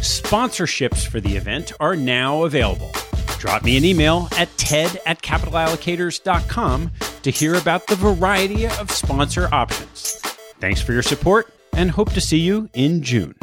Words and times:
Sponsorships 0.00 1.06
for 1.06 1.20
the 1.20 1.36
event 1.36 1.72
are 1.78 1.94
now 1.94 2.44
available. 2.44 2.90
Drop 3.38 3.62
me 3.62 3.76
an 3.76 3.84
email 3.84 4.28
at 4.38 4.48
ted 4.56 4.98
at 5.04 5.20
capitalallocators.com 5.22 6.90
to 7.22 7.30
hear 7.30 7.54
about 7.54 7.86
the 7.86 7.96
variety 7.96 8.66
of 8.66 8.90
sponsor 8.90 9.48
options. 9.52 10.12
Thanks 10.58 10.80
for 10.80 10.92
your 10.92 11.02
support 11.02 11.52
and 11.74 11.90
hope 11.90 12.12
to 12.12 12.20
see 12.20 12.38
you 12.38 12.70
in 12.72 13.02
June. 13.02 13.34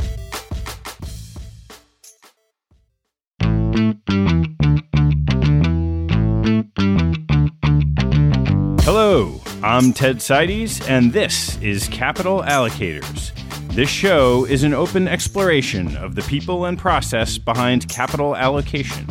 Hello, 8.82 9.42
I'm 9.62 9.94
Ted 9.94 10.18
Seides, 10.18 10.82
and 10.90 11.14
this 11.14 11.62
is 11.62 11.88
Capital 11.90 12.42
Allocators. 12.42 13.37
This 13.78 13.90
show 13.92 14.44
is 14.46 14.64
an 14.64 14.74
open 14.74 15.08
exploration 15.08 15.96
of 15.98 16.16
the 16.16 16.24
people 16.24 16.66
and 16.66 16.80
process 16.80 17.38
behind 17.38 17.88
capital 17.88 18.36
allocation. 18.36 19.06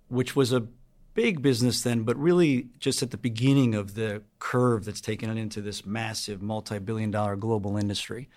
which 0.08 0.38
was 0.38 0.54
a 0.54 0.68
big 1.14 1.42
business 1.42 1.82
then, 1.82 2.04
but 2.04 2.18
really 2.18 2.68
just 2.80 3.04
at 3.04 3.12
the 3.12 3.18
beginning 3.18 3.76
of 3.76 3.96
the 3.96 4.24
curve 4.40 4.86
that's 4.86 5.02
taken 5.02 5.30
it 5.30 5.40
into 5.40 5.62
this 5.62 5.86
massive 5.86 6.42
multi 6.42 6.80
billion 6.80 7.12
dollar 7.12 7.36
global 7.36 7.78
industry. 7.78 8.30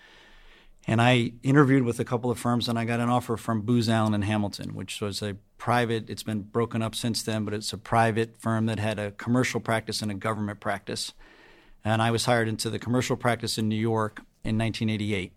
And 0.87 1.00
I 1.00 1.32
interviewed 1.43 1.85
with 1.85 1.99
a 1.99 2.05
couple 2.05 2.31
of 2.31 2.38
firms 2.38 2.69
and 2.69 2.79
I 2.79 2.85
got 2.85 3.00
an 3.00 3.09
offer 3.09 3.37
from 3.37 3.62
Booz 3.62 3.88
Allen 3.88 4.12
and 4.12 4.25
Hamilton, 4.25 4.75
which 4.75 5.00
was 5.00 5.23
a 5.23 5.37
private, 5.56 6.11
it's 6.11 6.23
been 6.23 6.43
broken 6.43 6.82
up 6.82 6.94
since 6.94 7.23
then, 7.23 7.44
but 7.44 7.55
it's 7.55 7.73
a 7.73 7.79
private 7.79 8.37
firm 8.38 8.67
that 8.67 8.79
had 8.79 8.99
a 8.99 9.12
commercial 9.12 9.61
practice 9.61 10.03
and 10.03 10.11
a 10.11 10.15
government 10.15 10.61
practice. 10.61 11.15
And 11.85 12.03
I 12.03 12.11
was 12.11 12.27
hired 12.27 12.49
into 12.49 12.69
the 12.69 12.79
commercial 12.79 13.17
practice 13.17 13.56
in 13.56 13.69
New 13.69 13.77
York 13.77 14.19
in 14.44 14.59
1988. 14.59 15.32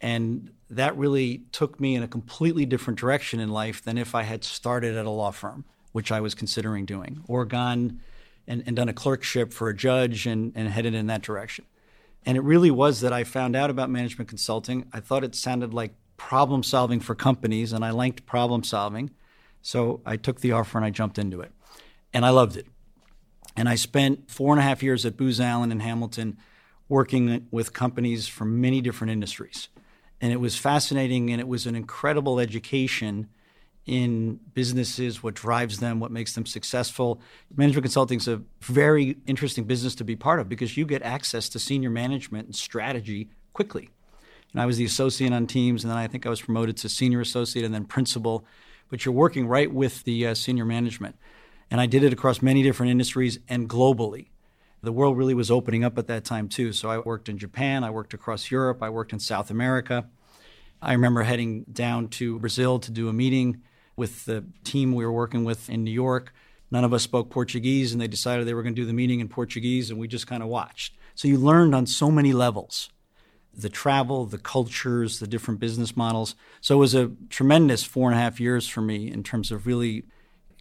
And 0.00 0.50
that 0.70 0.96
really 0.96 1.42
took 1.52 1.80
me 1.80 1.96
in 1.96 2.02
a 2.02 2.08
completely 2.08 2.64
different 2.64 2.98
direction 2.98 3.40
in 3.40 3.48
life 3.50 3.82
than 3.82 3.98
if 3.98 4.14
I 4.14 4.22
had 4.22 4.44
started 4.44 4.96
at 4.96 5.06
a 5.06 5.10
law 5.10 5.30
firm, 5.30 5.64
which 5.92 6.10
I 6.10 6.20
was 6.20 6.34
considering 6.34 6.84
doing, 6.84 7.22
or 7.28 7.44
gone 7.44 8.00
and, 8.46 8.62
and 8.66 8.74
done 8.74 8.88
a 8.88 8.92
clerkship 8.92 9.52
for 9.52 9.68
a 9.68 9.76
judge 9.76 10.26
and, 10.26 10.52
and 10.54 10.68
headed 10.68 10.94
in 10.94 11.06
that 11.06 11.22
direction. 11.22 11.64
And 12.24 12.36
it 12.36 12.42
really 12.42 12.70
was 12.70 13.00
that 13.00 13.12
I 13.12 13.24
found 13.24 13.56
out 13.56 13.70
about 13.70 13.90
management 13.90 14.28
consulting. 14.28 14.86
I 14.92 15.00
thought 15.00 15.24
it 15.24 15.34
sounded 15.34 15.74
like 15.74 15.94
problem 16.16 16.62
solving 16.62 17.00
for 17.00 17.14
companies, 17.14 17.72
and 17.72 17.84
I 17.84 17.90
liked 17.90 18.26
problem 18.26 18.62
solving. 18.62 19.10
So 19.60 20.00
I 20.04 20.16
took 20.16 20.40
the 20.40 20.52
offer 20.52 20.78
and 20.78 20.84
I 20.84 20.90
jumped 20.90 21.18
into 21.18 21.40
it. 21.40 21.52
And 22.12 22.24
I 22.26 22.30
loved 22.30 22.56
it. 22.56 22.66
And 23.56 23.68
I 23.68 23.74
spent 23.74 24.30
four 24.30 24.52
and 24.52 24.60
a 24.60 24.62
half 24.62 24.82
years 24.82 25.06
at 25.06 25.16
Booz 25.16 25.40
Allen 25.40 25.72
in 25.72 25.80
Hamilton 25.80 26.38
working 26.88 27.46
with 27.50 27.72
companies 27.72 28.28
from 28.28 28.60
many 28.60 28.80
different 28.80 29.10
industries. 29.10 29.68
And 30.20 30.32
it 30.32 30.40
was 30.40 30.56
fascinating 30.56 31.30
and 31.30 31.40
it 31.40 31.48
was 31.48 31.66
an 31.66 31.74
incredible 31.74 32.38
education 32.38 33.28
in 33.86 34.38
businesses, 34.54 35.22
what 35.22 35.34
drives 35.34 35.78
them, 35.78 35.98
what 35.98 36.12
makes 36.12 36.34
them 36.34 36.46
successful. 36.46 37.20
Management 37.56 37.84
consulting 37.84 38.18
is 38.18 38.28
a 38.28 38.42
very 38.60 39.16
interesting 39.26 39.64
business 39.64 39.94
to 39.96 40.04
be 40.04 40.14
part 40.14 40.38
of 40.38 40.48
because 40.48 40.76
you 40.76 40.86
get 40.86 41.02
access 41.02 41.48
to 41.48 41.58
senior 41.58 41.90
management 41.90 42.46
and 42.46 42.54
strategy 42.54 43.28
quickly. 43.52 43.90
And 44.52 44.60
I 44.60 44.66
was 44.66 44.76
the 44.76 44.84
associate 44.84 45.32
on 45.32 45.46
teams, 45.46 45.82
and 45.82 45.90
then 45.90 45.98
I 45.98 46.06
think 46.06 46.26
I 46.26 46.30
was 46.30 46.42
promoted 46.42 46.76
to 46.78 46.88
senior 46.88 47.20
associate 47.20 47.64
and 47.64 47.74
then 47.74 47.84
principal. 47.84 48.44
But 48.88 49.04
you're 49.04 49.14
working 49.14 49.46
right 49.46 49.72
with 49.72 50.04
the 50.04 50.28
uh, 50.28 50.34
senior 50.34 50.64
management. 50.64 51.16
And 51.70 51.80
I 51.80 51.86
did 51.86 52.04
it 52.04 52.12
across 52.12 52.42
many 52.42 52.62
different 52.62 52.90
industries 52.90 53.38
and 53.48 53.68
globally. 53.68 54.28
The 54.82 54.92
world 54.92 55.16
really 55.16 55.32
was 55.32 55.50
opening 55.50 55.84
up 55.84 55.96
at 55.96 56.06
that 56.08 56.24
time, 56.24 56.48
too. 56.48 56.72
So 56.72 56.90
I 56.90 56.98
worked 56.98 57.28
in 57.28 57.38
Japan, 57.38 57.82
I 57.82 57.90
worked 57.90 58.14
across 58.14 58.50
Europe, 58.50 58.82
I 58.82 58.90
worked 58.90 59.12
in 59.12 59.20
South 59.20 59.50
America. 59.50 60.06
I 60.82 60.92
remember 60.92 61.22
heading 61.22 61.64
down 61.72 62.08
to 62.08 62.38
Brazil 62.40 62.78
to 62.80 62.90
do 62.90 63.08
a 63.08 63.12
meeting 63.12 63.62
with 63.96 64.24
the 64.24 64.44
team 64.64 64.94
we 64.94 65.04
were 65.04 65.12
working 65.12 65.44
with 65.44 65.68
in 65.68 65.84
New 65.84 65.90
York. 65.90 66.32
None 66.70 66.84
of 66.84 66.92
us 66.92 67.02
spoke 67.02 67.30
Portuguese, 67.30 67.92
and 67.92 68.00
they 68.00 68.08
decided 68.08 68.46
they 68.46 68.54
were 68.54 68.62
going 68.62 68.74
to 68.74 68.80
do 68.80 68.86
the 68.86 68.92
meeting 68.92 69.20
in 69.20 69.28
Portuguese, 69.28 69.90
and 69.90 69.98
we 69.98 70.08
just 70.08 70.26
kind 70.26 70.42
of 70.42 70.48
watched. 70.48 70.94
So 71.14 71.28
you 71.28 71.36
learned 71.36 71.74
on 71.74 71.86
so 71.86 72.10
many 72.10 72.32
levels 72.32 72.90
the 73.54 73.68
travel, 73.68 74.24
the 74.24 74.38
cultures, 74.38 75.18
the 75.18 75.26
different 75.26 75.60
business 75.60 75.94
models. 75.94 76.34
So 76.62 76.76
it 76.76 76.78
was 76.78 76.94
a 76.94 77.10
tremendous 77.28 77.84
four 77.84 78.10
and 78.10 78.18
a 78.18 78.22
half 78.22 78.40
years 78.40 78.66
for 78.66 78.80
me 78.80 79.12
in 79.12 79.22
terms 79.22 79.50
of 79.50 79.66
really 79.66 80.04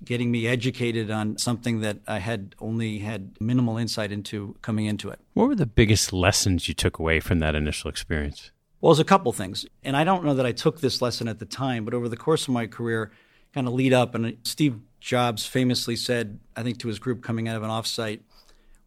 getting 0.04 0.31
me 0.31 0.48
educated 0.48 1.12
on 1.12 1.38
something 1.38 1.81
that 1.81 2.00
I 2.07 2.19
had 2.19 2.56
only 2.60 3.00
had 3.00 3.39
minimal 3.39 3.77
insight 3.77 4.12
into 4.12 4.56
coming 4.62 4.86
into 4.86 5.10
it. 5.10 5.19
What 5.34 5.48
were 5.48 5.56
the 5.56 5.66
biggest 5.66 6.12
lessons 6.12 6.68
you 6.68 6.74
took 6.74 7.00
away 7.00 7.19
from 7.19 7.39
that 7.39 7.56
initial 7.56 7.89
experience? 7.89 8.51
Well, 8.81 8.92
there's 8.92 9.00
a 9.00 9.06
couple 9.06 9.31
things. 9.31 9.66
And 9.83 9.95
I 9.95 10.04
don't 10.04 10.25
know 10.25 10.33
that 10.33 10.45
I 10.45 10.51
took 10.51 10.81
this 10.81 11.01
lesson 11.01 11.28
at 11.28 11.39
the 11.39 11.45
time, 11.45 11.86
but 11.86 11.94
over 11.94 12.10
the 12.10 12.18
course 12.18 12.48
of 12.48 12.54
my 12.54 12.68
career, 12.68 13.12
kind 13.54 13.68
of 13.68 13.74
lead 13.74 13.94
up, 13.94 14.16
and 14.16 14.38
Steve 14.44 14.80
Jobs 15.00 15.45
famously 15.45 15.95
said, 15.95 16.39
I 16.56 16.63
think 16.63 16.80
to 16.80 16.88
his 16.88 17.00
group 17.00 17.22
coming 17.22 17.48
out 17.48 17.56
of 17.56 17.63
an 17.63 17.69
offsite, 17.69 18.22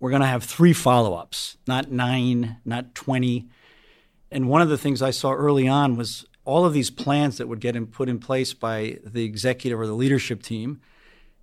we're 0.00 0.11
going 0.11 0.23
to 0.23 0.29
have 0.29 0.44
three 0.44 0.73
follow 0.73 1.14
ups, 1.14 1.56
not 1.67 1.91
nine, 1.91 2.56
not 2.64 2.94
20. 2.94 3.49
And 4.31 4.49
one 4.49 4.62
of 4.62 4.69
the 4.69 4.79
things 4.79 5.00
I 5.00 5.11
saw 5.11 5.32
early 5.32 5.69
on 5.69 5.97
was 5.97 6.26
all 6.44 6.64
of 6.64 6.73
these 6.73 6.90
plans 6.90 7.38
that 7.38 7.49
would 7.49 7.61
get 7.61 7.76
in, 7.76 7.87
put 7.87 8.08
in 8.08 8.19
place 8.19 8.52
by 8.52 8.99
the 9.05 9.25
executive 9.25 9.79
or 9.79 9.87
the 9.87 9.94
leadership 9.94 10.43
team 10.43 10.81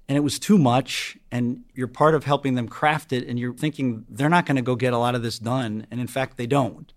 and 0.07 0.17
it 0.17 0.21
was 0.21 0.39
too 0.39 0.57
much 0.57 1.17
and 1.31 1.63
you're 1.73 1.87
part 1.87 2.13
of 2.13 2.25
helping 2.25 2.55
them 2.55 2.67
craft 2.67 3.13
it 3.13 3.25
and 3.27 3.39
you're 3.39 3.53
thinking 3.53 4.05
they're 4.09 4.27
not 4.27 4.45
going 4.45 4.57
to 4.57 4.61
go 4.61 4.75
get 4.75 4.91
a 4.91 4.97
lot 4.97 5.15
of 5.15 5.23
this 5.23 5.39
done 5.39 5.87
and 5.89 6.01
in 6.01 6.07
fact 6.07 6.35
they 6.35 6.45
don't 6.45 6.91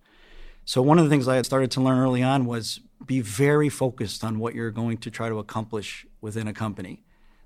so 0.65 0.83
one 0.83 0.99
of 0.99 1.05
the 1.05 1.11
things 1.11 1.29
i 1.29 1.37
had 1.37 1.47
started 1.47 1.71
to 1.71 1.81
learn 1.81 1.99
early 1.99 2.23
on 2.23 2.47
was 2.47 2.81
be 3.07 3.21
very 3.21 3.69
focused 3.69 4.25
on 4.25 4.39
what 4.39 4.55
you're 4.55 4.71
going 4.71 4.99
to 4.99 5.11
try 5.11 5.29
to 5.29 5.39
accomplish 5.39 6.07
within 6.21 6.49
a 6.49 6.53
company. 6.53 7.03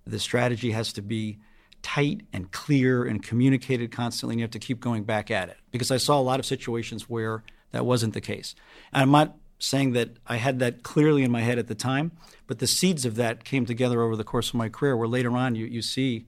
The 0.06 0.18
strategy 0.18 0.70
has 0.70 0.92
to 0.94 1.02
be 1.02 1.38
tight 1.82 2.22
and 2.32 2.50
clear 2.50 3.04
and 3.04 3.22
communicated 3.22 3.92
constantly 3.92 4.34
and 4.34 4.40
you 4.40 4.44
have 4.44 4.50
to 4.52 4.58
keep 4.58 4.80
going 4.80 5.04
back 5.04 5.30
at 5.30 5.48
it. 5.48 5.56
Because 5.70 5.90
i 5.90 5.96
saw 5.96 6.18
a 6.18 6.22
lot 6.22 6.40
of 6.40 6.46
situations 6.46 7.08
where 7.08 7.44
that 7.72 7.86
wasn't 7.86 8.14
the 8.14 8.20
case. 8.20 8.54
And 8.92 9.02
i'm 9.02 9.10
not 9.10 9.36
saying 9.60 9.92
that 9.92 10.10
I 10.24 10.36
had 10.36 10.60
that 10.60 10.84
clearly 10.84 11.24
in 11.24 11.32
my 11.32 11.40
head 11.40 11.58
at 11.58 11.66
the 11.66 11.74
time, 11.74 12.12
but 12.46 12.60
the 12.60 12.66
seeds 12.66 13.04
of 13.04 13.16
that 13.16 13.42
came 13.42 13.66
together 13.66 14.02
over 14.02 14.14
the 14.14 14.22
course 14.22 14.50
of 14.50 14.54
my 14.54 14.68
career, 14.68 14.96
where 14.96 15.08
later 15.08 15.36
on 15.36 15.56
you, 15.56 15.66
you 15.66 15.82
see 15.82 16.26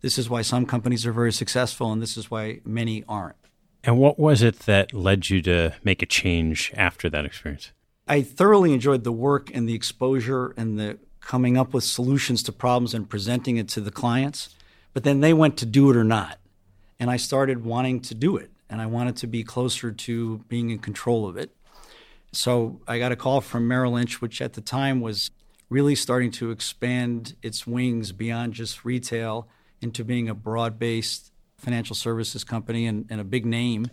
this 0.00 0.16
is 0.16 0.30
why 0.30 0.40
some 0.40 0.64
companies 0.64 1.04
are 1.04 1.12
very 1.12 1.30
successful 1.32 1.92
and 1.92 2.00
this 2.00 2.16
is 2.16 2.30
why 2.30 2.60
many 2.64 3.04
aren't. 3.06 3.36
And 3.82 3.98
what 3.98 4.18
was 4.18 4.42
it 4.42 4.60
that 4.60 4.92
led 4.92 5.30
you 5.30 5.40
to 5.42 5.74
make 5.82 6.02
a 6.02 6.06
change 6.06 6.72
after 6.76 7.08
that 7.10 7.24
experience? 7.24 7.72
I 8.06 8.22
thoroughly 8.22 8.72
enjoyed 8.74 9.04
the 9.04 9.12
work 9.12 9.50
and 9.54 9.68
the 9.68 9.74
exposure 9.74 10.52
and 10.56 10.78
the 10.78 10.98
coming 11.20 11.56
up 11.56 11.72
with 11.72 11.84
solutions 11.84 12.42
to 12.42 12.52
problems 12.52 12.94
and 12.94 13.08
presenting 13.08 13.56
it 13.56 13.68
to 13.68 13.80
the 13.80 13.90
clients. 13.90 14.54
But 14.92 15.04
then 15.04 15.20
they 15.20 15.32
went 15.32 15.56
to 15.58 15.66
do 15.66 15.90
it 15.90 15.96
or 15.96 16.04
not. 16.04 16.38
And 16.98 17.10
I 17.10 17.16
started 17.16 17.64
wanting 17.64 18.00
to 18.00 18.14
do 18.14 18.36
it. 18.36 18.50
And 18.68 18.80
I 18.80 18.86
wanted 18.86 19.16
to 19.18 19.26
be 19.26 19.42
closer 19.42 19.92
to 19.92 20.38
being 20.48 20.70
in 20.70 20.78
control 20.78 21.26
of 21.26 21.36
it. 21.36 21.54
So 22.32 22.80
I 22.86 22.98
got 22.98 23.12
a 23.12 23.16
call 23.16 23.40
from 23.40 23.66
Merrill 23.66 23.92
Lynch, 23.92 24.20
which 24.20 24.40
at 24.40 24.52
the 24.52 24.60
time 24.60 25.00
was 25.00 25.30
really 25.68 25.94
starting 25.94 26.30
to 26.32 26.50
expand 26.50 27.34
its 27.42 27.66
wings 27.66 28.12
beyond 28.12 28.54
just 28.54 28.84
retail 28.84 29.48
into 29.80 30.04
being 30.04 30.28
a 30.28 30.34
broad 30.34 30.78
based 30.78 31.32
financial 31.60 31.96
services 31.96 32.44
company 32.44 32.86
and, 32.86 33.06
and, 33.10 33.20
a 33.20 33.24
big 33.24 33.46
name 33.46 33.86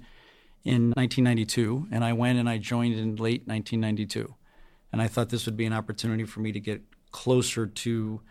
in 0.64 0.92
1992. 0.92 1.88
And 1.92 2.04
I 2.04 2.14
went 2.14 2.40
and 2.40 2.50
I 2.50 2.58
joined 2.58 2.96
in 2.96 3.16
late 3.16 3.48
1992. 3.48 4.34
And 4.92 5.02
I 5.02 5.08
thought 5.08 5.30
this 5.30 5.46
would 5.46 5.58
be 5.58 5.66
an 5.66 5.74
opportunity 5.74 6.24
for 6.24 6.40
me 6.40 6.52
to 6.52 6.60
get 6.60 6.82
closer 7.12 7.68
to 7.68 8.22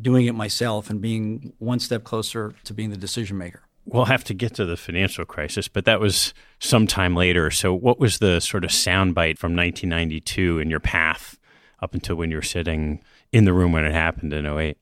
doing 0.00 0.26
it 0.26 0.34
myself 0.34 0.90
and 0.90 1.00
being 1.00 1.52
one 1.58 1.80
step 1.80 2.04
closer 2.04 2.54
to 2.64 2.74
being 2.74 2.90
the 2.90 2.96
decision 2.96 3.38
maker 3.38 3.66
we'll 3.86 4.06
have 4.06 4.24
to 4.24 4.34
get 4.34 4.54
to 4.54 4.64
the 4.64 4.76
financial 4.76 5.24
crisis, 5.24 5.68
but 5.68 5.84
that 5.84 6.00
was 6.00 6.34
some 6.58 6.86
time 6.86 7.14
later. 7.14 7.50
So, 7.50 7.72
what 7.72 7.98
was 7.98 8.18
the 8.18 8.40
sort 8.40 8.64
of 8.64 8.70
soundbite 8.70 9.38
from 9.38 9.56
1992 9.56 10.58
in 10.58 10.68
your 10.68 10.80
path 10.80 11.38
up 11.80 11.94
until 11.94 12.16
when 12.16 12.30
you 12.30 12.36
were 12.36 12.42
sitting 12.42 13.02
in 13.32 13.44
the 13.44 13.52
room 13.52 13.72
when 13.72 13.84
it 13.84 13.92
happened 13.92 14.32
in 14.32 14.46
08? 14.46 14.76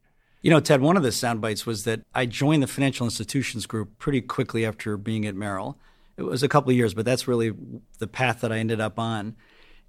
You 0.45 0.51
know, 0.51 0.61
Ted, 0.61 0.83
one 0.83 0.99
of 0.99 1.03
the 1.03 1.11
sound 1.11 1.41
bites 1.41 1.65
was 1.65 1.85
that 1.85 2.03
I 2.15 2.27
joined 2.27 2.63
the 2.63 2.67
financial 2.67 3.07
institutions 3.07 3.65
group 3.65 3.99
pretty 3.99 4.21
quickly 4.21 4.67
after 4.67 4.99
being 4.99 5.25
at 5.25 5.35
Merrill. 5.35 5.79
It 6.19 6.23
was 6.23 6.43
a 6.43 6.49
couple 6.49 6.69
of 6.69 6.77
years, 6.77 6.93
but 6.93 7.07
that's 7.07 7.27
really 7.27 7.55
the 7.99 8.07
path 8.07 8.43
that 8.43 8.53
I 8.53 8.59
ended 8.59 8.79
up 8.79 8.99
on. 8.99 9.37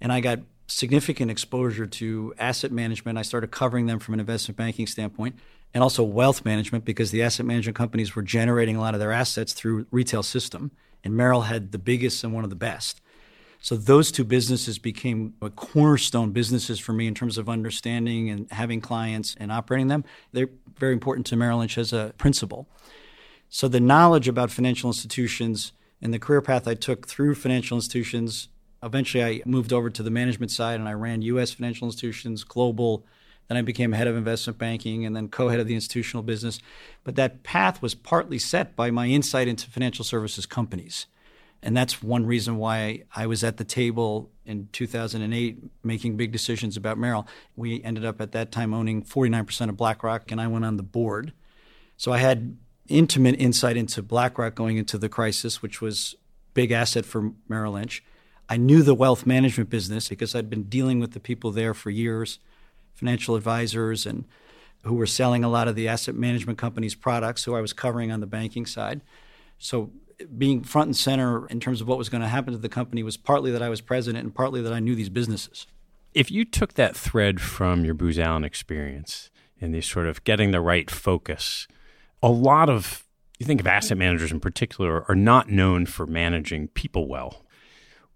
And 0.00 0.10
I 0.10 0.20
got 0.20 0.38
significant 0.66 1.30
exposure 1.30 1.84
to 1.84 2.32
asset 2.38 2.72
management. 2.72 3.18
I 3.18 3.22
started 3.22 3.50
covering 3.50 3.84
them 3.84 3.98
from 3.98 4.14
an 4.14 4.20
investment 4.20 4.56
banking 4.56 4.86
standpoint 4.86 5.36
and 5.74 5.82
also 5.82 6.02
wealth 6.02 6.42
management 6.46 6.86
because 6.86 7.10
the 7.10 7.22
asset 7.22 7.44
management 7.44 7.76
companies 7.76 8.16
were 8.16 8.22
generating 8.22 8.76
a 8.76 8.80
lot 8.80 8.94
of 8.94 9.00
their 9.00 9.12
assets 9.12 9.52
through 9.52 9.86
retail 9.90 10.22
system 10.22 10.70
and 11.04 11.14
Merrill 11.14 11.42
had 11.42 11.72
the 11.72 11.78
biggest 11.78 12.24
and 12.24 12.32
one 12.32 12.44
of 12.44 12.50
the 12.50 12.56
best. 12.56 13.02
So 13.66 13.76
those 13.76 14.12
two 14.12 14.22
businesses 14.22 14.78
became 14.78 15.34
a 15.42 15.50
cornerstone 15.50 16.30
businesses 16.30 16.78
for 16.78 16.92
me 16.92 17.08
in 17.08 17.16
terms 17.16 17.36
of 17.36 17.48
understanding 17.48 18.30
and 18.30 18.48
having 18.52 18.80
clients 18.80 19.34
and 19.40 19.50
operating 19.50 19.88
them. 19.88 20.04
They're 20.30 20.50
very 20.78 20.92
important 20.92 21.26
to 21.26 21.36
Merrill 21.36 21.58
Lynch 21.58 21.76
as 21.76 21.92
a 21.92 22.14
principal. 22.16 22.68
So 23.48 23.66
the 23.66 23.80
knowledge 23.80 24.28
about 24.28 24.52
financial 24.52 24.88
institutions 24.88 25.72
and 26.00 26.14
the 26.14 26.20
career 26.20 26.40
path 26.40 26.68
I 26.68 26.74
took 26.74 27.08
through 27.08 27.34
financial 27.34 27.76
institutions, 27.76 28.50
eventually 28.84 29.24
I 29.24 29.42
moved 29.44 29.72
over 29.72 29.90
to 29.90 30.02
the 30.04 30.12
management 30.12 30.52
side 30.52 30.78
and 30.78 30.88
I 30.88 30.92
ran 30.92 31.22
US 31.22 31.50
financial 31.50 31.88
institutions, 31.88 32.44
global 32.44 33.04
then 33.48 33.56
I 33.56 33.62
became 33.62 33.90
head 33.90 34.06
of 34.06 34.16
investment 34.16 34.58
banking 34.58 35.04
and 35.04 35.16
then 35.16 35.26
co 35.28 35.48
head 35.48 35.58
of 35.58 35.66
the 35.66 35.74
institutional 35.74 36.22
business. 36.22 36.60
But 37.02 37.16
that 37.16 37.42
path 37.42 37.82
was 37.82 37.96
partly 37.96 38.38
set 38.38 38.76
by 38.76 38.92
my 38.92 39.06
insight 39.06 39.48
into 39.48 39.68
financial 39.68 40.04
services 40.04 40.46
companies 40.46 41.06
And 41.66 41.76
that's 41.76 42.00
one 42.00 42.26
reason 42.26 42.58
why 42.58 43.02
I 43.12 43.26
was 43.26 43.42
at 43.42 43.56
the 43.56 43.64
table 43.64 44.30
in 44.44 44.68
2008 44.70 45.64
making 45.82 46.16
big 46.16 46.30
decisions 46.30 46.76
about 46.76 46.96
Merrill. 46.96 47.26
We 47.56 47.82
ended 47.82 48.04
up 48.04 48.20
at 48.20 48.30
that 48.32 48.52
time 48.52 48.72
owning 48.72 49.02
49% 49.02 49.68
of 49.68 49.76
BlackRock, 49.76 50.30
and 50.30 50.40
I 50.40 50.46
went 50.46 50.64
on 50.64 50.76
the 50.76 50.84
board. 50.84 51.32
So 51.96 52.12
I 52.12 52.18
had 52.18 52.56
intimate 52.86 53.34
insight 53.40 53.76
into 53.76 54.00
BlackRock 54.00 54.54
going 54.54 54.76
into 54.76 54.96
the 54.96 55.08
crisis, 55.08 55.60
which 55.60 55.80
was 55.80 56.14
big 56.54 56.70
asset 56.70 57.04
for 57.04 57.32
Merrill 57.48 57.72
Lynch. 57.72 58.04
I 58.48 58.58
knew 58.58 58.84
the 58.84 58.94
wealth 58.94 59.26
management 59.26 59.68
business 59.68 60.08
because 60.08 60.36
I'd 60.36 60.48
been 60.48 60.68
dealing 60.68 61.00
with 61.00 61.14
the 61.14 61.20
people 61.20 61.50
there 61.50 61.74
for 61.74 61.90
years, 61.90 62.38
financial 62.94 63.34
advisors 63.34 64.06
and 64.06 64.24
who 64.84 64.94
were 64.94 65.04
selling 65.04 65.42
a 65.42 65.48
lot 65.48 65.66
of 65.66 65.74
the 65.74 65.88
asset 65.88 66.14
management 66.14 66.58
companies' 66.58 66.94
products, 66.94 67.42
who 67.42 67.56
I 67.56 67.60
was 67.60 67.72
covering 67.72 68.12
on 68.12 68.20
the 68.20 68.26
banking 68.28 68.66
side. 68.66 69.00
So 69.58 69.90
being 70.36 70.62
front 70.62 70.88
and 70.88 70.96
center 70.96 71.46
in 71.48 71.60
terms 71.60 71.80
of 71.80 71.88
what 71.88 71.98
was 71.98 72.08
going 72.08 72.22
to 72.22 72.28
happen 72.28 72.52
to 72.52 72.58
the 72.58 72.68
company 72.68 73.02
was 73.02 73.16
partly 73.16 73.50
that 73.50 73.62
I 73.62 73.68
was 73.68 73.80
president 73.80 74.24
and 74.24 74.34
partly 74.34 74.62
that 74.62 74.72
I 74.72 74.80
knew 74.80 74.94
these 74.94 75.08
businesses. 75.08 75.66
If 76.14 76.30
you 76.30 76.44
took 76.44 76.74
that 76.74 76.96
thread 76.96 77.40
from 77.40 77.84
your 77.84 77.94
Booz 77.94 78.18
Allen 78.18 78.44
experience 78.44 79.30
and 79.60 79.74
the 79.74 79.82
sort 79.82 80.06
of 80.06 80.24
getting 80.24 80.50
the 80.50 80.60
right 80.60 80.90
focus, 80.90 81.68
a 82.22 82.30
lot 82.30 82.70
of 82.70 83.04
you 83.38 83.44
think 83.44 83.60
of 83.60 83.66
asset 83.66 83.98
managers 83.98 84.32
in 84.32 84.40
particular 84.40 85.04
are 85.08 85.14
not 85.14 85.50
known 85.50 85.86
for 85.86 86.06
managing 86.06 86.68
people 86.68 87.06
well. 87.06 87.44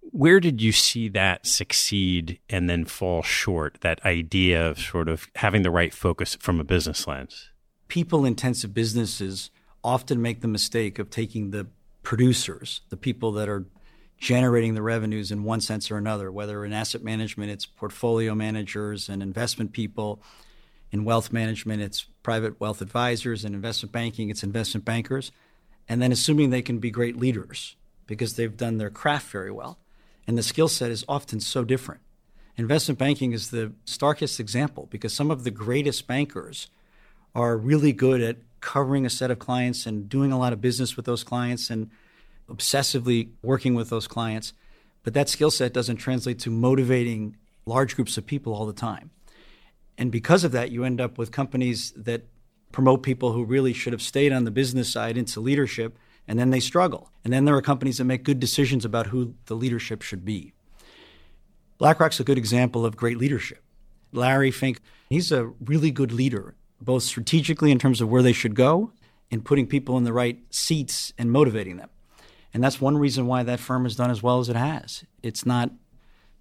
Where 0.01 0.41
did 0.41 0.63
you 0.63 0.73
see 0.73 1.09
that 1.11 1.47
succeed 1.47 2.39
and 2.49 2.71
then 2.71 2.87
fall 2.87 3.23
short? 3.23 3.79
That 3.83 4.05
idea 4.05 4.69
of 4.69 4.79
sort 4.79 5.09
of 5.09 5.29
having 5.37 5.63
the 5.63 5.71
right 5.71 5.93
focus 5.93 6.37
from 6.41 6.59
a 6.59 6.65
business 6.65 7.07
lens? 7.07 7.51
People 7.89 8.25
intensive 8.25 8.73
businesses 8.73 9.51
often 9.85 10.23
make 10.23 10.41
the 10.41 10.49
mistake 10.49 10.99
of 10.99 11.11
taking 11.11 11.51
the 11.51 11.67
producers, 12.11 12.81
the 12.89 12.97
people 12.97 13.31
that 13.31 13.49
are 13.49 13.67
generating 14.19 14.75
the 14.75 14.83
revenues 14.83 15.31
in 15.31 15.45
one 15.45 15.61
sense 15.61 15.93
or 15.93 15.97
another, 15.97 16.33
whether 16.33 16.65
in 16.65 16.73
asset 16.73 17.05
management, 17.05 17.53
it's 17.53 17.67
portfolio 17.67 18.35
managers 18.35 19.09
and 19.09 19.23
investment 19.23 19.71
people. 19.71 20.21
In 20.91 21.05
wealth 21.05 21.33
management, 21.33 21.83
it's 21.83 22.07
private 22.25 22.59
wealth 22.59 22.83
advisors. 22.83 23.45
In 23.45 23.55
investment 23.55 23.93
banking, 23.93 24.29
it's 24.29 24.43
investment 24.43 24.85
bankers. 24.85 25.31
And 25.89 26.03
then 26.03 26.11
assuming 26.11 26.51
they 26.51 26.63
can 26.63 26.81
be 26.81 26.91
great 26.91 27.17
leaders 27.17 27.77
because 28.09 28.35
they've 28.35 28.57
done 28.57 28.79
their 28.79 28.91
craft 28.91 29.31
very 29.31 29.53
well. 29.53 29.79
And 30.27 30.37
the 30.37 30.43
skill 30.43 30.67
set 30.67 30.91
is 30.91 31.05
often 31.09 31.39
so 31.39 31.63
different. 31.63 32.01
Investment 32.57 32.99
banking 32.99 33.31
is 33.31 33.53
the 33.53 33.73
starkest 33.85 34.41
example 34.41 34.89
because 34.91 35.13
some 35.13 35.31
of 35.31 35.45
the 35.45 35.53
greatest 35.53 36.09
bankers 36.09 36.71
are 37.37 37.57
really 37.57 37.93
good 37.93 38.21
at 38.21 38.39
covering 38.61 39.07
a 39.07 39.11
set 39.11 39.31
of 39.31 39.39
clients 39.39 39.87
and 39.87 40.09
doing 40.09 40.33
a 40.33 40.39
lot 40.39 40.53
of 40.53 40.61
business 40.61 40.97
with 40.97 41.07
those 41.07 41.25
clients 41.25 41.71
and 41.71 41.91
obsessively 42.49 43.31
working 43.43 43.75
with 43.75 43.91
those 43.91 44.07
clients. 44.07 44.53
But 45.03 45.15
that 45.15 45.29
skill 45.29 45.51
set 45.51 45.73
doesn't 45.73 45.97
translate 45.97 46.39
to 46.41 46.51
motivating 46.51 47.37
large 47.65 47.97
groups 47.97 48.19
of 48.19 48.27
people 48.27 48.55
all 48.55 48.67
the 48.67 48.73
time. 48.73 49.11
And 49.97 50.11
because 50.11 50.45
of 50.45 50.53
that, 50.53 50.71
you 50.71 50.85
end 50.85 51.01
up 51.01 51.19
with 51.19 51.31
companies 51.31 51.93
that 51.97 52.25
promote 52.73 53.03
people 53.03 53.33
who 53.33 53.45
really 53.45 53.73
should 53.73 53.93
have 53.93 54.03
stayed 54.03 54.33
on 54.33 54.45
the 54.45 54.51
business 54.51 54.91
side 54.91 55.17
into 55.17 55.41
leadership, 55.41 55.99
and 56.27 56.39
then 56.39 56.51
they 56.51 56.61
struggle. 56.61 57.11
And 57.25 57.33
then 57.33 57.45
there 57.45 57.57
are 57.57 57.63
companies 57.63 57.99
that 57.99 58.05
make 58.05 58.25
good 58.25 58.41
decisions 58.41 58.85
about 58.85 59.09
who 59.09 59.35
the 59.47 59.55
leadership 59.55 60.03
should 60.03 60.25
be. 60.25 60.53
BlackRock's 61.79 62.21
a 62.21 62.25
good 62.25 62.39
example 62.39 62.85
of 62.85 62.97
great 62.97 63.19
leadership. 63.19 63.63
Larry 64.13 64.51
Fink, 64.51 64.81
he's 65.09 65.33
a 65.33 65.47
really 65.65 65.91
good 65.91 66.13
leader 66.13 66.55
both 66.81 67.03
strategically 67.03 67.71
in 67.71 67.79
terms 67.79 68.01
of 68.01 68.09
where 68.09 68.23
they 68.23 68.33
should 68.33 68.55
go 68.55 68.93
and 69.31 69.45
putting 69.45 69.67
people 69.67 69.97
in 69.97 70.05
the 70.05 70.13
right 70.13 70.39
seats 70.51 71.13
and 71.19 71.31
motivating 71.31 71.77
them. 71.77 71.91
And 72.53 72.65
that's 72.65 72.81
one 72.81 72.99
reason 72.99 73.27
why 73.27 73.43
that 73.45 73.61
firm 73.61 73.85
has 73.85 73.95
done 73.95 74.11
as 74.11 74.23
well 74.23 74.41
as 74.41 74.49
it 74.49 74.57
has. 74.57 75.05
It's 75.23 75.47
not 75.47 75.71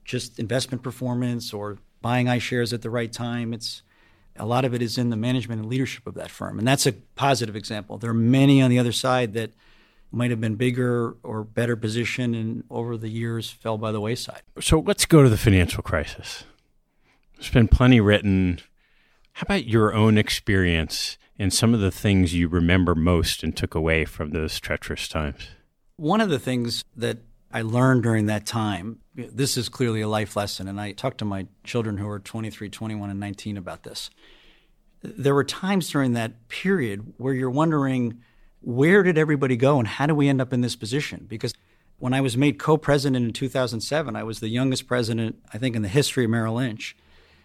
just 0.03 0.39
investment 0.39 0.81
performance 0.81 1.53
or 1.53 1.77
buying 2.01 2.25
iShares 2.25 2.74
at 2.74 2.81
the 2.81 2.89
right 2.89 3.12
time. 3.12 3.53
It's 3.53 3.84
a 4.36 4.46
lot 4.46 4.65
of 4.65 4.74
it 4.74 4.81
is 4.81 4.98
in 4.98 5.10
the 5.10 5.15
management 5.15 5.62
and 5.62 5.69
leadership 5.69 6.08
of 6.08 6.15
that 6.15 6.31
firm. 6.31 6.58
And 6.58 6.67
that's 6.67 6.88
a 6.88 6.93
positive 6.93 7.55
example. 7.55 7.98
There 7.98 8.10
are 8.10 8.13
many 8.13 8.62
on 8.62 8.69
the 8.69 8.79
other 8.79 8.91
side 8.91 9.34
that 9.34 9.51
might 10.12 10.31
have 10.31 10.41
been 10.41 10.55
bigger 10.55 11.15
or 11.22 11.43
better 11.43 11.75
positioned 11.75 12.36
and 12.36 12.63
over 12.69 12.98
the 12.98 13.10
years 13.10 13.51
fell 13.51 13.77
by 13.77 13.91
the 13.91 14.01
wayside. 14.01 14.41
So 14.60 14.79
let's 14.79 15.05
go 15.05 15.22
to 15.22 15.29
the 15.29 15.38
financial 15.38 15.84
crisis. 15.84 16.46
There's 17.36 17.51
been 17.51 17.67
plenty 17.67 18.01
written 18.01 18.60
how 19.39 19.43
about 19.43 19.67
your 19.67 19.93
own 19.93 20.17
experience 20.17 21.17
and 21.38 21.53
some 21.53 21.74
of 21.74 21.79
the 21.79 21.91
things 21.91 22.34
you 22.34 22.50
remember 22.50 22.93
most 22.93 23.41
and 23.41 23.55
took 23.55 23.74
away 23.74 24.03
from 24.03 24.31
those 24.31 24.60
treacherous 24.60 25.08
times? 25.08 25.48
One 25.96 26.19
of 26.19 26.29
the 26.29 26.39
things 26.39 26.84
that 26.98 27.19
I 27.50 27.62
learned 27.62 28.03
during 28.03 28.25
that 28.25 28.46
time, 28.46 29.00
this 29.15 29.55
is 29.55 29.69
clearly 29.69 30.01
a 30.01 30.10
life 30.10 30.36
lesson, 30.36 30.67
and 30.67 30.77
I 30.77 30.91
talked 30.91 31.19
to 31.19 31.25
my 31.25 31.48
children 31.63 31.98
who 32.00 32.10
are 32.10 32.19
23, 32.19 32.67
21, 32.67 33.10
and 33.10 33.17
19 33.17 33.55
about 33.55 33.84
this. 33.84 34.10
There 35.01 35.34
were 35.34 35.46
times 35.46 35.89
during 35.89 36.12
that 36.13 36.50
period 36.50 37.13
where 37.15 37.34
you're 37.34 37.50
wondering, 37.50 38.19
where 38.60 39.03
did 39.03 39.17
everybody 39.17 39.55
go 39.55 39.79
and 39.79 39.88
how 39.88 40.05
do 40.05 40.15
we 40.15 40.27
end 40.27 40.41
up 40.41 40.51
in 40.51 40.60
this 40.60 40.75
position? 40.75 41.27
Because 41.29 41.53
when 41.98 42.13
I 42.13 42.19
was 42.19 42.36
made 42.36 42.60
co 42.60 42.75
president 42.75 43.25
in 43.25 43.31
2007, 43.31 44.17
I 44.17 44.24
was 44.24 44.41
the 44.41 44.50
youngest 44.50 44.86
president, 44.86 45.38
I 45.53 45.58
think, 45.58 45.77
in 45.77 45.81
the 45.81 45.88
history 45.88 46.25
of 46.25 46.29
Merrill 46.29 46.55
Lynch. 46.55 46.98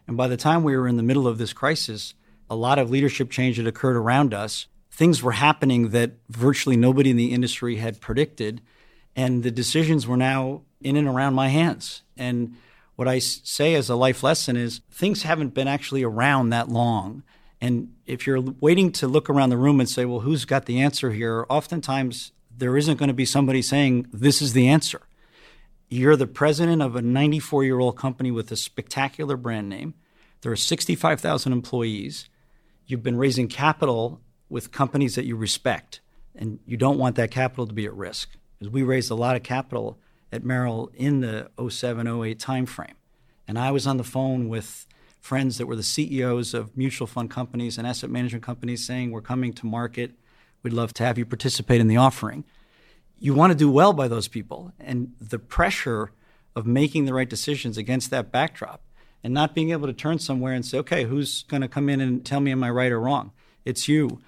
And 0.06 0.16
by 0.16 0.28
the 0.28 0.36
time 0.36 0.62
we 0.62 0.76
were 0.76 0.88
in 0.88 0.96
the 0.96 1.02
middle 1.02 1.26
of 1.26 1.38
this 1.38 1.52
crisis, 1.52 2.14
a 2.50 2.56
lot 2.56 2.78
of 2.78 2.90
leadership 2.90 3.30
change 3.30 3.56
had 3.56 3.66
occurred 3.66 3.96
around 3.96 4.34
us. 4.34 4.66
Things 4.90 5.22
were 5.22 5.32
happening 5.32 5.90
that 5.90 6.12
virtually 6.28 6.76
nobody 6.76 7.10
in 7.10 7.16
the 7.16 7.32
industry 7.32 7.76
had 7.76 8.00
predicted. 8.00 8.60
And 9.16 9.42
the 9.42 9.50
decisions 9.50 10.06
were 10.06 10.16
now 10.16 10.62
in 10.80 10.96
and 10.96 11.08
around 11.08 11.34
my 11.34 11.48
hands. 11.48 12.02
And 12.16 12.56
what 12.96 13.08
I 13.08 13.18
say 13.18 13.74
as 13.74 13.88
a 13.88 13.96
life 13.96 14.22
lesson 14.22 14.56
is 14.56 14.80
things 14.90 15.22
haven't 15.22 15.54
been 15.54 15.68
actually 15.68 16.02
around 16.02 16.50
that 16.50 16.68
long. 16.68 17.22
And 17.60 17.94
if 18.06 18.26
you're 18.26 18.40
waiting 18.40 18.92
to 18.92 19.08
look 19.08 19.30
around 19.30 19.50
the 19.50 19.56
room 19.56 19.80
and 19.80 19.88
say, 19.88 20.04
well, 20.04 20.20
who's 20.20 20.44
got 20.44 20.66
the 20.66 20.80
answer 20.80 21.12
here? 21.12 21.46
Oftentimes 21.48 22.32
there 22.56 22.76
isn't 22.76 22.98
going 22.98 23.08
to 23.08 23.14
be 23.14 23.24
somebody 23.24 23.62
saying, 23.62 24.06
this 24.12 24.42
is 24.42 24.52
the 24.52 24.68
answer. 24.68 25.00
You're 25.88 26.16
the 26.16 26.26
president 26.26 26.82
of 26.82 26.96
a 26.96 27.02
94 27.02 27.64
year 27.64 27.78
old 27.78 27.96
company 27.96 28.30
with 28.30 28.50
a 28.50 28.56
spectacular 28.56 29.36
brand 29.36 29.68
name. 29.68 29.94
There 30.40 30.52
are 30.52 30.56
65,000 30.56 31.52
employees. 31.52 32.28
You've 32.86 33.02
been 33.02 33.16
raising 33.16 33.48
capital 33.48 34.20
with 34.48 34.72
companies 34.72 35.14
that 35.14 35.24
you 35.24 35.36
respect, 35.36 36.00
and 36.34 36.58
you 36.66 36.76
don't 36.76 36.98
want 36.98 37.16
that 37.16 37.30
capital 37.30 37.66
to 37.66 37.72
be 37.72 37.86
at 37.86 37.94
risk. 37.94 38.30
Because 38.58 38.72
we 38.72 38.82
raised 38.82 39.10
a 39.10 39.14
lot 39.14 39.36
of 39.36 39.42
capital 39.42 39.98
at 40.30 40.44
Merrill 40.44 40.90
in 40.94 41.20
the 41.20 41.50
07 41.68 42.06
08 42.06 42.38
timeframe. 42.38 42.94
And 43.46 43.58
I 43.58 43.70
was 43.70 43.86
on 43.86 43.96
the 43.96 44.04
phone 44.04 44.48
with 44.48 44.86
friends 45.20 45.58
that 45.58 45.66
were 45.66 45.76
the 45.76 45.82
CEOs 45.82 46.54
of 46.54 46.76
mutual 46.76 47.06
fund 47.06 47.30
companies 47.30 47.78
and 47.78 47.86
asset 47.86 48.10
management 48.10 48.44
companies 48.44 48.86
saying, 48.86 49.10
We're 49.10 49.22
coming 49.22 49.52
to 49.54 49.66
market. 49.66 50.12
We'd 50.62 50.72
love 50.72 50.94
to 50.94 51.04
have 51.04 51.18
you 51.18 51.26
participate 51.26 51.80
in 51.80 51.88
the 51.88 51.96
offering 51.96 52.44
you 53.18 53.34
want 53.34 53.52
to 53.52 53.58
do 53.58 53.70
well 53.70 53.92
by 53.92 54.08
those 54.08 54.28
people. 54.28 54.72
And 54.78 55.12
the 55.20 55.38
pressure 55.38 56.10
of 56.56 56.66
making 56.66 57.04
the 57.04 57.14
right 57.14 57.28
decisions 57.28 57.76
against 57.76 58.10
that 58.10 58.30
backdrop 58.30 58.82
and 59.22 59.32
not 59.32 59.54
being 59.54 59.70
able 59.70 59.86
to 59.86 59.92
turn 59.92 60.18
somewhere 60.18 60.52
and 60.52 60.64
say, 60.64 60.78
okay, 60.78 61.04
who's 61.04 61.42
going 61.44 61.62
to 61.62 61.68
come 61.68 61.88
in 61.88 62.00
and 62.00 62.24
tell 62.24 62.40
me 62.40 62.52
am 62.52 62.62
I 62.62 62.70
right 62.70 62.92
or 62.92 63.00
wrong? 63.00 63.32
It's 63.64 63.88
you. 63.88 64.20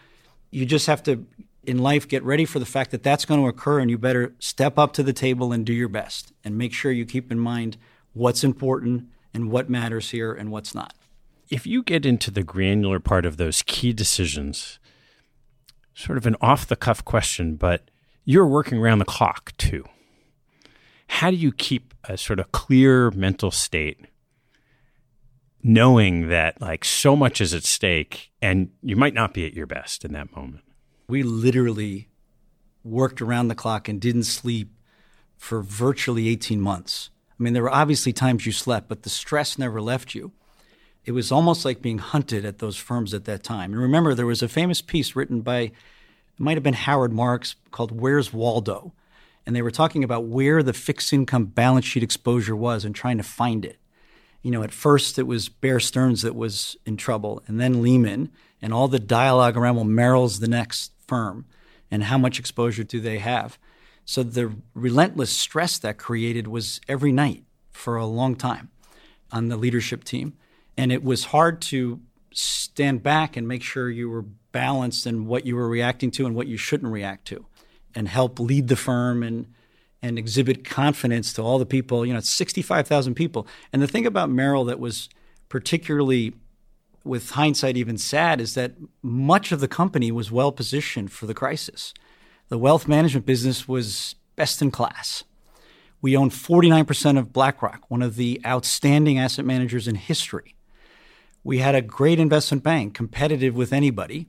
You 0.51 0.65
just 0.65 0.87
have 0.87 1.03
to, 1.05 1.27
in 1.65 1.79
life, 1.79 2.09
get 2.09 2.23
ready 2.23 2.45
for 2.45 2.59
the 2.59 2.67
fact 2.67 2.91
that 2.93 3.03
that's 3.03 3.25
going 3.25 3.41
to 3.41 3.49
occur 3.49 3.79
and 3.81 3.91
you 3.91 3.99
better 3.99 4.35
step 4.39 4.79
up 4.79 4.93
to 4.95 5.03
the 5.03 5.13
table 5.13 5.53
and 5.53 5.67
do 5.67 5.75
your 5.75 5.89
best 5.89 6.33
and 6.43 6.57
make 6.57 6.73
sure 6.73 6.91
you 6.91 7.05
keep 7.05 7.31
in 7.31 7.39
mind 7.39 7.77
what's 8.15 8.43
important 8.43 9.09
and 9.35 9.51
what 9.51 9.69
matters 9.69 10.11
here 10.11 10.33
and 10.33 10.51
what's 10.51 10.75
not. 10.75 10.95
If 11.51 11.67
you 11.67 11.83
get 11.83 12.07
into 12.07 12.31
the 12.31 12.43
granular 12.43 12.99
part 12.99 13.27
of 13.27 13.37
those 13.37 13.63
key 13.63 13.93
decisions, 13.93 14.79
sort 15.95 16.17
of 16.19 16.27
an 16.27 16.37
off 16.41 16.67
the 16.67 16.75
cuff 16.75 17.05
question, 17.05 17.57
but 17.57 17.91
you're 18.27 18.47
working 18.47 18.77
around 18.77 18.99
the 18.99 19.07
clock 19.07 19.57
too. 19.57 19.85
How 21.09 21.31
do 21.31 21.37
you 21.37 21.53
keep 21.53 21.95
a 22.05 22.19
sort 22.19 22.41
of 22.41 22.53
clear 22.53 23.11
mental 23.13 23.51
state 23.51 24.05
knowing 25.63 26.29
that 26.29 26.61
like 26.61 26.85
so 26.85 27.17
much 27.17 27.41
is 27.41 27.55
at 27.55 27.65
stake 27.65 28.31
and 28.43 28.71
you 28.83 28.97
might 28.97 29.15
not 29.15 29.33
be 29.33 29.47
at 29.47 29.55
your 29.55 29.67
best 29.67 30.05
in 30.05 30.13
that 30.13 30.35
moment? 30.37 30.65
We 31.09 31.23
literally 31.23 32.09
worked 32.83 33.23
around 33.23 33.49
the 33.49 33.55
clock 33.55 33.89
and 33.89 34.01
didn't 34.01 34.25
sleep 34.25 34.73
for 35.37 35.63
virtually 35.63 36.29
18 36.29 36.61
months. 36.61 37.11
I 37.39 37.43
mean, 37.43 37.53
there 37.53 37.63
were 37.63 37.75
obviously 37.75 38.13
times 38.13 38.45
you 38.45 38.53
slept, 38.53 38.89
but 38.89 39.03
the 39.03 39.11
stress 39.11 39.59
never 39.59 39.81
left 39.81 40.15
you. 40.15 40.33
It 41.05 41.13
was 41.13 41.31
almost 41.31 41.65
like 41.65 41.81
being 41.83 41.99
hunted 41.99 42.45
at 42.45 42.59
those 42.59 42.77
firms 42.77 43.15
at 43.15 43.27
that 43.27 43.45
time. 43.45 43.73
And 43.73 43.81
remember, 43.81 44.15
there 44.15 44.27
was 44.27 44.43
a 44.43 44.49
famous 44.49 44.83
piece 44.83 45.15
written 45.15 45.43
by 45.43 45.71
it 46.39 46.43
might 46.43 46.57
have 46.57 46.63
been 46.63 46.75
Howard 46.75 47.13
Marks 47.13 47.57
called 47.71 47.93
Where's 47.93 48.33
Waldo? 48.33 48.93
And 49.47 49.55
they 49.55 49.63
were 49.63 49.71
talking 49.71 50.05
about 50.05 50.25
where 50.25 50.63
the 50.63 50.73
fixed 50.73 51.13
income 51.13 51.47
balance 51.47 51.85
sheet 51.85 52.03
exposure 52.03 52.57
was 52.57 52.85
and 52.85 52.95
trying 52.95 53.17
to 53.17 53.23
find 53.23 53.65
it. 53.65 53.79
You 54.43 54.51
know, 54.51 54.63
at 54.63 54.73
first 54.73 55.19
it 55.19 55.27
was 55.27 55.49
Bear 55.49 55.81
Stearns 55.81 56.23
that 56.23 56.35
was 56.35 56.77
in 56.85 56.97
trouble, 56.97 57.43
and 57.47 57.61
then 57.61 57.83
Lehman, 57.83 58.31
and 58.61 58.73
all 58.73 58.89
the 58.89 58.99
dialogue 58.99 59.57
around, 59.57 59.77
well, 59.77 59.85
Merrill's 59.85 60.41
the 60.41 60.49
next 60.49 60.93
firm, 61.07 61.47
and 61.91 62.05
how 62.05 62.19
much 62.19 62.39
exposure 62.39 62.85
do 62.85 63.01
they 63.01 63.19
have? 63.19 63.59
So 64.05 64.23
the 64.23 64.53
relentless 64.75 65.31
stress 65.31 65.79
that 65.79 65.99
created 65.99 66.47
was 66.47 66.81
every 66.89 67.13
night 67.13 67.43
for 67.73 67.97
a 67.97 68.07
long 68.07 68.37
time 68.37 68.71
on 69.33 69.49
the 69.49 69.57
leadership 69.57 70.05
team. 70.05 70.35
And 70.77 70.93
it 70.93 71.03
was 71.03 71.27
hard 71.27 71.61
to 71.63 72.01
stand 72.33 73.03
back 73.03 73.37
and 73.37 73.49
make 73.49 73.63
sure 73.63 73.91
you 73.91 74.09
were 74.09 74.25
balanced 74.57 75.07
in 75.07 75.27
what 75.27 75.45
you 75.45 75.55
were 75.55 75.69
reacting 75.69 76.11
to 76.11 76.25
and 76.25 76.35
what 76.35 76.47
you 76.47 76.57
shouldn't 76.57 76.91
react 76.91 77.27
to 77.27 77.45
and 77.95 78.09
help 78.09 78.41
lead 78.41 78.69
the 78.69 78.77
firm 78.77 79.23
and 79.23 79.47
and 80.01 80.19
exhibit 80.19 80.65
confidence 80.65 81.33
to 81.35 81.43
all 81.43 81.59
the 81.59 81.67
people, 81.67 82.07
you 82.07 82.13
know, 82.13 82.19
it's 82.19 82.31
65,000 82.31 83.15
people. 83.15 83.47
And 83.73 83.83
the 83.83 83.87
thing 83.87 84.07
about 84.07 84.31
Merrill 84.31 84.65
that 84.65 84.79
was 84.79 85.11
particularly 85.49 86.33
with 87.05 87.31
hindsight 87.31 87.77
even 87.77 87.99
sad 87.99 88.41
is 88.41 88.55
that 88.55 88.73
much 89.03 89.53
of 89.53 89.61
the 89.61 89.69
company 89.69 90.11
was 90.11 90.31
well 90.31 90.53
positioned 90.53 91.13
for 91.13 91.27
the 91.27 91.35
crisis. 91.35 91.93
The 92.49 92.59
wealth 92.59 92.89
management 92.89 93.27
business 93.27 93.69
was 93.69 94.15
best 94.37 94.63
in 94.63 94.71
class. 94.71 95.25
We 96.01 96.17
own 96.17 96.31
49% 96.31 97.19
of 97.19 97.33
BlackRock, 97.33 97.91
one 97.91 98.03
of 98.03 98.17
the 98.17 98.41
outstanding 98.47 99.19
asset 99.19 99.45
managers 99.45 99.89
in 99.89 99.97
history. 99.97 100.55
We 101.43 101.59
had 101.59 101.75
a 101.75 101.83
great 101.83 102.19
investment 102.19 102.63
bank, 102.63 102.95
competitive 102.95 103.55
with 103.55 103.73
anybody. 103.73 104.29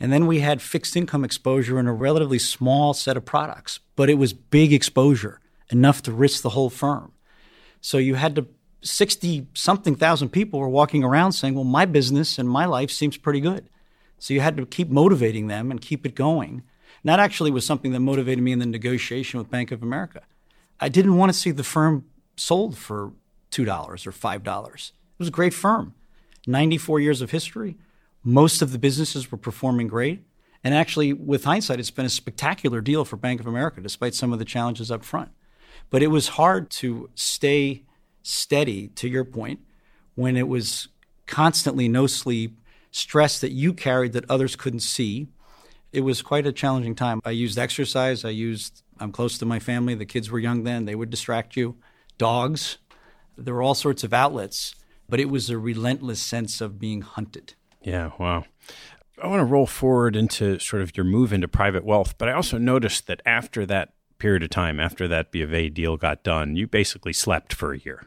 And 0.00 0.12
then 0.12 0.26
we 0.26 0.40
had 0.40 0.62
fixed 0.62 0.96
income 0.96 1.24
exposure 1.24 1.78
in 1.78 1.86
a 1.86 1.92
relatively 1.92 2.38
small 2.38 2.94
set 2.94 3.18
of 3.18 3.24
products, 3.26 3.80
but 3.96 4.08
it 4.08 4.14
was 4.14 4.32
big 4.32 4.72
exposure, 4.72 5.40
enough 5.70 6.02
to 6.02 6.12
risk 6.12 6.42
the 6.42 6.50
whole 6.50 6.70
firm. 6.70 7.12
So 7.82 7.98
you 7.98 8.14
had 8.14 8.34
to 8.36 8.46
60 8.82 9.46
something 9.52 9.94
thousand 9.94 10.30
people 10.30 10.58
were 10.58 10.68
walking 10.68 11.04
around 11.04 11.32
saying, 11.32 11.54
"Well, 11.54 11.64
my 11.64 11.84
business 11.84 12.38
and 12.38 12.48
my 12.48 12.64
life 12.64 12.90
seems 12.90 13.18
pretty 13.18 13.40
good." 13.40 13.68
So 14.18 14.32
you 14.32 14.40
had 14.40 14.56
to 14.56 14.66
keep 14.66 14.88
motivating 14.88 15.48
them 15.48 15.70
and 15.70 15.80
keep 15.80 16.06
it 16.06 16.14
going. 16.14 16.62
And 17.02 17.08
that 17.10 17.20
actually 17.20 17.50
was 17.50 17.66
something 17.66 17.92
that 17.92 18.00
motivated 18.00 18.42
me 18.42 18.52
in 18.52 18.58
the 18.58 18.66
negotiation 18.66 19.38
with 19.38 19.50
Bank 19.50 19.70
of 19.70 19.82
America. 19.82 20.22
I 20.78 20.88
didn't 20.88 21.16
want 21.16 21.32
to 21.32 21.38
see 21.38 21.50
the 21.50 21.64
firm 21.64 22.04
sold 22.36 22.76
for 22.76 23.12
$2 23.50 24.06
or 24.06 24.12
$5. 24.12 24.92
It 24.92 25.18
was 25.18 25.28
a 25.28 25.30
great 25.30 25.54
firm. 25.54 25.94
94 26.46 27.00
years 27.00 27.20
of 27.20 27.30
history. 27.30 27.76
Most 28.22 28.62
of 28.62 28.72
the 28.72 28.78
businesses 28.78 29.30
were 29.30 29.38
performing 29.38 29.88
great. 29.88 30.22
And 30.62 30.74
actually, 30.74 31.12
with 31.12 31.44
hindsight, 31.44 31.80
it's 31.80 31.90
been 31.90 32.04
a 32.04 32.10
spectacular 32.10 32.80
deal 32.80 33.04
for 33.04 33.16
Bank 33.16 33.40
of 33.40 33.46
America, 33.46 33.80
despite 33.80 34.14
some 34.14 34.32
of 34.32 34.38
the 34.38 34.44
challenges 34.44 34.90
up 34.90 35.04
front. 35.04 35.30
But 35.88 36.02
it 36.02 36.08
was 36.08 36.28
hard 36.28 36.70
to 36.70 37.08
stay 37.14 37.84
steady, 38.22 38.88
to 38.88 39.08
your 39.08 39.24
point, 39.24 39.60
when 40.14 40.36
it 40.36 40.48
was 40.48 40.88
constantly 41.26 41.88
no 41.88 42.06
sleep, 42.06 42.60
stress 42.90 43.40
that 43.40 43.52
you 43.52 43.72
carried 43.72 44.12
that 44.12 44.30
others 44.30 44.54
couldn't 44.54 44.80
see. 44.80 45.28
It 45.92 46.02
was 46.02 46.20
quite 46.20 46.46
a 46.46 46.52
challenging 46.52 46.94
time. 46.94 47.20
I 47.24 47.30
used 47.30 47.58
exercise. 47.58 48.24
I 48.24 48.30
used, 48.30 48.82
I'm 48.98 49.12
close 49.12 49.38
to 49.38 49.46
my 49.46 49.60
family. 49.60 49.94
The 49.94 50.04
kids 50.04 50.30
were 50.30 50.38
young 50.38 50.64
then. 50.64 50.84
They 50.84 50.94
would 50.94 51.10
distract 51.10 51.56
you. 51.56 51.76
Dogs. 52.18 52.76
There 53.38 53.54
were 53.54 53.62
all 53.62 53.74
sorts 53.74 54.04
of 54.04 54.12
outlets 54.12 54.74
but 55.10 55.20
it 55.20 55.28
was 55.28 55.50
a 55.50 55.58
relentless 55.58 56.20
sense 56.20 56.60
of 56.60 56.78
being 56.78 57.02
hunted. 57.02 57.54
Yeah, 57.82 58.10
wow. 58.18 58.44
I 59.22 59.26
want 59.26 59.40
to 59.40 59.44
roll 59.44 59.66
forward 59.66 60.16
into 60.16 60.58
sort 60.58 60.82
of 60.82 60.96
your 60.96 61.04
move 61.04 61.32
into 61.32 61.48
private 61.48 61.84
wealth, 61.84 62.16
but 62.18 62.28
I 62.28 62.32
also 62.32 62.58
noticed 62.58 63.06
that 63.06 63.20
after 63.26 63.66
that 63.66 63.92
period 64.18 64.42
of 64.42 64.50
time, 64.50 64.80
after 64.80 65.06
that 65.08 65.30
B 65.30 65.42
of 65.42 65.52
A 65.52 65.68
deal 65.68 65.96
got 65.96 66.22
done, 66.22 66.56
you 66.56 66.66
basically 66.66 67.12
slept 67.12 67.52
for 67.52 67.72
a 67.72 67.78
year. 67.78 68.06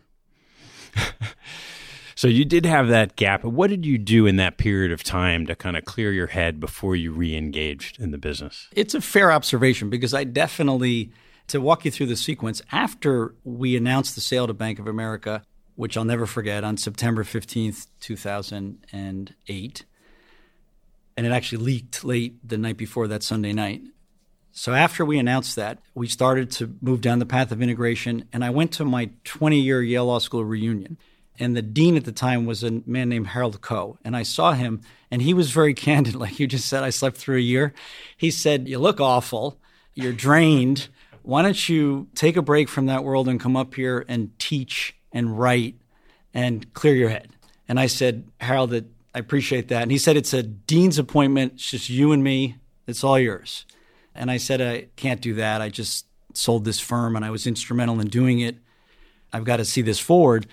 so 2.15 2.27
you 2.27 2.45
did 2.45 2.65
have 2.65 2.87
that 2.87 3.15
gap. 3.15 3.43
What 3.43 3.69
did 3.69 3.85
you 3.85 3.97
do 3.97 4.25
in 4.25 4.37
that 4.37 4.57
period 4.57 4.91
of 4.91 5.03
time 5.03 5.45
to 5.47 5.55
kind 5.55 5.77
of 5.77 5.85
clear 5.85 6.11
your 6.11 6.27
head 6.27 6.59
before 6.59 6.95
you 6.95 7.11
re-engaged 7.11 7.99
in 7.99 8.11
the 8.11 8.17
business? 8.17 8.69
It's 8.71 8.93
a 8.93 9.01
fair 9.01 9.31
observation 9.31 9.89
because 9.89 10.13
I 10.13 10.23
definitely 10.23 11.11
to 11.47 11.59
walk 11.59 11.85
you 11.85 11.91
through 11.91 12.07
the 12.07 12.15
sequence 12.15 12.61
after 12.71 13.35
we 13.43 13.75
announced 13.75 14.15
the 14.15 14.21
sale 14.21 14.47
to 14.47 14.53
Bank 14.53 14.79
of 14.79 14.87
America, 14.87 15.43
which 15.75 15.97
I'll 15.97 16.05
never 16.05 16.25
forget, 16.25 16.63
on 16.63 16.77
September 16.77 17.23
15th, 17.23 17.87
2008. 17.99 19.85
And 21.15 21.27
it 21.27 21.31
actually 21.31 21.63
leaked 21.63 22.03
late 22.03 22.47
the 22.47 22.57
night 22.57 22.77
before 22.77 23.07
that 23.07 23.23
Sunday 23.23 23.53
night. 23.53 23.81
So 24.51 24.73
after 24.73 25.03
we 25.03 25.17
announced 25.17 25.55
that, 25.55 25.79
we 25.95 26.07
started 26.07 26.51
to 26.51 26.75
move 26.79 27.01
down 27.01 27.17
the 27.17 27.25
path 27.25 27.51
of 27.51 27.61
integration. 27.61 28.25
And 28.31 28.45
I 28.45 28.51
went 28.51 28.71
to 28.73 28.85
my 28.85 29.09
20 29.23 29.59
year 29.59 29.81
Yale 29.81 30.05
Law 30.05 30.19
School 30.19 30.45
reunion. 30.45 30.97
And 31.39 31.55
the 31.57 31.63
dean 31.63 31.97
at 31.97 32.05
the 32.05 32.11
time 32.11 32.45
was 32.45 32.63
a 32.63 32.83
man 32.85 33.09
named 33.09 33.27
Harold 33.27 33.59
Koh. 33.61 33.97
And 34.05 34.15
I 34.15 34.21
saw 34.21 34.53
him, 34.53 34.81
and 35.09 35.23
he 35.23 35.33
was 35.33 35.49
very 35.49 35.73
candid. 35.73 36.15
Like 36.15 36.39
you 36.39 36.45
just 36.45 36.69
said, 36.69 36.83
I 36.83 36.91
slept 36.91 37.17
through 37.17 37.37
a 37.37 37.41
year. 37.41 37.73
He 38.15 38.29
said, 38.29 38.67
You 38.67 38.77
look 38.77 39.01
awful. 39.01 39.59
You're 39.95 40.13
drained. 40.13 40.87
Why 41.23 41.41
don't 41.41 41.69
you 41.69 42.07
take 42.15 42.37
a 42.37 42.41
break 42.41 42.69
from 42.69 42.87
that 42.87 43.03
world 43.03 43.27
and 43.27 43.39
come 43.39 43.55
up 43.55 43.73
here 43.73 44.05
and 44.07 44.37
teach 44.37 44.95
and 45.13 45.39
write 45.39 45.75
and 46.33 46.73
clear 46.73 46.95
your 46.95 47.09
head. 47.09 47.29
And 47.67 47.79
I 47.79 47.87
said, 47.87 48.27
Harold, 48.41 48.73
I 48.73 49.19
appreciate 49.19 49.69
that. 49.69 49.83
And 49.83 49.91
he 49.91 49.97
said, 49.97 50.17
It's 50.17 50.33
a 50.33 50.43
dean's 50.43 50.97
appointment. 50.97 51.53
It's 51.53 51.71
just 51.71 51.89
you 51.89 52.11
and 52.11 52.23
me. 52.23 52.57
It's 52.87 53.03
all 53.03 53.19
yours. 53.19 53.65
And 54.15 54.29
I 54.29 54.37
said, 54.37 54.61
I 54.61 54.87
can't 54.95 55.21
do 55.21 55.33
that. 55.35 55.61
I 55.61 55.69
just 55.69 56.05
sold 56.33 56.65
this 56.65 56.79
firm 56.79 57.15
and 57.15 57.23
I 57.23 57.29
was 57.29 57.47
instrumental 57.47 57.99
in 57.99 58.07
doing 58.07 58.39
it. 58.39 58.57
I've 59.31 59.45
got 59.45 59.57
to 59.57 59.65
see 59.65 59.81
this 59.81 59.99
forward. 59.99 60.47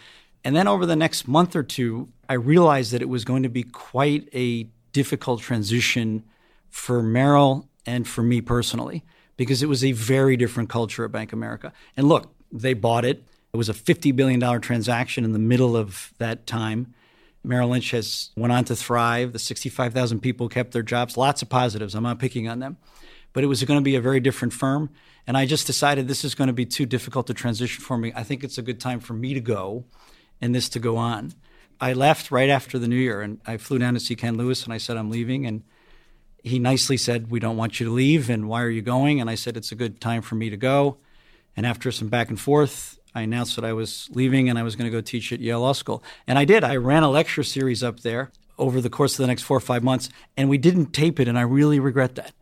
And 0.45 0.57
then 0.57 0.69
over 0.69 0.87
the 0.87 0.97
next 0.97 1.29
month 1.29 1.55
or 1.55 1.63
two, 1.63 2.09
I 2.29 2.35
realized 2.35 2.93
that 2.93 3.03
it 3.03 3.09
was 3.09 3.25
going 3.25 3.43
to 3.43 3.49
be 3.49 3.63
quite 3.63 4.29
a 4.33 4.69
difficult 4.93 5.41
transition 5.41 6.25
for 6.71 7.03
Merrill 7.03 7.69
and 7.85 8.07
for 8.07 8.23
me 8.23 8.41
personally, 8.41 9.05
because 9.37 9.63
it 9.63 9.69
was 9.69 9.85
a 9.85 9.93
very 9.93 10.37
different 10.37 10.71
culture 10.71 11.05
at 11.05 11.13
Bank 11.13 11.33
America. 11.33 11.73
And 11.97 12.09
look, 12.09 12.33
they 12.53 12.75
bought 12.75 13.05
it. 13.05 13.25
It 13.53 13.57
was 13.57 13.69
a 13.69 13.75
$50 13.75 14.15
billion 14.15 14.61
transaction 14.61 15.25
in 15.25 15.33
the 15.33 15.39
middle 15.39 15.77
of 15.77 16.13
that 16.19 16.47
time. 16.47 16.95
Merrill 17.43 17.71
Lynch 17.71 17.91
has 17.91 18.31
went 18.37 18.53
on 18.53 18.65
to 18.67 18.77
thrive. 18.77 19.33
The 19.33 19.39
65,000 19.39 20.21
people 20.21 20.49
kept 20.49 20.73
their 20.73 20.83
jobs. 20.83 21.17
Lots 21.17 21.43
of 21.43 21.49
positives. 21.49 21.95
I'm 21.95 22.03
not 22.03 22.19
picking 22.19 22.49
on 22.49 22.61
them. 22.61 22.77
But 23.33 23.45
it 23.45 23.49
was 23.49 23.63
going 23.65 23.81
to 23.81 23.85
be 23.85 23.97
a 23.97 24.01
very 24.01 24.21
different 24.21 24.53
firm. 24.53 24.91
And 25.27 25.37
I 25.37 25.47
just 25.47 25.67
decided 25.67 26.07
this 26.07 26.25
is 26.25 26.35
going 26.35 26.49
to 26.49 26.55
be 26.55 26.67
too 26.67 26.87
difficult 26.87 27.27
to 27.29 27.35
transition 27.35 27.83
for 27.83 27.97
me. 27.97 28.13
I 28.15 28.23
think 28.23 28.45
it's 28.45 28.59
a 28.59 28.63
good 28.63 28.81
time 28.81 29.01
for 29.01 29.15
me 29.15 29.35
to 29.35 29.41
go 29.41 29.85
and 30.41 30.55
this 30.55 30.69
to 30.71 30.79
go 30.79 30.97
on. 30.97 31.33
I 31.81 31.93
left 31.93 32.31
right 32.31 32.51
after 32.51 32.79
the 32.79 32.89
new 32.89 32.97
year 32.97 33.23
and 33.23 33.41
I 33.47 33.57
flew 33.57 33.79
down 33.79 33.95
to 33.95 34.01
see 34.01 34.15
Ken 34.17 34.37
Lewis 34.37 34.65
and 34.65 34.73
I 34.73 34.79
said, 34.79 34.97
I'm 34.97 35.11
leaving. 35.11 35.47
And 35.47 35.63
he 36.43 36.59
nicely 36.59 36.97
said, 36.97 37.31
We 37.31 37.41
don't 37.41 37.57
want 37.57 37.81
you 37.81 37.87
to 37.87 37.93
leave. 37.93 38.29
And 38.29 38.49
why 38.49 38.63
are 38.63 38.71
you 38.71 38.83
going? 38.83 39.21
And 39.21 39.31
I 39.31 39.35
said, 39.35 39.57
It's 39.57 39.73
a 39.73 39.77
good 39.77 40.01
time 40.01 40.23
for 40.23 40.35
me 40.35 40.51
to 40.51 40.57
go. 40.57 40.99
And 41.57 41.67
after 41.67 41.91
some 41.91 42.09
back 42.09 42.29
and 42.29 42.39
forth, 42.39 42.99
I 43.15 43.23
announced 43.23 43.57
that 43.57 43.65
I 43.65 43.73
was 43.73 44.09
leaving 44.13 44.49
and 44.49 44.59
I 44.59 44.63
was 44.63 44.77
going 44.77 44.91
to 44.91 44.97
go 44.97 45.01
teach 45.01 45.33
at 45.33 45.41
Yale 45.41 45.61
Law 45.61 45.73
School. 45.73 46.03
And 46.27 46.39
I 46.39 46.45
did. 46.45 46.65
I 46.65 46.77
ran 46.77 47.03
a 47.03 47.11
lecture 47.11 47.43
series 47.43 47.83
up 47.83 48.01
there 48.01 48.31
over 48.61 48.81
the 48.81 48.91
course 48.91 49.15
of 49.15 49.23
the 49.23 49.27
next 49.27 49.43
four 49.43 49.57
or 49.57 49.61
five 49.61 49.83
months, 49.83 50.11
and 50.37 50.49
we 50.49 50.59
didn't 50.59 50.93
tape 50.93 51.19
it, 51.19 51.27
and 51.27 51.39
I 51.39 51.43
really 51.43 51.81
regret 51.81 52.15
that 52.17 52.35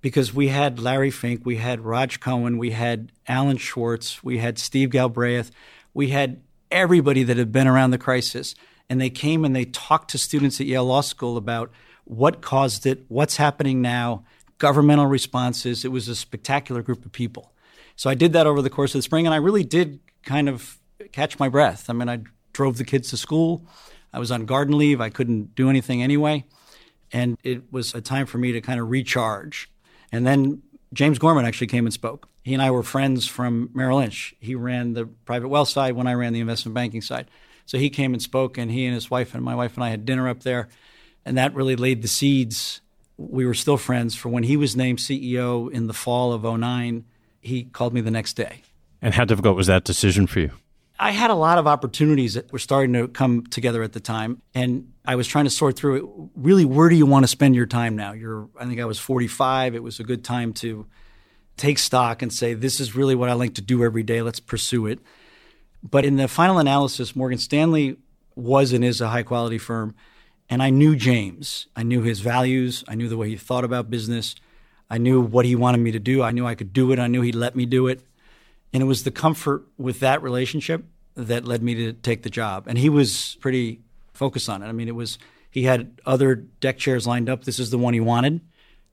because 0.00 0.32
we 0.32 0.48
had 0.48 0.80
Larry 0.80 1.10
Fink, 1.10 1.44
we 1.44 1.56
had 1.56 1.80
Rodge 1.80 2.18
Cohen, 2.18 2.58
we 2.58 2.70
had 2.70 3.12
Alan 3.28 3.58
Schwartz, 3.58 4.24
we 4.24 4.38
had 4.38 4.58
Steve 4.58 4.90
Galbraith, 4.90 5.50
we 5.92 6.08
had 6.08 6.40
everybody 6.70 7.22
that 7.22 7.36
had 7.36 7.52
been 7.52 7.66
around 7.66 7.90
the 7.90 7.98
crisis, 7.98 8.54
and 8.88 9.00
they 9.00 9.10
came 9.10 9.44
and 9.44 9.54
they 9.54 9.66
talked 9.66 10.10
to 10.10 10.18
students 10.18 10.60
at 10.60 10.66
Yale 10.66 10.84
Law 10.84 11.02
School 11.02 11.36
about 11.36 11.70
what 12.04 12.40
caused 12.40 12.86
it, 12.86 13.04
what's 13.08 13.36
happening 13.36 13.82
now, 13.82 14.24
governmental 14.58 15.06
responses. 15.06 15.84
It 15.84 15.92
was 15.92 16.08
a 16.08 16.16
spectacular 16.16 16.82
group 16.82 17.04
of 17.04 17.12
people. 17.12 17.52
So 17.96 18.08
I 18.08 18.14
did 18.14 18.32
that 18.32 18.46
over 18.46 18.62
the 18.62 18.70
course 18.70 18.94
of 18.94 19.00
the 19.00 19.02
spring, 19.02 19.26
and 19.26 19.34
I 19.34 19.38
really 19.38 19.64
did 19.64 20.00
kind 20.26 20.50
of 20.50 20.78
catch 21.12 21.38
my 21.38 21.48
breath. 21.48 21.88
I 21.88 21.94
mean, 21.94 22.10
I 22.10 22.20
drove 22.52 22.76
the 22.76 22.84
kids 22.84 23.08
to 23.10 23.16
school. 23.16 23.64
I 24.12 24.18
was 24.18 24.30
on 24.30 24.44
garden 24.44 24.76
leave. 24.76 25.00
I 25.00 25.08
couldn't 25.08 25.54
do 25.54 25.70
anything 25.70 26.02
anyway. 26.02 26.44
And 27.12 27.38
it 27.42 27.72
was 27.72 27.94
a 27.94 28.00
time 28.02 28.26
for 28.26 28.36
me 28.36 28.52
to 28.52 28.60
kind 28.60 28.80
of 28.80 28.90
recharge. 28.90 29.70
And 30.12 30.26
then 30.26 30.62
James 30.92 31.18
Gorman 31.18 31.46
actually 31.46 31.68
came 31.68 31.86
and 31.86 31.92
spoke. 31.92 32.28
He 32.42 32.52
and 32.52 32.62
I 32.62 32.70
were 32.70 32.82
friends 32.82 33.26
from 33.26 33.70
Merrill 33.72 33.98
Lynch. 33.98 34.34
He 34.38 34.54
ran 34.54 34.92
the 34.92 35.06
private 35.06 35.48
wealth 35.48 35.68
side 35.68 35.94
when 35.94 36.06
I 36.06 36.14
ran 36.14 36.32
the 36.32 36.40
investment 36.40 36.74
banking 36.74 37.02
side. 37.02 37.30
So 37.64 37.78
he 37.78 37.90
came 37.90 38.12
and 38.12 38.22
spoke, 38.22 38.58
and 38.58 38.70
he 38.70 38.86
and 38.86 38.94
his 38.94 39.10
wife 39.10 39.34
and 39.34 39.42
my 39.42 39.56
wife 39.56 39.74
and 39.74 39.82
I 39.82 39.90
had 39.90 40.06
dinner 40.06 40.28
up 40.28 40.44
there. 40.44 40.68
And 41.24 41.36
that 41.36 41.54
really 41.54 41.74
laid 41.74 42.02
the 42.02 42.08
seeds. 42.08 42.80
We 43.16 43.44
were 43.44 43.54
still 43.54 43.76
friends 43.76 44.14
for 44.14 44.28
when 44.28 44.44
he 44.44 44.56
was 44.56 44.76
named 44.76 44.98
CEO 44.98 45.70
in 45.70 45.88
the 45.88 45.92
fall 45.92 46.32
of 46.32 46.44
09. 46.44 47.04
He 47.40 47.64
called 47.64 47.92
me 47.92 48.00
the 48.00 48.10
next 48.10 48.34
day 48.34 48.62
and 49.02 49.14
how 49.14 49.24
difficult 49.24 49.56
was 49.56 49.66
that 49.66 49.84
decision 49.84 50.26
for 50.26 50.40
you? 50.40 50.50
I 50.98 51.10
had 51.10 51.30
a 51.30 51.34
lot 51.34 51.58
of 51.58 51.66
opportunities 51.66 52.34
that 52.34 52.50
were 52.52 52.58
starting 52.58 52.94
to 52.94 53.08
come 53.08 53.46
together 53.46 53.82
at 53.82 53.92
the 53.92 54.00
time, 54.00 54.40
and 54.54 54.92
I 55.04 55.16
was 55.16 55.26
trying 55.26 55.44
to 55.44 55.50
sort 55.50 55.76
through 55.76 55.96
it. 55.96 56.30
Really, 56.34 56.64
where 56.64 56.88
do 56.88 56.96
you 56.96 57.04
want 57.04 57.24
to 57.24 57.28
spend 57.28 57.54
your 57.54 57.66
time 57.66 57.96
now? 57.96 58.12
You're, 58.12 58.48
I 58.58 58.64
think 58.64 58.80
I 58.80 58.86
was 58.86 58.98
45. 58.98 59.74
It 59.74 59.82
was 59.82 60.00
a 60.00 60.04
good 60.04 60.24
time 60.24 60.54
to 60.54 60.86
take 61.56 61.78
stock 61.78 62.22
and 62.22 62.32
say, 62.32 62.54
this 62.54 62.80
is 62.80 62.94
really 62.94 63.14
what 63.14 63.28
I 63.28 63.34
like 63.34 63.54
to 63.54 63.62
do 63.62 63.84
every 63.84 64.02
day. 64.02 64.22
Let's 64.22 64.40
pursue 64.40 64.86
it. 64.86 65.00
But 65.82 66.04
in 66.04 66.16
the 66.16 66.28
final 66.28 66.58
analysis, 66.58 67.14
Morgan 67.14 67.38
Stanley 67.38 67.96
was 68.34 68.72
and 68.72 68.84
is 68.84 69.00
a 69.00 69.08
high 69.08 69.22
quality 69.22 69.58
firm. 69.58 69.94
And 70.48 70.62
I 70.62 70.70
knew 70.70 70.96
James. 70.96 71.66
I 71.74 71.82
knew 71.82 72.02
his 72.02 72.20
values. 72.20 72.84
I 72.88 72.94
knew 72.94 73.08
the 73.08 73.16
way 73.16 73.28
he 73.28 73.36
thought 73.36 73.64
about 73.64 73.90
business. 73.90 74.34
I 74.88 74.98
knew 74.98 75.20
what 75.20 75.44
he 75.44 75.56
wanted 75.56 75.78
me 75.78 75.92
to 75.92 75.98
do. 75.98 76.22
I 76.22 76.30
knew 76.30 76.46
I 76.46 76.54
could 76.54 76.72
do 76.72 76.92
it. 76.92 76.98
I 76.98 77.06
knew 77.06 77.22
he'd 77.22 77.34
let 77.34 77.56
me 77.56 77.66
do 77.66 77.88
it. 77.88 78.02
And 78.72 78.82
it 78.82 78.86
was 78.86 79.04
the 79.04 79.10
comfort 79.10 79.64
with 79.78 80.00
that 80.00 80.22
relationship 80.22 80.84
that 81.14 81.44
led 81.44 81.62
me 81.62 81.74
to 81.74 81.92
take 81.92 82.22
the 82.22 82.30
job. 82.30 82.64
And 82.66 82.76
he 82.78 82.88
was 82.88 83.36
pretty 83.40 83.80
focused 84.12 84.48
on 84.48 84.62
it. 84.62 84.66
I 84.66 84.72
mean, 84.72 84.88
it 84.88 84.94
was, 84.94 85.18
he 85.50 85.64
had 85.64 86.00
other 86.04 86.34
deck 86.34 86.78
chairs 86.78 87.06
lined 87.06 87.28
up. 87.28 87.44
This 87.44 87.58
is 87.58 87.70
the 87.70 87.78
one 87.78 87.94
he 87.94 88.00
wanted. 88.00 88.40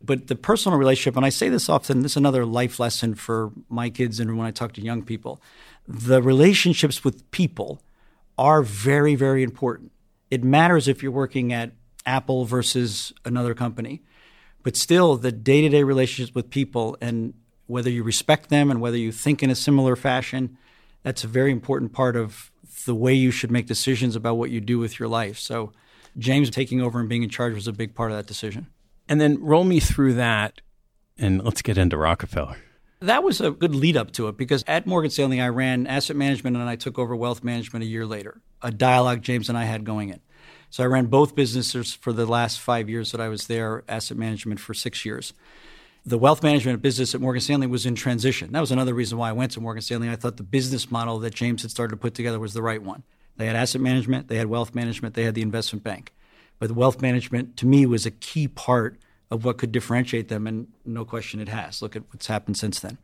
But 0.02 0.28
the 0.28 0.36
personal 0.36 0.78
relationship, 0.78 1.16
and 1.16 1.26
I 1.26 1.30
say 1.30 1.50
this 1.50 1.70
often, 1.70 2.02
this 2.02 2.14
is 2.14 2.18
another 2.18 2.46
life 2.46 2.80
lesson 2.80 3.16
for 3.16 3.52
my 3.70 3.90
kids 3.90 4.20
and 4.20 4.38
when 4.38 4.46
I 4.46 4.52
talk 4.52 4.74
to 4.74 4.82
young 4.82 5.02
people. 5.02 5.42
The 5.88 6.22
relationships 6.22 7.04
with 7.04 7.30
people 7.32 7.82
are 8.38 8.62
very, 8.62 9.16
very 9.16 9.44
important. 9.44 9.92
It 10.30 10.44
matters 10.44 10.88
if 10.88 11.04
you're 11.04 11.12
working 11.12 11.54
at 11.54 11.72
Apple 12.06 12.46
versus 12.46 13.14
another 13.24 13.54
company. 13.54 14.02
But 14.62 14.76
still, 14.76 15.16
the 15.18 15.32
day 15.32 15.62
to 15.62 15.70
day 15.70 15.84
relationships 15.84 16.34
with 16.34 16.50
people 16.50 16.98
and 17.02 17.34
whether 17.68 17.90
you 17.90 18.04
respect 18.04 18.50
them 18.50 18.70
and 18.70 18.82
whether 18.82 18.98
you 18.98 19.12
think 19.12 19.42
in 19.42 19.50
a 19.50 19.56
similar 19.56 19.96
fashion, 19.96 20.58
that's 21.04 21.24
a 21.24 21.28
very 21.28 21.52
important 21.52 21.94
part 21.94 22.16
of 22.16 22.52
the 22.86 22.96
way 22.96 23.14
you 23.14 23.32
should 23.32 23.52
make 23.52 23.68
decisions 23.68 24.16
about 24.16 24.36
what 24.36 24.50
you 24.50 24.60
do 24.60 24.80
with 24.80 25.00
your 25.00 25.08
life. 25.08 25.38
So, 25.38 25.72
James 26.18 26.50
taking 26.50 26.80
over 26.80 27.00
and 27.00 27.10
being 27.10 27.24
in 27.24 27.30
charge 27.30 27.56
was 27.56 27.68
a 27.68 27.74
big 27.74 27.96
part 27.96 28.12
of 28.12 28.18
that 28.18 28.28
decision. 28.28 28.68
And 29.10 29.20
then 29.20 29.42
roll 29.42 29.64
me 29.64 29.80
through 29.80 30.14
that 30.14 30.62
and 31.18 31.44
let's 31.44 31.62
get 31.62 31.78
into 31.78 31.98
Rockefeller. 31.98 32.58
That 33.00 33.24
was 33.24 33.42
a 33.42 33.52
good 33.52 33.76
lead 33.76 33.98
up 33.98 34.12
to 34.14 34.28
it 34.30 34.38
because 34.38 34.64
at 34.66 34.86
Morgan 34.86 35.12
Stanley, 35.12 35.42
I 35.42 35.50
ran 35.50 35.88
asset 35.88 36.16
management 36.16 36.56
and 36.56 36.70
I 36.70 36.76
took 36.76 36.98
over 36.98 37.16
wealth 37.16 37.44
management 37.44 37.84
a 37.84 37.88
year 37.88 38.06
later, 38.06 38.42
a 38.62 38.72
dialogue 38.72 39.22
James 39.22 39.50
and 39.50 39.58
I 39.58 39.66
had 39.66 39.84
going 39.84 40.10
in. 40.10 40.22
So 40.70 40.84
I 40.84 40.88
ran 40.88 41.08
both 41.08 41.36
businesses 41.36 41.94
for 41.94 42.14
the 42.14 42.26
last 42.26 42.60
five 42.60 42.90
years 42.90 43.12
that 43.12 43.22
I 43.22 43.28
was 43.28 43.48
there, 43.48 43.84
asset 43.90 44.18
management 44.18 44.60
for 44.60 44.74
six 44.74 45.06
years. 45.06 45.34
The 46.06 46.18
wealth 46.18 46.44
management 46.44 46.82
business 46.82 47.16
at 47.16 47.22
Morgan 47.22 47.40
Stanley 47.40 47.68
was 47.68 47.86
in 47.86 47.96
transition. 47.96 48.52
That 48.52 48.60
was 48.60 48.72
another 48.72 48.94
reason 48.94 49.18
why 49.18 49.30
I 49.30 49.32
went 49.32 49.54
to 49.54 49.62
Morgan 49.62 49.82
Stanley. 49.82 50.10
I 50.10 50.18
thought 50.18 50.36
the 50.36 50.44
business 50.44 50.92
model 50.92 51.20
that 51.20 51.34
James 51.34 51.62
had 51.62 51.72
started 51.72 51.92
to 51.92 51.98
put 51.98 52.14
together 52.14 52.40
was 52.40 52.54
the 52.54 52.62
right 52.62 52.82
one. 52.82 53.04
They 53.38 53.46
had 53.46 53.56
asset 53.56 53.80
management, 53.80 54.28
they 54.28 54.36
had 54.36 54.48
wealth 54.48 54.76
management, 54.76 55.16
they 55.16 55.24
had 55.24 55.34
the 55.34 55.42
investment 55.42 55.84
bank. 55.84 56.14
But 56.60 56.72
wealth 56.72 57.02
management, 57.02 57.56
to 57.58 57.66
me, 57.66 57.86
was 57.86 58.06
a 58.06 58.12
key 58.12 58.48
part 58.48 59.00
of 59.32 59.46
what 59.46 59.58
could 59.58 59.72
differentiate 59.72 60.28
them, 60.28 60.46
and 60.46 60.68
no 60.86 61.06
question 61.06 61.40
it 61.40 61.50
has. 61.50 61.82
Look 61.82 61.96
at 61.96 62.04
what's 62.10 62.28
happened 62.28 62.58
since 62.58 62.80
then. 62.80 62.98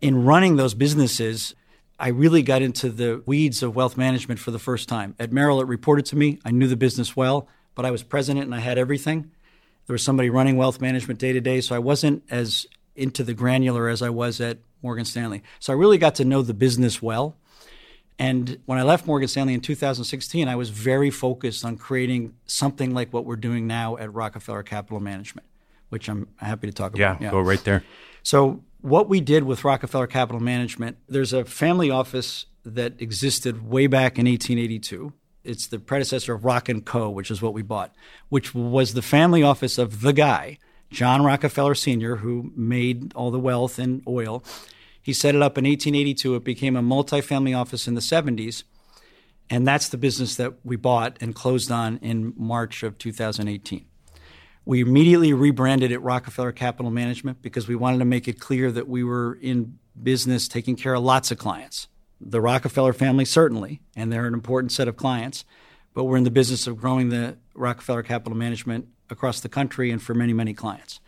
In 0.00 0.24
running 0.24 0.56
those 0.56 0.74
businesses, 0.74 1.54
I 1.98 2.08
really 2.08 2.42
got 2.42 2.62
into 2.62 2.90
the 2.90 3.22
weeds 3.26 3.62
of 3.62 3.74
wealth 3.74 3.96
management 3.96 4.38
for 4.38 4.52
the 4.52 4.58
first 4.58 4.88
time. 4.88 5.16
At 5.18 5.32
Merrill, 5.32 5.60
it 5.60 5.66
reported 5.66 6.06
to 6.06 6.16
me. 6.16 6.38
I 6.44 6.52
knew 6.52 6.68
the 6.68 6.76
business 6.76 7.16
well, 7.16 7.48
but 7.74 7.84
I 7.84 7.90
was 7.90 8.02
president 8.02 8.44
and 8.44 8.54
I 8.54 8.60
had 8.60 8.78
everything. 8.78 9.32
There 9.88 9.94
was 9.94 10.04
somebody 10.04 10.28
running 10.28 10.58
wealth 10.58 10.82
management 10.82 11.18
day 11.18 11.32
to 11.32 11.40
day, 11.40 11.62
so 11.62 11.74
I 11.74 11.78
wasn't 11.78 12.22
as 12.30 12.66
into 12.94 13.24
the 13.24 13.32
granular 13.32 13.88
as 13.88 14.02
I 14.02 14.10
was 14.10 14.38
at 14.38 14.58
Morgan 14.82 15.06
Stanley. 15.06 15.42
So 15.60 15.72
I 15.72 15.76
really 15.76 15.96
got 15.96 16.14
to 16.16 16.26
know 16.26 16.42
the 16.42 16.52
business 16.52 17.00
well. 17.00 17.36
And 18.18 18.58
when 18.66 18.78
I 18.78 18.82
left 18.82 19.06
Morgan 19.06 19.28
Stanley 19.28 19.54
in 19.54 19.62
2016, 19.62 20.46
I 20.46 20.56
was 20.56 20.68
very 20.68 21.10
focused 21.10 21.64
on 21.64 21.78
creating 21.78 22.34
something 22.44 22.92
like 22.92 23.14
what 23.14 23.24
we're 23.24 23.36
doing 23.36 23.66
now 23.66 23.96
at 23.96 24.12
Rockefeller 24.12 24.62
Capital 24.62 25.00
Management, 25.00 25.46
which 25.88 26.06
I'm 26.08 26.28
happy 26.36 26.66
to 26.66 26.72
talk 26.72 26.94
about. 26.94 27.22
Yeah, 27.22 27.30
go 27.30 27.40
right 27.40 27.62
there. 27.64 27.82
So, 28.22 28.62
what 28.82 29.08
we 29.08 29.22
did 29.22 29.44
with 29.44 29.64
Rockefeller 29.64 30.06
Capital 30.06 30.40
Management, 30.40 30.98
there's 31.08 31.32
a 31.32 31.46
family 31.46 31.90
office 31.90 32.44
that 32.62 33.00
existed 33.00 33.66
way 33.66 33.86
back 33.86 34.18
in 34.18 34.26
1882. 34.26 35.14
It's 35.44 35.66
the 35.66 35.78
predecessor 35.78 36.34
of 36.34 36.44
Rock 36.44 36.68
and 36.68 36.84
Co., 36.84 37.08
which 37.10 37.30
is 37.30 37.40
what 37.40 37.54
we 37.54 37.62
bought, 37.62 37.94
which 38.28 38.54
was 38.54 38.94
the 38.94 39.02
family 39.02 39.42
office 39.42 39.78
of 39.78 40.00
the 40.02 40.12
guy, 40.12 40.58
John 40.90 41.22
Rockefeller 41.22 41.74
Sr., 41.74 42.16
who 42.16 42.52
made 42.56 43.12
all 43.14 43.30
the 43.30 43.38
wealth 43.38 43.78
in 43.78 44.02
oil 44.06 44.42
he 45.08 45.14
set 45.14 45.34
it 45.34 45.40
up 45.40 45.56
in 45.56 45.64
1882. 45.64 46.34
It 46.34 46.44
became 46.44 46.76
a 46.76 46.82
multifamily 46.82 47.58
office 47.58 47.88
in 47.88 47.94
the 47.94 48.02
70s. 48.02 48.64
And 49.48 49.66
that's 49.66 49.88
the 49.88 49.96
business 49.96 50.36
that 50.36 50.56
we 50.62 50.76
bought 50.76 51.16
and 51.22 51.34
closed 51.34 51.70
on 51.70 51.96
in 52.02 52.34
March 52.36 52.82
of 52.82 52.98
2018. 52.98 53.86
We 54.66 54.82
immediately 54.82 55.32
rebranded 55.32 55.92
it 55.92 56.00
Rockefeller 56.00 56.52
Capital 56.52 56.90
Management 56.90 57.40
because 57.40 57.66
we 57.66 57.74
wanted 57.74 58.00
to 58.00 58.04
make 58.04 58.28
it 58.28 58.38
clear 58.38 58.70
that 58.70 58.86
we 58.86 59.02
were 59.02 59.38
in 59.40 59.78
business 60.02 60.46
taking 60.46 60.76
care 60.76 60.92
of 60.92 61.02
lots 61.02 61.30
of 61.30 61.38
clients. 61.38 61.88
The 62.20 62.40
Rockefeller 62.40 62.92
family, 62.92 63.24
certainly, 63.24 63.80
and 63.96 64.12
they're 64.12 64.26
an 64.26 64.34
important 64.34 64.72
set 64.72 64.88
of 64.88 64.96
clients, 64.96 65.44
but 65.94 66.04
we're 66.04 66.16
in 66.16 66.24
the 66.24 66.30
business 66.30 66.66
of 66.66 66.78
growing 66.78 67.10
the 67.10 67.36
Rockefeller 67.54 68.02
Capital 68.02 68.36
Management 68.36 68.88
across 69.10 69.40
the 69.40 69.48
country 69.48 69.90
and 69.90 70.02
for 70.02 70.14
many, 70.14 70.32
many 70.32 70.52
clients 70.52 71.00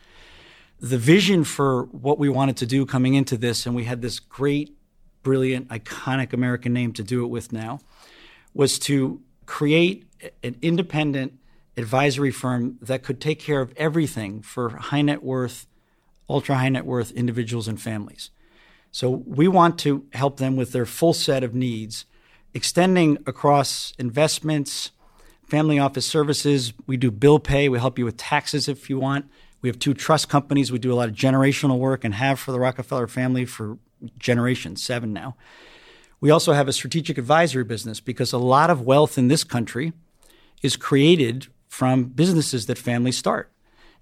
the 0.80 0.98
vision 0.98 1.44
for 1.44 1.84
what 1.84 2.18
we 2.18 2.28
wanted 2.28 2.56
to 2.56 2.66
do 2.66 2.86
coming 2.86 3.14
into 3.14 3.36
this, 3.36 3.66
and 3.66 3.74
we 3.74 3.84
had 3.84 4.00
this 4.00 4.18
great, 4.18 4.76
brilliant, 5.22 5.68
iconic 5.68 6.32
American 6.32 6.72
name 6.72 6.92
to 6.94 7.04
do 7.04 7.22
it 7.22 7.28
with 7.28 7.52
now, 7.52 7.80
was 8.54 8.78
to 8.78 9.20
create 9.46 10.06
an 10.42 10.56
independent 10.62 11.38
advisory 11.76 12.30
firm 12.30 12.78
that 12.80 13.02
could 13.02 13.20
take 13.20 13.38
care 13.38 13.60
of 13.60 13.72
everything 13.76 14.40
for 14.40 14.70
high 14.70 15.02
net 15.02 15.22
worth, 15.22 15.66
ultra 16.28 16.56
high 16.56 16.68
net 16.70 16.86
worth 16.86 17.10
individuals 17.12 17.68
and 17.68 17.80
families. 17.80 18.30
So 18.92 19.10
we 19.10 19.48
want 19.48 19.78
to 19.80 20.04
help 20.12 20.38
them 20.38 20.56
with 20.56 20.72
their 20.72 20.86
full 20.86 21.12
set 21.12 21.44
of 21.44 21.54
needs, 21.54 22.04
extending 22.54 23.18
across 23.26 23.92
investments, 23.98 24.90
family 25.48 25.78
office 25.78 26.06
services. 26.06 26.72
We 26.86 26.96
do 26.96 27.10
bill 27.10 27.38
pay. 27.38 27.68
We 27.68 27.78
help 27.78 27.98
you 27.98 28.04
with 28.04 28.16
taxes 28.16 28.68
if 28.68 28.90
you 28.90 28.98
want. 28.98 29.26
We 29.62 29.68
have 29.68 29.78
two 29.78 29.94
trust 29.94 30.28
companies. 30.28 30.72
We 30.72 30.78
do 30.78 30.92
a 30.92 30.96
lot 30.96 31.08
of 31.08 31.14
generational 31.14 31.78
work 31.78 32.04
and 32.04 32.14
have 32.14 32.40
for 32.40 32.52
the 32.52 32.58
Rockefeller 32.58 33.06
family 33.06 33.44
for 33.44 33.78
generations, 34.18 34.82
seven 34.82 35.12
now. 35.12 35.36
We 36.20 36.30
also 36.30 36.52
have 36.52 36.68
a 36.68 36.72
strategic 36.72 37.18
advisory 37.18 37.64
business 37.64 38.00
because 38.00 38.32
a 38.32 38.38
lot 38.38 38.70
of 38.70 38.82
wealth 38.82 39.18
in 39.18 39.28
this 39.28 39.44
country 39.44 39.92
is 40.62 40.76
created 40.76 41.46
from 41.68 42.04
businesses 42.04 42.66
that 42.66 42.78
families 42.78 43.16
start. 43.16 43.50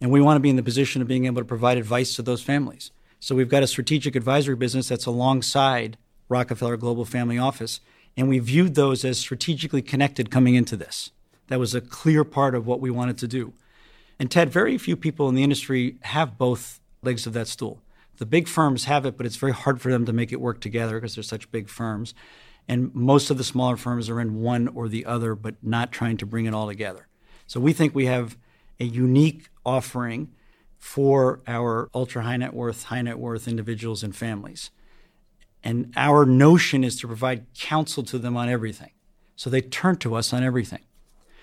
And 0.00 0.10
we 0.10 0.20
want 0.20 0.36
to 0.36 0.40
be 0.40 0.50
in 0.50 0.56
the 0.56 0.62
position 0.62 1.02
of 1.02 1.08
being 1.08 1.26
able 1.26 1.40
to 1.40 1.46
provide 1.46 1.78
advice 1.78 2.14
to 2.16 2.22
those 2.22 2.42
families. 2.42 2.90
So 3.20 3.34
we've 3.34 3.48
got 3.48 3.62
a 3.62 3.66
strategic 3.66 4.14
advisory 4.14 4.56
business 4.56 4.88
that's 4.88 5.06
alongside 5.06 5.98
Rockefeller 6.28 6.76
Global 6.76 7.04
Family 7.04 7.38
Office. 7.38 7.80
And 8.16 8.28
we 8.28 8.38
viewed 8.38 8.74
those 8.74 9.04
as 9.04 9.18
strategically 9.18 9.82
connected 9.82 10.30
coming 10.30 10.54
into 10.54 10.76
this. 10.76 11.10
That 11.48 11.58
was 11.58 11.74
a 11.74 11.80
clear 11.80 12.24
part 12.24 12.54
of 12.54 12.66
what 12.66 12.80
we 12.80 12.90
wanted 12.90 13.18
to 13.18 13.28
do. 13.28 13.52
And 14.18 14.30
Ted, 14.30 14.50
very 14.50 14.76
few 14.78 14.96
people 14.96 15.28
in 15.28 15.34
the 15.34 15.42
industry 15.42 15.96
have 16.02 16.38
both 16.38 16.80
legs 17.02 17.26
of 17.26 17.32
that 17.32 17.48
stool. 17.48 17.80
The 18.18 18.26
big 18.26 18.48
firms 18.48 18.84
have 18.84 19.06
it, 19.06 19.16
but 19.16 19.26
it's 19.26 19.36
very 19.36 19.52
hard 19.52 19.80
for 19.80 19.90
them 19.90 20.04
to 20.06 20.12
make 20.12 20.32
it 20.32 20.40
work 20.40 20.60
together 20.60 20.96
because 20.96 21.14
they're 21.14 21.22
such 21.22 21.50
big 21.52 21.68
firms. 21.68 22.14
And 22.66 22.94
most 22.94 23.30
of 23.30 23.38
the 23.38 23.44
smaller 23.44 23.76
firms 23.76 24.10
are 24.10 24.20
in 24.20 24.40
one 24.40 24.68
or 24.68 24.88
the 24.88 25.06
other, 25.06 25.34
but 25.34 25.54
not 25.62 25.92
trying 25.92 26.16
to 26.18 26.26
bring 26.26 26.46
it 26.46 26.54
all 26.54 26.66
together. 26.66 27.06
So 27.46 27.60
we 27.60 27.72
think 27.72 27.94
we 27.94 28.06
have 28.06 28.36
a 28.80 28.84
unique 28.84 29.48
offering 29.64 30.32
for 30.78 31.40
our 31.46 31.88
ultra 31.94 32.22
high 32.22 32.36
net 32.36 32.54
worth, 32.54 32.84
high 32.84 33.02
net 33.02 33.18
worth 33.18 33.48
individuals 33.48 34.02
and 34.02 34.14
families. 34.14 34.70
And 35.62 35.92
our 35.96 36.24
notion 36.24 36.84
is 36.84 36.98
to 37.00 37.06
provide 37.06 37.46
counsel 37.54 38.02
to 38.04 38.18
them 38.18 38.36
on 38.36 38.48
everything. 38.48 38.92
So 39.36 39.50
they 39.50 39.60
turn 39.60 39.96
to 39.96 40.14
us 40.14 40.32
on 40.32 40.42
everything. 40.42 40.84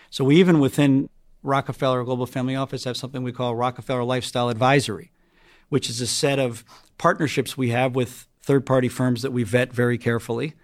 So 0.09 0.23
we 0.23 0.37
even 0.37 0.59
within 0.59 1.09
Rockefeller 1.43 2.03
Global 2.03 2.25
Family 2.25 2.55
Office 2.55 2.85
have 2.85 2.97
something 2.97 3.23
we 3.23 3.31
call 3.31 3.55
Rockefeller 3.55 4.03
Lifestyle 4.03 4.49
Advisory, 4.49 5.11
which 5.69 5.89
is 5.89 6.01
a 6.01 6.07
set 6.07 6.39
of 6.39 6.63
partnerships 6.97 7.57
we 7.57 7.69
have 7.69 7.95
with 7.95 8.27
third 8.41 8.65
party 8.65 8.87
firms 8.87 9.21
that 9.21 9.31
we 9.31 9.43
vet 9.43 9.73
very 9.73 9.97
carefully 9.97 10.55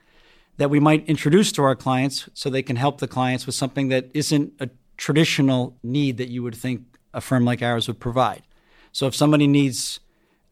that 0.58 0.70
we 0.70 0.80
might 0.80 1.04
introduce 1.08 1.52
to 1.52 1.64
our 1.64 1.76
clients 1.76 2.30
so 2.34 2.50
they 2.50 2.62
can 2.62 2.76
help 2.76 3.00
the 3.00 3.08
clients 3.08 3.46
with 3.46 3.56
something 3.56 3.88
that 3.88 4.10
isn't 4.14 4.54
a 4.60 4.70
traditional 4.96 5.76
need 5.82 6.18
that 6.18 6.30
you 6.30 6.44
would 6.44 6.56
think 6.56 6.84
a 7.14 7.22
firm 7.22 7.44
like 7.46 7.62
ours 7.64 7.88
would 7.88 8.00
provide. 8.00 8.44
So 8.92 9.08
if 9.08 9.16
somebody 9.16 9.48
needs 9.48 10.00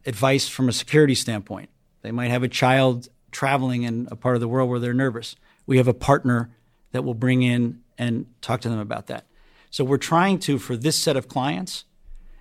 advice 0.06 0.48
from 0.48 0.68
a 0.68 0.72
security 0.72 1.14
standpoint, 1.14 1.70
they 2.02 2.12
might 2.12 2.30
have 2.30 2.42
a 2.42 2.48
child 2.48 3.08
traveling 3.30 3.82
in 3.82 4.08
a 4.10 4.16
part 4.16 4.34
of 4.34 4.40
the 4.40 4.48
world 4.48 4.68
where 4.68 4.78
they're 4.78 4.94
nervous. 4.94 5.36
We 5.66 5.76
have 5.76 5.88
a 5.88 5.94
partner 5.94 6.50
that 6.92 7.04
will 7.04 7.14
bring 7.14 7.42
in 7.42 7.80
and 7.98 8.26
talk 8.40 8.60
to 8.62 8.68
them 8.68 8.78
about 8.78 9.06
that. 9.08 9.26
So 9.70 9.84
we're 9.84 9.98
trying 9.98 10.38
to, 10.40 10.58
for 10.58 10.76
this 10.76 10.96
set 10.96 11.16
of 11.16 11.28
clients, 11.28 11.84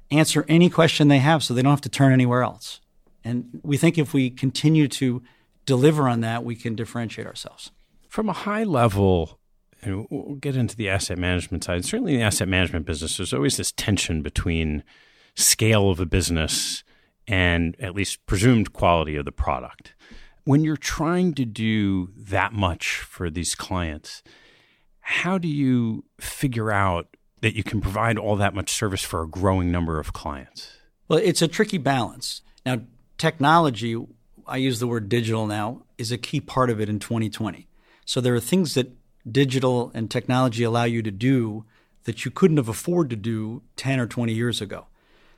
answer 0.10 0.46
any 0.48 0.70
question 0.70 1.08
they 1.08 1.20
have 1.20 1.44
so 1.44 1.54
they 1.54 1.62
don't 1.62 1.72
have 1.72 1.82
to 1.82 1.90
turn 1.90 2.12
anywhere 2.12 2.42
else. 2.42 2.80
And 3.24 3.60
we 3.64 3.78
think 3.78 3.98
if 3.98 4.14
we 4.14 4.30
continue 4.30 4.88
to 4.88 5.22
deliver 5.66 6.08
on 6.08 6.22
that, 6.22 6.44
we 6.44 6.56
can 6.56 6.76
differentiate 6.76 7.28
ourselves. 7.28 7.72
From 8.08 8.30
a 8.30 8.34
high 8.34 8.64
level, 8.64 9.40
and 9.82 10.08
we'll 10.10 10.36
get 10.36 10.56
into 10.56 10.76
the 10.76 10.90
asset 10.90 11.18
management 11.18 11.64
side. 11.64 11.86
Certainly, 11.86 12.14
in 12.14 12.20
the 12.20 12.26
asset 12.26 12.48
management 12.48 12.86
business, 12.86 13.18
there's 13.18 13.34
always 13.34 13.58
this 13.58 13.72
tension 13.74 14.22
between 14.22 14.84
scale 15.39 15.89
of 15.89 15.99
a 15.99 16.06
business 16.06 16.84
and 17.28 17.75
at 17.80 17.95
least 17.95 18.25
presumed 18.25 18.73
quality 18.73 19.15
of 19.15 19.25
the 19.25 19.32
product. 19.32 19.93
When 20.43 20.63
you're 20.63 20.78
trying 20.78 21.34
to 21.36 21.45
do 21.45 22.10
that 22.17 22.54
much 22.54 22.97
for 22.99 23.30
these 23.30 23.56
clients, 23.56 24.23
how 25.02 25.38
do 25.38 25.47
you 25.47 26.06
figure 26.19 26.71
out 26.71 27.15
that 27.41 27.56
you 27.56 27.63
can 27.63 27.82
provide 27.82 28.17
all 28.17 28.36
that 28.36 28.54
much 28.54 28.71
service 28.71 29.04
for 29.04 29.21
a 29.21 29.28
growing 29.28 29.71
number 29.71 29.99
of 29.99 30.12
clients? 30.12 30.78
Well, 31.08 31.19
it's 31.19 31.41
a 31.41 31.47
tricky 31.47 31.78
balance. 31.78 32.41
Now, 32.65 32.82
technology, 33.17 33.95
I 34.47 34.58
use 34.58 34.80
the 34.80 34.88
word 34.88 35.08
digital 35.08 35.47
now, 35.47 35.84
is 35.97 36.12
a 36.12 36.17
key 36.17 36.41
part 36.41 36.69
of 36.69 36.82
it 36.82 36.89
in 36.89 36.99
2020. 36.99 37.67
So 38.06 38.19
there 38.19 38.34
are 38.34 38.39
things 38.39 38.73
that 38.73 38.91
digital 39.30 39.91
and 39.93 40.10
technology 40.10 40.63
allow 40.63 40.86
you 40.86 41.02
to 41.04 41.12
do 41.12 41.65
that 42.04 42.25
you 42.25 42.32
couldn't 42.32 42.58
have 42.58 42.69
afforded 42.69 43.10
to 43.12 43.15
do 43.15 43.62
10 43.75 43.99
or 43.99 44.08
20 44.08 44.34
years 44.34 44.62
ago. 44.62 44.88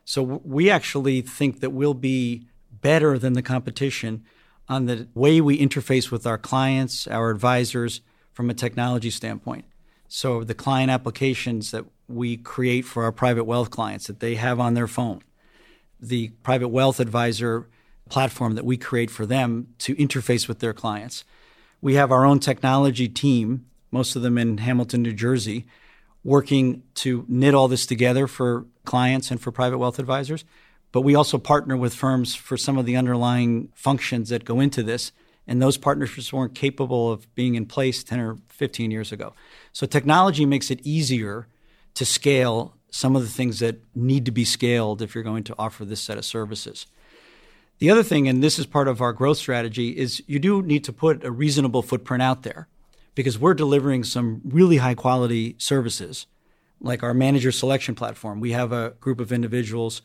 So 0.05 0.23
we 0.23 0.69
actually 0.69 1.21
think 1.21 1.59
that 1.59 1.69
we'll 1.71 1.93
be 1.93 2.47
better 2.71 3.17
than 3.17 3.33
the 3.33 3.41
competition 3.41 4.23
on 4.67 4.85
the 4.85 5.07
way 5.13 5.41
we 5.41 5.59
interface 5.59 6.11
with 6.11 6.25
our 6.25 6.37
clients, 6.37 7.07
our 7.07 7.29
advisors 7.29 8.01
from 8.33 8.49
a 8.49 8.53
technology 8.53 9.09
standpoint. 9.09 9.65
So 10.07 10.43
the 10.43 10.53
client 10.53 10.91
applications 10.91 11.71
that 11.71 11.85
we 12.07 12.37
create 12.37 12.83
for 12.83 13.03
our 13.03 13.11
private 13.11 13.45
wealth 13.45 13.69
clients 13.69 14.07
that 14.07 14.19
they 14.19 14.35
have 14.35 14.59
on 14.59 14.73
their 14.73 14.87
phone, 14.87 15.21
the 15.99 16.29
private 16.43 16.69
wealth 16.69 16.99
advisor 16.99 17.69
platform 18.09 18.55
that 18.55 18.65
we 18.65 18.77
create 18.77 19.09
for 19.09 19.25
them 19.25 19.67
to 19.79 19.95
interface 19.95 20.47
with 20.47 20.59
their 20.59 20.73
clients. 20.73 21.23
We 21.81 21.95
have 21.95 22.11
our 22.11 22.25
own 22.25 22.39
technology 22.39 23.07
team, 23.07 23.65
most 23.89 24.15
of 24.15 24.21
them 24.21 24.37
in 24.37 24.57
Hamilton, 24.57 25.01
New 25.01 25.13
Jersey, 25.13 25.65
working 26.23 26.83
to 26.95 27.25
knit 27.27 27.53
all 27.53 27.67
this 27.67 27.85
together 27.85 28.27
for 28.27 28.65
clients 28.85 29.31
and 29.31 29.41
for 29.41 29.51
private 29.51 29.77
wealth 29.77 29.99
advisors. 29.99 30.45
But 30.91 31.01
we 31.01 31.15
also 31.15 31.37
partner 31.37 31.77
with 31.77 31.93
firms 31.93 32.35
for 32.35 32.57
some 32.57 32.77
of 32.77 32.85
the 32.85 32.97
underlying 32.97 33.69
functions 33.73 34.29
that 34.29 34.45
go 34.45 34.59
into 34.59 34.83
this. 34.83 35.11
And 35.47 35.61
those 35.61 35.77
partnerships 35.77 36.31
weren't 36.31 36.53
capable 36.53 37.11
of 37.11 37.33
being 37.33 37.55
in 37.55 37.65
place 37.65 38.03
10 38.03 38.19
or 38.19 38.37
15 38.49 38.91
years 38.91 39.11
ago. 39.11 39.33
So 39.73 39.85
technology 39.85 40.45
makes 40.45 40.69
it 40.69 40.79
easier 40.83 41.47
to 41.95 42.05
scale 42.05 42.75
some 42.91 43.15
of 43.15 43.23
the 43.23 43.29
things 43.29 43.59
that 43.59 43.81
need 43.95 44.25
to 44.25 44.31
be 44.31 44.45
scaled 44.45 45.01
if 45.01 45.15
you're 45.15 45.23
going 45.23 45.43
to 45.45 45.55
offer 45.57 45.85
this 45.85 46.01
set 46.01 46.17
of 46.17 46.25
services. 46.25 46.85
The 47.79 47.89
other 47.89 48.03
thing, 48.03 48.27
and 48.27 48.43
this 48.43 48.59
is 48.59 48.65
part 48.65 48.87
of 48.87 49.01
our 49.01 49.13
growth 49.13 49.37
strategy, 49.37 49.97
is 49.97 50.21
you 50.27 50.37
do 50.37 50.61
need 50.61 50.83
to 50.83 50.93
put 50.93 51.23
a 51.23 51.31
reasonable 51.31 51.81
footprint 51.81 52.21
out 52.21 52.43
there 52.43 52.67
because 53.15 53.37
we're 53.37 53.53
delivering 53.53 54.03
some 54.03 54.41
really 54.43 54.77
high 54.77 54.95
quality 54.95 55.55
services, 55.57 56.27
like 56.79 57.03
our 57.03 57.13
manager 57.13 57.51
selection 57.51 57.95
platform. 57.95 58.39
We 58.39 58.51
have 58.51 58.71
a 58.71 58.91
group 58.99 59.19
of 59.19 59.31
individuals 59.31 60.01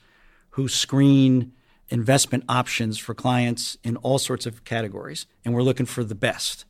who 0.51 0.69
screen 0.69 1.53
investment 1.89 2.45
options 2.49 2.99
for 2.99 3.15
clients 3.15 3.77
in 3.85 3.97
all 3.99 4.19
sorts 4.19 4.47
of 4.47 4.65
categories, 4.65 5.27
and 5.45 5.55
we're 5.55 5.63
looking 5.63 5.87
for 5.87 6.03
the 6.03 6.15
best. 6.15 6.65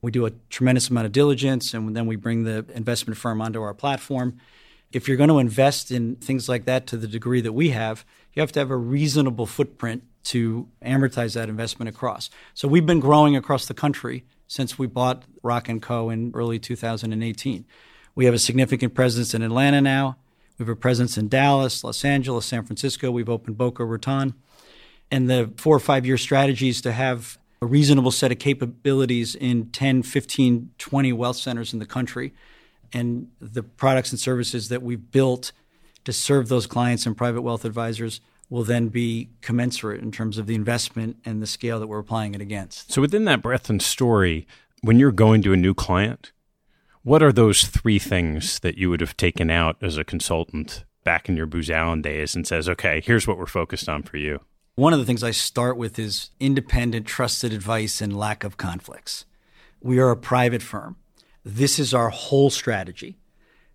We 0.00 0.10
do 0.10 0.26
a 0.26 0.32
tremendous 0.50 0.90
amount 0.90 1.06
of 1.06 1.12
diligence, 1.12 1.74
and 1.74 1.96
then 1.96 2.06
we 2.06 2.16
bring 2.16 2.44
the 2.44 2.64
investment 2.74 3.18
firm 3.18 3.40
onto 3.40 3.60
our 3.60 3.74
platform. 3.74 4.38
If 4.92 5.06
you're 5.06 5.16
going 5.16 5.28
to 5.28 5.38
invest 5.38 5.90
in 5.90 6.16
things 6.16 6.48
like 6.48 6.64
that 6.64 6.86
to 6.88 6.96
the 6.96 7.06
degree 7.06 7.40
that 7.40 7.52
we 7.52 7.70
have, 7.70 8.04
you 8.32 8.40
have 8.40 8.52
to 8.52 8.60
have 8.60 8.70
a 8.70 8.76
reasonable 8.76 9.46
footprint 9.46 10.02
to 10.24 10.68
amortize 10.82 11.34
that 11.34 11.48
investment 11.48 11.88
across. 11.88 12.30
So 12.54 12.68
we've 12.68 12.86
been 12.86 13.00
growing 13.00 13.36
across 13.36 13.66
the 13.66 13.74
country 13.74 14.24
since 14.48 14.78
we 14.78 14.86
bought 14.86 15.22
Rock 15.42 15.68
& 15.74 15.80
Co. 15.82 16.10
in 16.10 16.32
early 16.34 16.58
2018. 16.58 17.64
We 18.14 18.24
have 18.24 18.34
a 18.34 18.38
significant 18.38 18.94
presence 18.94 19.34
in 19.34 19.42
Atlanta 19.42 19.80
now. 19.80 20.16
We 20.58 20.64
have 20.64 20.70
a 20.70 20.76
presence 20.76 21.16
in 21.16 21.28
Dallas, 21.28 21.84
Los 21.84 22.04
Angeles, 22.04 22.46
San 22.46 22.64
Francisco. 22.64 23.12
We've 23.12 23.28
opened 23.28 23.56
Boca 23.56 23.84
Raton. 23.84 24.34
And 25.10 25.30
the 25.30 25.52
four 25.56 25.76
or 25.76 25.80
five 25.80 26.04
year 26.04 26.18
strategy 26.18 26.70
is 26.70 26.80
to 26.80 26.92
have 26.92 27.38
a 27.62 27.66
reasonable 27.66 28.10
set 28.10 28.32
of 28.32 28.38
capabilities 28.38 29.34
in 29.34 29.70
10, 29.70 30.02
15, 30.02 30.70
20 30.78 31.12
wealth 31.12 31.36
centers 31.36 31.72
in 31.72 31.78
the 31.78 31.86
country. 31.86 32.32
And 32.92 33.28
the 33.40 33.62
products 33.62 34.10
and 34.10 34.18
services 34.18 34.68
that 34.70 34.82
we've 34.82 35.10
built 35.12 35.52
to 36.04 36.12
serve 36.12 36.48
those 36.48 36.66
clients 36.66 37.06
and 37.06 37.16
private 37.16 37.42
wealth 37.42 37.64
advisors 37.64 38.20
will 38.50 38.64
then 38.64 38.88
be 38.88 39.30
commensurate 39.40 40.00
in 40.02 40.10
terms 40.10 40.38
of 40.38 40.46
the 40.46 40.54
investment 40.54 41.16
and 41.24 41.42
the 41.42 41.46
scale 41.46 41.78
that 41.80 41.86
we're 41.86 41.98
applying 41.98 42.34
it 42.34 42.40
against. 42.40 42.92
So, 42.92 43.00
within 43.00 43.24
that 43.26 43.42
breadth 43.42 43.68
and 43.68 43.82
story, 43.82 44.46
when 44.82 44.98
you're 44.98 45.12
going 45.12 45.42
to 45.42 45.52
a 45.52 45.56
new 45.56 45.74
client, 45.74 46.32
what 47.02 47.22
are 47.22 47.32
those 47.32 47.66
three 47.66 47.98
things 47.98 48.60
that 48.60 48.76
you 48.76 48.90
would 48.90 49.00
have 49.00 49.16
taken 49.16 49.50
out 49.50 49.76
as 49.82 49.96
a 49.96 50.04
consultant 50.04 50.84
back 51.04 51.28
in 51.28 51.36
your 51.36 51.46
Booz 51.46 51.70
Allen 51.70 52.02
days 52.02 52.34
and 52.34 52.46
says, 52.46 52.68
okay, 52.68 53.00
here's 53.04 53.26
what 53.26 53.38
we're 53.38 53.46
focused 53.46 53.88
on 53.88 54.02
for 54.02 54.16
you? 54.16 54.40
One 54.74 54.92
of 54.92 54.98
the 54.98 55.04
things 55.04 55.24
I 55.24 55.30
start 55.32 55.76
with 55.76 55.98
is 55.98 56.30
independent, 56.38 57.06
trusted 57.06 57.52
advice 57.52 58.00
and 58.00 58.16
lack 58.16 58.44
of 58.44 58.56
conflicts. 58.56 59.24
We 59.80 59.98
are 59.98 60.10
a 60.10 60.16
private 60.16 60.62
firm. 60.62 60.96
This 61.44 61.78
is 61.78 61.94
our 61.94 62.10
whole 62.10 62.50
strategy. 62.50 63.16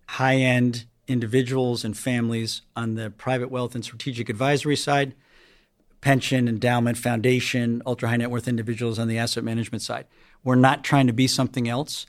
High 0.06 0.36
end 0.36 0.86
individuals 1.06 1.84
and 1.84 1.96
families 1.96 2.62
on 2.74 2.94
the 2.94 3.10
private 3.10 3.50
wealth 3.50 3.74
and 3.74 3.84
strategic 3.84 4.28
advisory 4.28 4.76
side, 4.76 5.14
pension, 6.00 6.48
endowment, 6.48 6.98
foundation, 6.98 7.82
ultra 7.86 8.08
high 8.08 8.16
net 8.16 8.30
worth 8.30 8.48
individuals 8.48 8.98
on 8.98 9.08
the 9.08 9.18
asset 9.18 9.44
management 9.44 9.82
side. 9.82 10.06
We're 10.42 10.54
not 10.54 10.84
trying 10.84 11.06
to 11.06 11.12
be 11.12 11.26
something 11.26 11.68
else. 11.68 12.06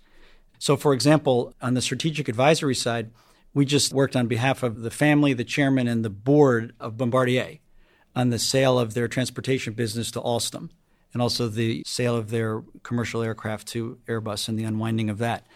So, 0.59 0.75
for 0.75 0.93
example, 0.93 1.53
on 1.61 1.73
the 1.73 1.81
strategic 1.81 2.27
advisory 2.27 2.75
side, 2.75 3.11
we 3.53 3.65
just 3.65 3.93
worked 3.93 4.15
on 4.15 4.27
behalf 4.27 4.63
of 4.63 4.81
the 4.81 4.91
family, 4.91 5.33
the 5.33 5.45
chairman, 5.45 5.87
and 5.87 6.03
the 6.03 6.09
board 6.09 6.73
of 6.79 6.97
Bombardier 6.97 7.59
on 8.15 8.29
the 8.29 8.39
sale 8.39 8.77
of 8.77 8.93
their 8.93 9.07
transportation 9.07 9.73
business 9.73 10.11
to 10.11 10.21
Alstom 10.21 10.69
and 11.13 11.21
also 11.21 11.47
the 11.47 11.81
sale 11.85 12.15
of 12.15 12.29
their 12.29 12.61
commercial 12.83 13.21
aircraft 13.21 13.67
to 13.69 13.97
Airbus 14.07 14.49
and 14.49 14.59
the 14.59 14.65
unwinding 14.65 15.09
of 15.09 15.17
that 15.19 15.47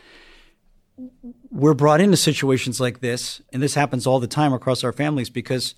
we're 1.52 1.74
brought 1.74 2.02
into 2.02 2.18
situations 2.18 2.80
like 2.80 3.00
this, 3.00 3.42
and 3.52 3.62
this 3.62 3.76
happens 3.76 4.06
all 4.06 4.20
the 4.20 4.28
time 4.28 4.54
across 4.54 4.84
our 4.84 4.94
families 4.94 5.30
because 5.30 5.76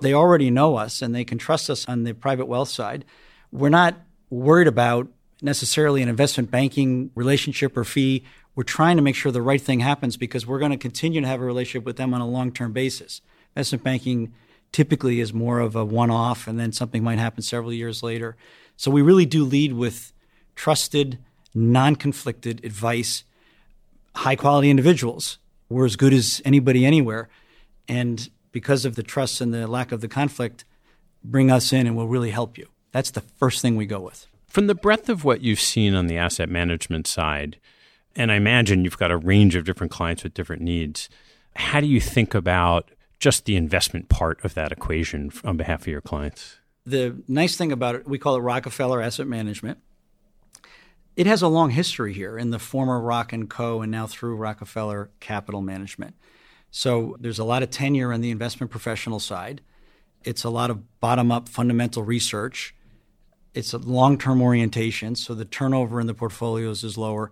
they 0.00 0.12
already 0.12 0.50
know 0.50 0.76
us 0.76 1.02
and 1.02 1.14
they 1.14 1.24
can 1.24 1.38
trust 1.38 1.70
us 1.70 1.88
on 1.88 2.04
the 2.04 2.12
private 2.12 2.46
wealth 2.46 2.68
side. 2.68 3.04
We're 3.50 3.68
not 3.68 3.96
worried 4.30 4.66
about 4.66 5.08
necessarily 5.40 6.02
an 6.02 6.08
investment 6.08 6.50
banking 6.50 7.10
relationship 7.14 7.76
or 7.76 7.84
fee. 7.84 8.24
We're 8.54 8.64
trying 8.64 8.96
to 8.96 9.02
make 9.02 9.14
sure 9.14 9.32
the 9.32 9.42
right 9.42 9.60
thing 9.60 9.80
happens 9.80 10.16
because 10.16 10.46
we're 10.46 10.58
going 10.58 10.72
to 10.72 10.78
continue 10.78 11.20
to 11.20 11.26
have 11.26 11.40
a 11.40 11.44
relationship 11.44 11.84
with 11.84 11.96
them 11.96 12.14
on 12.14 12.20
a 12.20 12.28
long 12.28 12.52
term 12.52 12.72
basis. 12.72 13.20
Investment 13.54 13.84
banking 13.84 14.32
typically 14.72 15.20
is 15.20 15.34
more 15.34 15.60
of 15.60 15.76
a 15.76 15.84
one 15.84 16.10
off, 16.10 16.46
and 16.46 16.58
then 16.58 16.72
something 16.72 17.04
might 17.04 17.18
happen 17.18 17.42
several 17.42 17.72
years 17.72 18.02
later. 18.02 18.36
So 18.76 18.90
we 18.90 19.02
really 19.02 19.26
do 19.26 19.44
lead 19.44 19.74
with 19.74 20.12
trusted, 20.54 21.18
non 21.54 21.96
conflicted 21.96 22.64
advice 22.64 23.24
high 24.14 24.36
quality 24.36 24.70
individuals. 24.70 25.38
We're 25.68 25.86
as 25.86 25.96
good 25.96 26.12
as 26.12 26.42
anybody 26.44 26.84
anywhere. 26.84 27.28
And 27.88 28.28
because 28.52 28.84
of 28.84 28.94
the 28.94 29.02
trust 29.02 29.40
and 29.40 29.52
the 29.52 29.66
lack 29.66 29.92
of 29.92 30.00
the 30.00 30.08
conflict, 30.08 30.64
bring 31.24 31.50
us 31.50 31.72
in 31.72 31.86
and 31.86 31.96
we'll 31.96 32.08
really 32.08 32.30
help 32.30 32.58
you. 32.58 32.68
That's 32.92 33.10
the 33.10 33.20
first 33.20 33.62
thing 33.62 33.76
we 33.76 33.86
go 33.86 34.00
with. 34.00 34.26
From 34.46 34.66
the 34.66 34.74
breadth 34.74 35.08
of 35.08 35.24
what 35.24 35.40
you've 35.40 35.60
seen 35.60 35.94
on 35.94 36.06
the 36.06 36.18
asset 36.18 36.48
management 36.48 37.06
side, 37.06 37.58
and 38.14 38.30
I 38.30 38.34
imagine 38.34 38.84
you've 38.84 38.98
got 38.98 39.10
a 39.10 39.16
range 39.16 39.56
of 39.56 39.64
different 39.64 39.90
clients 39.90 40.22
with 40.22 40.34
different 40.34 40.60
needs, 40.60 41.08
how 41.56 41.80
do 41.80 41.86
you 41.86 42.00
think 42.00 42.34
about 42.34 42.90
just 43.18 43.46
the 43.46 43.56
investment 43.56 44.10
part 44.10 44.44
of 44.44 44.52
that 44.54 44.72
equation 44.72 45.32
on 45.44 45.56
behalf 45.56 45.82
of 45.82 45.86
your 45.86 46.02
clients? 46.02 46.58
The 46.84 47.22
nice 47.28 47.56
thing 47.56 47.72
about 47.72 47.94
it, 47.94 48.06
we 48.06 48.18
call 48.18 48.36
it 48.36 48.40
Rockefeller 48.40 49.00
Asset 49.00 49.26
Management 49.26 49.78
it 51.16 51.26
has 51.26 51.42
a 51.42 51.48
long 51.48 51.70
history 51.70 52.12
here 52.12 52.38
in 52.38 52.50
the 52.50 52.58
former 52.58 53.00
Rock 53.00 53.32
and 53.32 53.48
Co. 53.48 53.82
and 53.82 53.92
now 53.92 54.06
through 54.06 54.36
Rockefeller 54.36 55.10
Capital 55.20 55.60
Management. 55.60 56.14
So 56.70 57.16
there's 57.20 57.38
a 57.38 57.44
lot 57.44 57.62
of 57.62 57.70
tenure 57.70 58.12
on 58.12 58.22
the 58.22 58.30
investment 58.30 58.70
professional 58.70 59.20
side. 59.20 59.60
It's 60.24 60.44
a 60.44 60.50
lot 60.50 60.70
of 60.70 61.00
bottom 61.00 61.30
up 61.30 61.48
fundamental 61.48 62.02
research. 62.02 62.74
It's 63.54 63.74
a 63.74 63.78
long 63.78 64.16
term 64.16 64.40
orientation, 64.40 65.14
so 65.14 65.34
the 65.34 65.44
turnover 65.44 66.00
in 66.00 66.06
the 66.06 66.14
portfolios 66.14 66.82
is 66.82 66.96
lower. 66.96 67.30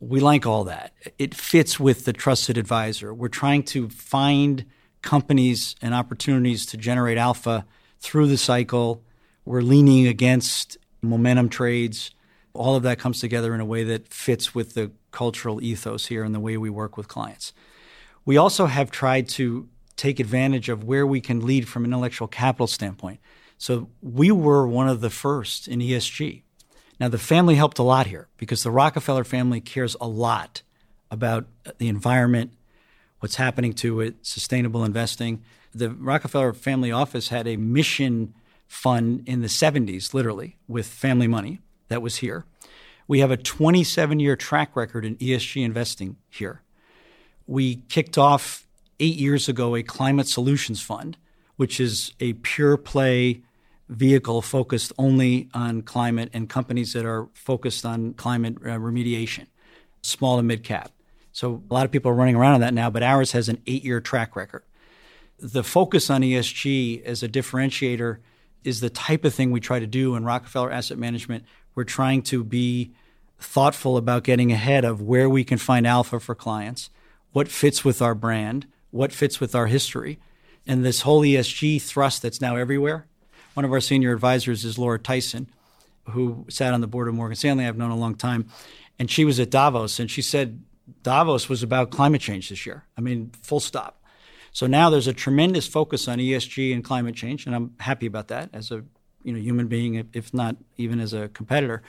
We 0.00 0.20
like 0.20 0.46
all 0.46 0.64
that. 0.64 0.94
It 1.18 1.34
fits 1.34 1.78
with 1.78 2.04
the 2.04 2.12
trusted 2.12 2.56
advisor. 2.56 3.12
We're 3.12 3.28
trying 3.28 3.64
to 3.64 3.90
find 3.90 4.64
companies 5.02 5.74
and 5.82 5.92
opportunities 5.92 6.64
to 6.66 6.76
generate 6.76 7.18
alpha 7.18 7.66
through 7.98 8.28
the 8.28 8.38
cycle. 8.38 9.02
We're 9.44 9.60
leaning 9.60 10.06
against 10.06 10.78
momentum 11.02 11.48
trades 11.48 12.12
all 12.58 12.74
of 12.74 12.82
that 12.82 12.98
comes 12.98 13.20
together 13.20 13.54
in 13.54 13.60
a 13.60 13.64
way 13.64 13.84
that 13.84 14.08
fits 14.08 14.54
with 14.54 14.74
the 14.74 14.90
cultural 15.12 15.62
ethos 15.62 16.06
here 16.06 16.24
and 16.24 16.34
the 16.34 16.40
way 16.40 16.56
we 16.56 16.68
work 16.68 16.96
with 16.96 17.08
clients. 17.08 17.52
We 18.24 18.36
also 18.36 18.66
have 18.66 18.90
tried 18.90 19.28
to 19.30 19.68
take 19.96 20.20
advantage 20.20 20.68
of 20.68 20.84
where 20.84 21.06
we 21.06 21.20
can 21.20 21.46
lead 21.46 21.68
from 21.68 21.84
an 21.84 21.92
intellectual 21.92 22.28
capital 22.28 22.66
standpoint. 22.66 23.20
So 23.58 23.88
we 24.02 24.30
were 24.30 24.66
one 24.66 24.88
of 24.88 25.00
the 25.00 25.10
first 25.10 25.68
in 25.68 25.80
ESG. 25.80 26.42
Now, 27.00 27.08
the 27.08 27.18
family 27.18 27.54
helped 27.54 27.78
a 27.78 27.84
lot 27.84 28.08
here 28.08 28.28
because 28.36 28.64
the 28.64 28.70
Rockefeller 28.70 29.24
family 29.24 29.60
cares 29.60 29.96
a 30.00 30.08
lot 30.08 30.62
about 31.10 31.46
the 31.78 31.88
environment, 31.88 32.52
what's 33.20 33.36
happening 33.36 33.72
to 33.74 34.00
it, 34.00 34.16
sustainable 34.22 34.84
investing. 34.84 35.42
The 35.72 35.90
Rockefeller 35.90 36.52
family 36.52 36.90
office 36.90 37.28
had 37.28 37.46
a 37.46 37.56
mission 37.56 38.34
fund 38.66 39.22
in 39.26 39.42
the 39.42 39.48
70s, 39.48 40.12
literally, 40.12 40.56
with 40.66 40.86
family 40.86 41.28
money 41.28 41.60
that 41.88 42.02
was 42.02 42.16
here. 42.16 42.44
We 43.06 43.20
have 43.20 43.30
a 43.30 43.36
27 43.36 44.20
year 44.20 44.36
track 44.36 44.76
record 44.76 45.04
in 45.04 45.16
ESG 45.16 45.64
investing 45.64 46.16
here. 46.28 46.62
We 47.46 47.76
kicked 47.88 48.18
off 48.18 48.66
eight 49.00 49.16
years 49.16 49.48
ago 49.48 49.74
a 49.74 49.82
climate 49.82 50.28
solutions 50.28 50.82
fund, 50.82 51.16
which 51.56 51.80
is 51.80 52.12
a 52.20 52.34
pure 52.34 52.76
play 52.76 53.42
vehicle 53.88 54.42
focused 54.42 54.92
only 54.98 55.48
on 55.54 55.82
climate 55.82 56.30
and 56.34 56.48
companies 56.48 56.92
that 56.92 57.06
are 57.06 57.28
focused 57.32 57.86
on 57.86 58.12
climate 58.14 58.56
uh, 58.58 58.76
remediation, 58.76 59.46
small 60.02 60.38
and 60.38 60.46
mid 60.46 60.62
cap. 60.62 60.92
So 61.32 61.62
a 61.70 61.72
lot 61.72 61.86
of 61.86 61.90
people 61.90 62.10
are 62.10 62.14
running 62.14 62.36
around 62.36 62.54
on 62.54 62.60
that 62.60 62.74
now, 62.74 62.90
but 62.90 63.02
ours 63.02 63.32
has 63.32 63.48
an 63.48 63.62
eight 63.66 63.84
year 63.84 64.00
track 64.00 64.36
record. 64.36 64.64
The 65.38 65.62
focus 65.62 66.10
on 66.10 66.22
ESG 66.22 67.04
as 67.04 67.22
a 67.22 67.28
differentiator 67.28 68.18
is 68.64 68.80
the 68.80 68.90
type 68.90 69.24
of 69.24 69.32
thing 69.32 69.50
we 69.50 69.60
try 69.60 69.78
to 69.78 69.86
do 69.86 70.16
in 70.16 70.24
Rockefeller 70.24 70.70
Asset 70.70 70.98
Management. 70.98 71.44
We're 71.78 71.84
trying 71.84 72.22
to 72.22 72.42
be 72.42 72.90
thoughtful 73.38 73.96
about 73.96 74.24
getting 74.24 74.50
ahead 74.50 74.84
of 74.84 75.00
where 75.00 75.30
we 75.30 75.44
can 75.44 75.58
find 75.58 75.86
alpha 75.86 76.18
for 76.18 76.34
clients, 76.34 76.90
what 77.30 77.46
fits 77.46 77.84
with 77.84 78.02
our 78.02 78.16
brand, 78.16 78.66
what 78.90 79.12
fits 79.12 79.38
with 79.38 79.54
our 79.54 79.68
history. 79.68 80.18
And 80.66 80.84
this 80.84 81.02
whole 81.02 81.22
ESG 81.22 81.80
thrust 81.80 82.22
that's 82.22 82.40
now 82.40 82.56
everywhere. 82.56 83.06
One 83.54 83.64
of 83.64 83.72
our 83.72 83.78
senior 83.80 84.12
advisors 84.12 84.64
is 84.64 84.76
Laura 84.76 84.98
Tyson, 84.98 85.48
who 86.10 86.46
sat 86.48 86.74
on 86.74 86.80
the 86.80 86.88
board 86.88 87.06
of 87.06 87.14
Morgan 87.14 87.36
Stanley. 87.36 87.64
I've 87.64 87.78
known 87.78 87.92
a 87.92 87.96
long 87.96 88.16
time. 88.16 88.48
And 88.98 89.08
she 89.08 89.24
was 89.24 89.38
at 89.38 89.50
Davos 89.50 90.00
and 90.00 90.10
she 90.10 90.20
said 90.20 90.60
Davos 91.04 91.48
was 91.48 91.62
about 91.62 91.92
climate 91.92 92.20
change 92.20 92.48
this 92.48 92.66
year. 92.66 92.86
I 92.96 93.02
mean, 93.02 93.30
full 93.40 93.60
stop. 93.60 94.02
So 94.50 94.66
now 94.66 94.90
there's 94.90 95.06
a 95.06 95.12
tremendous 95.12 95.68
focus 95.68 96.08
on 96.08 96.18
ESG 96.18 96.74
and 96.74 96.82
climate 96.82 97.14
change, 97.14 97.46
and 97.46 97.54
I'm 97.54 97.74
happy 97.78 98.06
about 98.06 98.26
that 98.28 98.50
as 98.52 98.72
a 98.72 98.82
you 99.22 99.32
know 99.32 99.38
human 99.38 99.66
being, 99.66 100.08
if 100.12 100.32
not 100.32 100.56
even 100.76 101.00
as 101.00 101.12
a 101.12 101.28
competitor. 101.28 101.82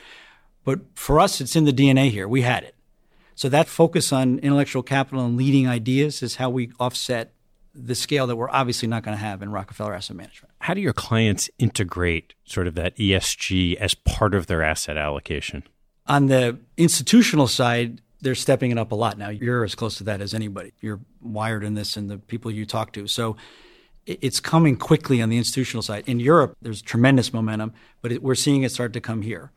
But 0.64 0.82
for 0.96 1.20
us, 1.20 1.42
it's 1.42 1.56
in 1.56 1.66
the 1.66 1.74
DNA 1.74 2.12
here. 2.12 2.28
We 2.28 2.42
had 2.42 2.64
it. 2.64 2.76
So 3.36 3.48
that 3.50 3.68
focus 3.68 4.12
on 4.12 4.40
intellectual 4.40 4.84
capital 4.84 5.26
and 5.26 5.38
leading 5.38 5.68
ideas 5.68 6.22
is 6.22 6.36
how 6.36 6.50
we 6.50 6.72
offset 6.80 7.34
the 7.74 7.96
scale 7.96 8.28
that 8.28 8.36
we're 8.36 8.50
obviously 8.50 8.88
not 8.88 9.04
going 9.04 9.16
to 9.16 9.24
have 9.24 9.42
in 9.42 9.52
Rockefeller 9.52 9.94
Asset 9.94 10.18
Management. 10.18 10.54
How 10.60 10.74
do 10.74 10.82
your 10.82 10.94
clients 10.94 11.50
integrate 11.58 12.34
sort 12.44 12.68
of 12.68 12.76
that 12.76 12.98
ESG 12.98 13.76
as 13.76 13.94
part 13.94 14.34
of 14.34 14.48
their 14.48 14.62
asset 14.62 14.98
allocation? 14.98 15.64
On 16.08 16.26
the 16.26 16.58
institutional 16.76 17.48
side, 17.48 18.02
they're 18.22 18.36
stepping 18.36 18.72
it 18.72 18.78
up 18.78 18.92
a 18.92 18.96
lot 18.96 19.18
now. 19.18 19.30
You're 19.30 19.64
as 19.64 19.76
close 19.76 19.98
to 20.00 20.04
that 20.06 20.22
as 20.22 20.34
anybody. 20.34 20.74
You're 20.82 21.00
wired 21.22 21.64
in 21.64 21.76
this 21.76 21.96
and 21.96 22.10
the 22.10 22.18
people 22.18 22.52
you 22.52 22.66
talk 22.66 22.92
to. 22.94 23.08
So 23.08 23.38
it's 24.10 24.40
coming 24.40 24.76
quickly 24.76 25.22
on 25.22 25.30
the 25.30 25.38
institutional 25.38 25.84
side. 25.84 26.04
In 26.08 26.20
Europe, 26.20 26.58
there's 26.62 26.82
tremendous 26.82 27.32
momentum, 27.32 27.74
but 28.02 28.12
it, 28.12 28.24
we're 28.24 28.36
seeing 28.36 28.64
it 28.64 28.72
start 28.72 28.94
to 28.94 29.02
come 29.02 29.22
here. 29.22 29.52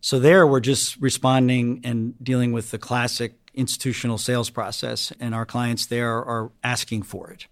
So 0.00 0.20
there, 0.20 0.46
we're 0.46 0.60
just 0.60 0.96
responding 0.98 1.80
and 1.82 2.14
dealing 2.22 2.52
with 2.52 2.70
the 2.70 2.78
classic 2.78 3.34
institutional 3.54 4.16
sales 4.16 4.50
process, 4.50 5.12
and 5.18 5.34
our 5.34 5.44
clients 5.44 5.86
there 5.86 6.24
are 6.24 6.52
asking 6.62 7.02
for 7.02 7.30
it. 7.30 7.48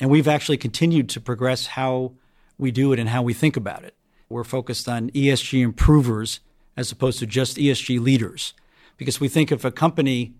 And 0.00 0.08
we've 0.08 0.28
actually 0.28 0.56
continued 0.56 1.10
to 1.10 1.20
progress 1.20 1.66
how 1.66 2.12
we 2.56 2.70
do 2.70 2.92
it 2.92 2.98
and 2.98 3.10
how 3.10 3.22
we 3.22 3.34
think 3.34 3.56
about 3.56 3.84
it. 3.84 3.94
We're 4.30 4.44
focused 4.44 4.88
on 4.88 5.10
ESG 5.10 5.60
improvers 5.60 6.40
as 6.76 6.90
opposed 6.90 7.18
to 7.18 7.26
just 7.26 7.58
ESG 7.58 8.00
leaders, 8.00 8.54
because 8.96 9.20
we 9.20 9.28
think 9.28 9.52
if 9.52 9.64
a 9.64 9.70
company 9.70 10.34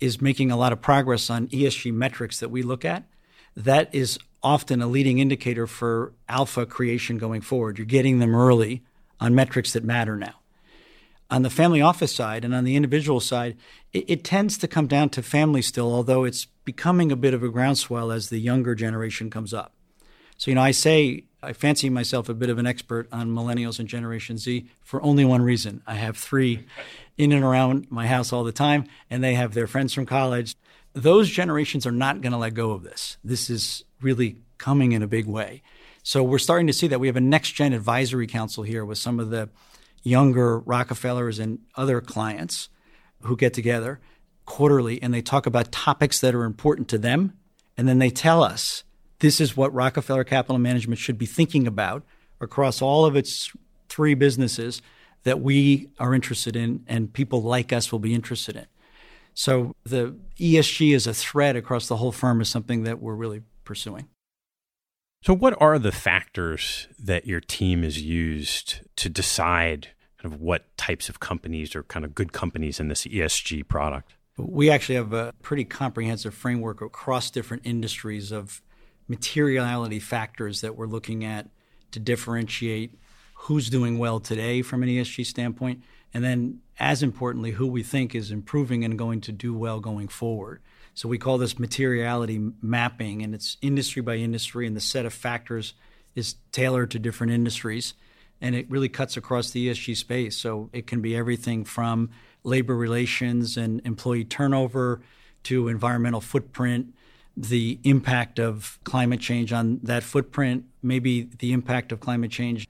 is 0.00 0.20
making 0.20 0.50
a 0.50 0.56
lot 0.56 0.72
of 0.72 0.82
progress 0.82 1.30
on 1.30 1.48
ESG 1.48 1.92
metrics 1.92 2.40
that 2.40 2.50
we 2.50 2.62
look 2.62 2.84
at, 2.84 3.04
that 3.56 3.94
is 3.94 4.18
often 4.44 4.82
a 4.82 4.86
leading 4.86 5.18
indicator 5.18 5.66
for 5.66 6.12
alpha 6.28 6.66
creation 6.66 7.18
going 7.18 7.40
forward. 7.40 7.78
You're 7.78 7.86
getting 7.86 8.18
them 8.20 8.34
early 8.34 8.82
on 9.20 9.34
metrics 9.34 9.72
that 9.72 9.82
matter 9.82 10.16
now 10.16 10.34
on 11.30 11.42
the 11.42 11.50
family 11.50 11.80
office 11.80 12.14
side 12.14 12.44
and 12.44 12.54
on 12.54 12.64
the 12.64 12.76
individual 12.76 13.20
side, 13.20 13.56
it, 13.92 14.04
it, 14.08 14.24
tends 14.24 14.58
to 14.58 14.68
come 14.68 14.86
down 14.86 15.08
to 15.10 15.22
family 15.22 15.62
still, 15.62 15.92
although 15.92 16.24
it's 16.24 16.46
becoming 16.64 17.10
a 17.10 17.16
bit 17.16 17.34
of 17.34 17.42
a 17.42 17.48
groundswell 17.48 18.12
as 18.12 18.28
the 18.28 18.38
younger 18.38 18.74
generation 18.74 19.30
comes 19.30 19.54
up. 19.54 19.72
So, 20.36 20.50
you 20.50 20.54
know, 20.54 20.62
I 20.62 20.72
say 20.72 21.24
I 21.42 21.52
fancy 21.52 21.90
myself 21.90 22.28
a 22.28 22.34
bit 22.34 22.50
of 22.50 22.58
an 22.58 22.66
expert 22.66 23.08
on 23.12 23.30
millennials 23.30 23.78
and 23.78 23.88
Generation 23.88 24.38
Z 24.38 24.68
for 24.82 25.02
only 25.02 25.24
one 25.24 25.42
reason. 25.42 25.82
I 25.86 25.94
have 25.94 26.16
three 26.16 26.66
in 27.18 27.32
and 27.32 27.44
around 27.44 27.90
my 27.90 28.06
house 28.06 28.32
all 28.32 28.44
the 28.44 28.52
time, 28.52 28.84
and 29.10 29.22
they 29.22 29.34
have 29.34 29.54
their 29.54 29.66
friends 29.66 29.92
from 29.92 30.06
college. 30.06 30.56
Those 30.92 31.28
generations 31.28 31.86
are 31.86 31.92
not 31.92 32.20
going 32.20 32.32
to 32.32 32.38
let 32.38 32.54
go 32.54 32.72
of 32.72 32.82
this. 32.82 33.16
This 33.24 33.50
is 33.50 33.84
really 34.04 34.36
coming 34.58 34.92
in 34.92 35.02
a 35.02 35.08
big 35.08 35.26
way. 35.26 35.62
So, 36.02 36.22
we're 36.22 36.38
starting 36.38 36.66
to 36.68 36.72
see 36.72 36.86
that. 36.88 37.00
We 37.00 37.08
have 37.08 37.16
a 37.16 37.20
next 37.20 37.52
gen 37.52 37.72
advisory 37.72 38.26
council 38.26 38.62
here 38.62 38.84
with 38.84 38.98
some 38.98 39.18
of 39.18 39.30
the 39.30 39.48
younger 40.02 40.60
Rockefellers 40.60 41.38
and 41.38 41.60
other 41.74 42.00
clients 42.00 42.68
who 43.22 43.36
get 43.36 43.54
together 43.54 44.00
quarterly 44.44 45.02
and 45.02 45.12
they 45.12 45.22
talk 45.22 45.46
about 45.46 45.72
topics 45.72 46.20
that 46.20 46.34
are 46.34 46.44
important 46.44 46.88
to 46.88 46.98
them. 46.98 47.32
And 47.76 47.88
then 47.88 47.98
they 47.98 48.10
tell 48.10 48.42
us 48.42 48.84
this 49.20 49.40
is 49.40 49.56
what 49.56 49.72
Rockefeller 49.72 50.24
Capital 50.24 50.58
Management 50.58 50.98
should 50.98 51.18
be 51.18 51.26
thinking 51.26 51.66
about 51.66 52.04
across 52.40 52.82
all 52.82 53.06
of 53.06 53.16
its 53.16 53.50
three 53.88 54.14
businesses 54.14 54.82
that 55.22 55.40
we 55.40 55.88
are 55.98 56.14
interested 56.14 56.54
in 56.54 56.84
and 56.86 57.12
people 57.12 57.42
like 57.42 57.72
us 57.72 57.90
will 57.90 57.98
be 57.98 58.14
interested 58.14 58.56
in. 58.56 58.66
So 59.32 59.74
the 59.84 60.16
ESG 60.38 60.94
as 60.94 61.06
a 61.06 61.14
thread 61.14 61.56
across 61.56 61.88
the 61.88 61.96
whole 61.96 62.12
firm 62.12 62.40
is 62.40 62.48
something 62.48 62.84
that 62.84 63.00
we're 63.00 63.14
really 63.14 63.42
pursuing. 63.64 64.08
So, 65.22 65.34
what 65.34 65.60
are 65.60 65.78
the 65.78 65.92
factors 65.92 66.86
that 66.98 67.26
your 67.26 67.40
team 67.40 67.82
has 67.82 68.00
used 68.00 68.80
to 68.96 69.08
decide 69.08 69.88
kind 70.20 70.34
of 70.34 70.40
what 70.40 70.76
types 70.76 71.08
of 71.08 71.20
companies 71.20 71.74
are 71.74 71.82
kind 71.82 72.04
of 72.04 72.14
good 72.14 72.32
companies 72.32 72.78
in 72.78 72.88
this 72.88 73.04
ESG 73.04 73.66
product? 73.66 74.14
We 74.36 74.68
actually 74.68 74.96
have 74.96 75.12
a 75.12 75.32
pretty 75.42 75.64
comprehensive 75.64 76.34
framework 76.34 76.82
across 76.82 77.30
different 77.30 77.62
industries 77.64 78.32
of 78.32 78.60
materiality 79.08 80.00
factors 80.00 80.60
that 80.60 80.76
we're 80.76 80.86
looking 80.86 81.24
at 81.24 81.48
to 81.92 82.00
differentiate 82.00 82.98
who's 83.34 83.68
doing 83.68 83.98
well 83.98 84.20
today 84.20 84.62
from 84.62 84.82
an 84.82 84.88
ESG 84.88 85.26
standpoint, 85.26 85.82
and 86.12 86.24
then, 86.24 86.60
as 86.78 87.02
importantly, 87.02 87.52
who 87.52 87.66
we 87.66 87.82
think 87.82 88.14
is 88.14 88.30
improving 88.30 88.84
and 88.84 88.98
going 88.98 89.20
to 89.20 89.32
do 89.32 89.52
well 89.52 89.80
going 89.80 90.08
forward. 90.08 90.60
So 90.94 91.08
we 91.08 91.18
call 91.18 91.38
this 91.38 91.58
materiality 91.58 92.40
mapping, 92.62 93.22
and 93.22 93.34
it's 93.34 93.56
industry 93.60 94.00
by 94.00 94.16
industry, 94.16 94.66
and 94.66 94.76
the 94.76 94.80
set 94.80 95.06
of 95.06 95.12
factors 95.12 95.74
is 96.14 96.36
tailored 96.52 96.90
to 96.92 96.98
different 96.98 97.32
industries 97.32 97.94
and 98.40 98.54
it 98.54 98.70
really 98.70 98.88
cuts 98.90 99.16
across 99.16 99.50
the 99.50 99.68
ESG 99.68 99.96
space. 99.96 100.36
So 100.36 100.68
it 100.72 100.86
can 100.86 101.00
be 101.00 101.16
everything 101.16 101.64
from 101.64 102.10
labor 102.42 102.76
relations 102.76 103.56
and 103.56 103.80
employee 103.86 104.24
turnover 104.24 105.00
to 105.44 105.68
environmental 105.68 106.20
footprint, 106.20 106.94
the 107.36 107.78
impact 107.84 108.38
of 108.38 108.78
climate 108.84 109.20
change 109.20 109.52
on 109.52 109.80
that 109.82 110.02
footprint, 110.02 110.64
maybe 110.82 111.22
the 111.38 111.52
impact 111.52 111.90
of 111.90 112.00
climate 112.00 112.30
change 112.30 112.68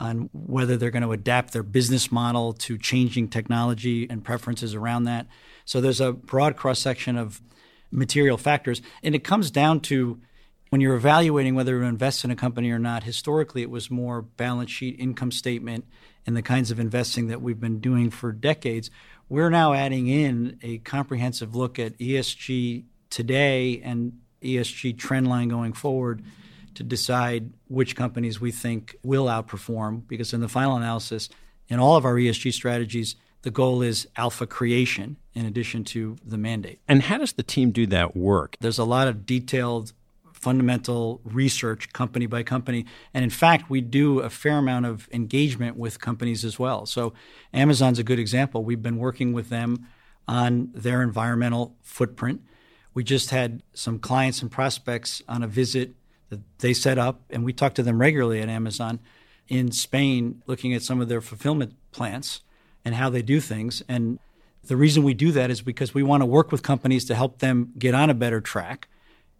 on 0.00 0.30
whether 0.32 0.76
they're 0.76 0.92
going 0.92 1.02
to 1.02 1.10
adapt 1.10 1.52
their 1.52 1.64
business 1.64 2.12
model 2.12 2.52
to 2.52 2.78
changing 2.78 3.28
technology 3.28 4.08
and 4.08 4.24
preferences 4.24 4.72
around 4.72 5.04
that. 5.04 5.26
So 5.64 5.80
there's 5.80 6.00
a 6.00 6.12
broad 6.12 6.56
cross 6.56 6.78
section 6.78 7.16
of 7.16 7.40
material 7.90 8.36
factors, 8.36 8.82
and 9.02 9.14
it 9.14 9.24
comes 9.24 9.50
down 9.50 9.80
to 9.80 10.20
when 10.70 10.80
you're 10.80 10.96
evaluating 10.96 11.54
whether 11.54 11.80
to 11.80 11.86
invest 11.86 12.24
in 12.24 12.30
a 12.30 12.36
company 12.36 12.70
or 12.70 12.78
not, 12.78 13.04
historically 13.04 13.62
it 13.62 13.70
was 13.70 13.90
more 13.90 14.20
balance 14.20 14.70
sheet, 14.70 14.96
income 14.98 15.30
statement, 15.30 15.86
and 16.26 16.36
the 16.36 16.42
kinds 16.42 16.70
of 16.70 16.78
investing 16.78 17.28
that 17.28 17.40
we've 17.40 17.60
been 17.60 17.80
doing 17.80 18.10
for 18.10 18.32
decades. 18.32 18.90
We're 19.30 19.50
now 19.50 19.72
adding 19.72 20.08
in 20.08 20.58
a 20.62 20.78
comprehensive 20.78 21.54
look 21.54 21.78
at 21.78 21.96
ESG 21.98 22.84
today 23.08 23.80
and 23.82 24.18
ESG 24.42 24.98
trend 24.98 25.26
line 25.26 25.48
going 25.48 25.72
forward 25.72 26.22
to 26.74 26.82
decide 26.82 27.52
which 27.68 27.96
companies 27.96 28.40
we 28.40 28.52
think 28.52 28.96
will 29.02 29.24
outperform. 29.24 30.06
Because 30.06 30.34
in 30.34 30.40
the 30.40 30.48
final 30.48 30.76
analysis, 30.76 31.28
in 31.68 31.78
all 31.80 31.96
of 31.96 32.04
our 32.04 32.14
ESG 32.14 32.52
strategies, 32.52 33.16
the 33.42 33.50
goal 33.50 33.82
is 33.82 34.08
alpha 34.16 34.46
creation 34.46 35.16
in 35.34 35.46
addition 35.46 35.84
to 35.84 36.16
the 36.24 36.38
mandate. 36.38 36.80
And 36.88 37.02
how 37.04 37.18
does 37.18 37.32
the 37.32 37.42
team 37.42 37.70
do 37.70 37.86
that 37.86 38.16
work? 38.16 38.56
There's 38.60 38.78
a 38.78 38.84
lot 38.84 39.08
of 39.08 39.24
detailed 39.26 39.92
fundamental 40.32 41.20
research 41.24 41.92
company 41.92 42.26
by 42.26 42.42
company. 42.42 42.86
And 43.12 43.24
in 43.24 43.30
fact, 43.30 43.68
we 43.68 43.80
do 43.80 44.20
a 44.20 44.30
fair 44.30 44.58
amount 44.58 44.86
of 44.86 45.08
engagement 45.12 45.76
with 45.76 46.00
companies 46.00 46.44
as 46.44 46.58
well. 46.58 46.86
So 46.86 47.12
Amazon's 47.52 47.98
a 47.98 48.04
good 48.04 48.18
example. 48.18 48.64
We've 48.64 48.82
been 48.82 48.98
working 48.98 49.32
with 49.32 49.48
them 49.48 49.86
on 50.28 50.70
their 50.74 51.02
environmental 51.02 51.76
footprint. 51.82 52.42
We 52.94 53.02
just 53.04 53.30
had 53.30 53.62
some 53.74 53.98
clients 53.98 54.42
and 54.42 54.50
prospects 54.50 55.22
on 55.28 55.42
a 55.42 55.46
visit 55.48 55.94
that 56.30 56.40
they 56.58 56.74
set 56.74 56.98
up, 56.98 57.22
and 57.30 57.44
we 57.44 57.52
talk 57.52 57.74
to 57.74 57.82
them 57.82 58.00
regularly 58.00 58.40
at 58.40 58.48
Amazon 58.48 59.00
in 59.48 59.72
Spain, 59.72 60.42
looking 60.46 60.74
at 60.74 60.82
some 60.82 61.00
of 61.00 61.08
their 61.08 61.20
fulfillment 61.20 61.74
plants 61.90 62.42
and 62.84 62.94
how 62.94 63.10
they 63.10 63.22
do 63.22 63.40
things. 63.40 63.82
And 63.88 64.18
the 64.64 64.76
reason 64.76 65.02
we 65.02 65.14
do 65.14 65.32
that 65.32 65.50
is 65.50 65.62
because 65.62 65.94
we 65.94 66.02
want 66.02 66.22
to 66.22 66.26
work 66.26 66.52
with 66.52 66.62
companies 66.62 67.04
to 67.06 67.14
help 67.14 67.38
them 67.38 67.72
get 67.78 67.94
on 67.94 68.10
a 68.10 68.14
better 68.14 68.40
track 68.40 68.88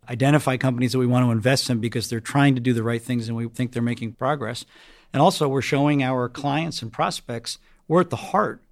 identify 0.08 0.56
companies 0.56 0.92
that 0.92 0.98
we 0.98 1.06
want 1.06 1.24
to 1.26 1.30
invest 1.30 1.68
in 1.70 1.80
because 1.80 2.08
they're 2.08 2.20
trying 2.20 2.54
to 2.54 2.60
do 2.60 2.72
the 2.72 2.82
right 2.82 3.02
things 3.02 3.28
and 3.28 3.36
we 3.36 3.48
think 3.48 3.72
they're 3.72 3.82
making 3.82 4.12
progress. 4.12 4.64
And 5.12 5.22
also, 5.22 5.48
we're 5.48 5.62
showing 5.62 6.02
our 6.02 6.28
clients 6.28 6.82
and 6.82 6.92
prospects 6.92 7.58
we're 7.86 8.02
at 8.02 8.10
the 8.10 8.16
heart 8.16 8.62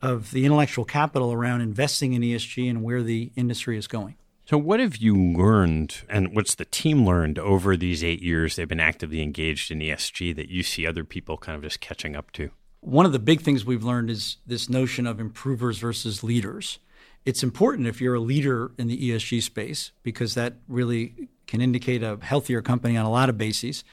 of 0.00 0.30
the 0.30 0.44
intellectual 0.44 0.84
capital 0.84 1.32
around 1.32 1.60
investing 1.60 2.12
in 2.12 2.22
ESG 2.22 2.70
and 2.70 2.82
where 2.82 3.02
the 3.02 3.32
industry 3.36 3.76
is 3.76 3.88
going. 3.88 4.14
So, 4.46 4.56
what 4.56 4.80
have 4.80 4.96
you 4.96 5.16
learned, 5.16 6.02
and 6.08 6.34
what's 6.34 6.54
the 6.54 6.64
team 6.64 7.04
learned 7.04 7.38
over 7.38 7.76
these 7.76 8.02
eight 8.02 8.22
years 8.22 8.56
they've 8.56 8.68
been 8.68 8.80
actively 8.80 9.22
engaged 9.22 9.70
in 9.70 9.80
ESG 9.80 10.34
that 10.36 10.48
you 10.48 10.62
see 10.62 10.86
other 10.86 11.04
people 11.04 11.36
kind 11.36 11.56
of 11.56 11.62
just 11.62 11.80
catching 11.80 12.16
up 12.16 12.30
to? 12.32 12.50
One 12.80 13.04
of 13.04 13.12
the 13.12 13.18
big 13.18 13.42
things 13.42 13.64
we've 13.64 13.84
learned 13.84 14.08
is 14.08 14.38
this 14.46 14.70
notion 14.70 15.06
of 15.06 15.20
improvers 15.20 15.78
versus 15.78 16.24
leaders. 16.24 16.78
It's 17.26 17.42
important 17.42 17.86
if 17.86 18.00
you're 18.00 18.14
a 18.14 18.20
leader 18.20 18.72
in 18.78 18.86
the 18.86 19.10
ESG 19.10 19.42
space 19.42 19.92
because 20.02 20.34
that 20.34 20.54
really 20.66 21.28
can 21.46 21.60
indicate 21.60 22.02
a 22.02 22.18
healthier 22.22 22.62
company 22.62 22.96
on 22.96 23.04
a 23.04 23.10
lot 23.10 23.28
of 23.28 23.36
bases. 23.36 23.84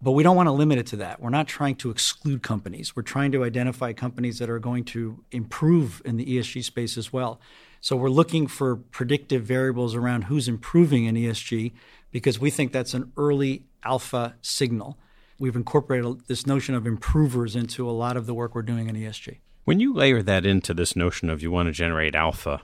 But 0.00 0.12
we 0.12 0.22
don't 0.22 0.36
want 0.36 0.46
to 0.46 0.52
limit 0.52 0.78
it 0.78 0.86
to 0.86 0.96
that. 0.96 1.20
We're 1.20 1.28
not 1.28 1.48
trying 1.48 1.74
to 1.76 1.90
exclude 1.90 2.42
companies. 2.42 2.96
We're 2.96 3.02
trying 3.02 3.32
to 3.32 3.44
identify 3.44 3.92
companies 3.92 4.38
that 4.38 4.48
are 4.48 4.60
going 4.60 4.84
to 4.84 5.22
improve 5.30 6.00
in 6.04 6.16
the 6.16 6.24
ESG 6.24 6.64
space 6.64 6.96
as 6.96 7.12
well. 7.12 7.40
So 7.82 7.94
we're 7.94 8.08
looking 8.08 8.46
for 8.46 8.76
predictive 8.76 9.42
variables 9.42 9.94
around 9.94 10.22
who's 10.24 10.48
improving 10.48 11.04
in 11.04 11.14
ESG 11.14 11.72
because 12.10 12.38
we 12.38 12.50
think 12.50 12.72
that's 12.72 12.94
an 12.94 13.12
early 13.18 13.64
alpha 13.84 14.36
signal. 14.40 14.96
We've 15.38 15.54
incorporated 15.54 16.26
this 16.26 16.46
notion 16.46 16.74
of 16.74 16.86
improvers 16.86 17.54
into 17.54 17.88
a 17.88 17.92
lot 17.92 18.16
of 18.16 18.26
the 18.26 18.34
work 18.34 18.54
we're 18.54 18.62
doing 18.62 18.88
in 18.88 18.96
ESG. 18.96 19.38
When 19.64 19.78
you 19.78 19.94
layer 19.94 20.22
that 20.22 20.44
into 20.44 20.74
this 20.74 20.96
notion 20.96 21.30
of 21.30 21.42
you 21.42 21.50
want 21.50 21.68
to 21.68 21.72
generate 21.72 22.14
alpha, 22.14 22.62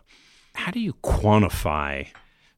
how 0.55 0.73
do 0.73 0.81
you 0.81 0.95
quantify 0.95 2.09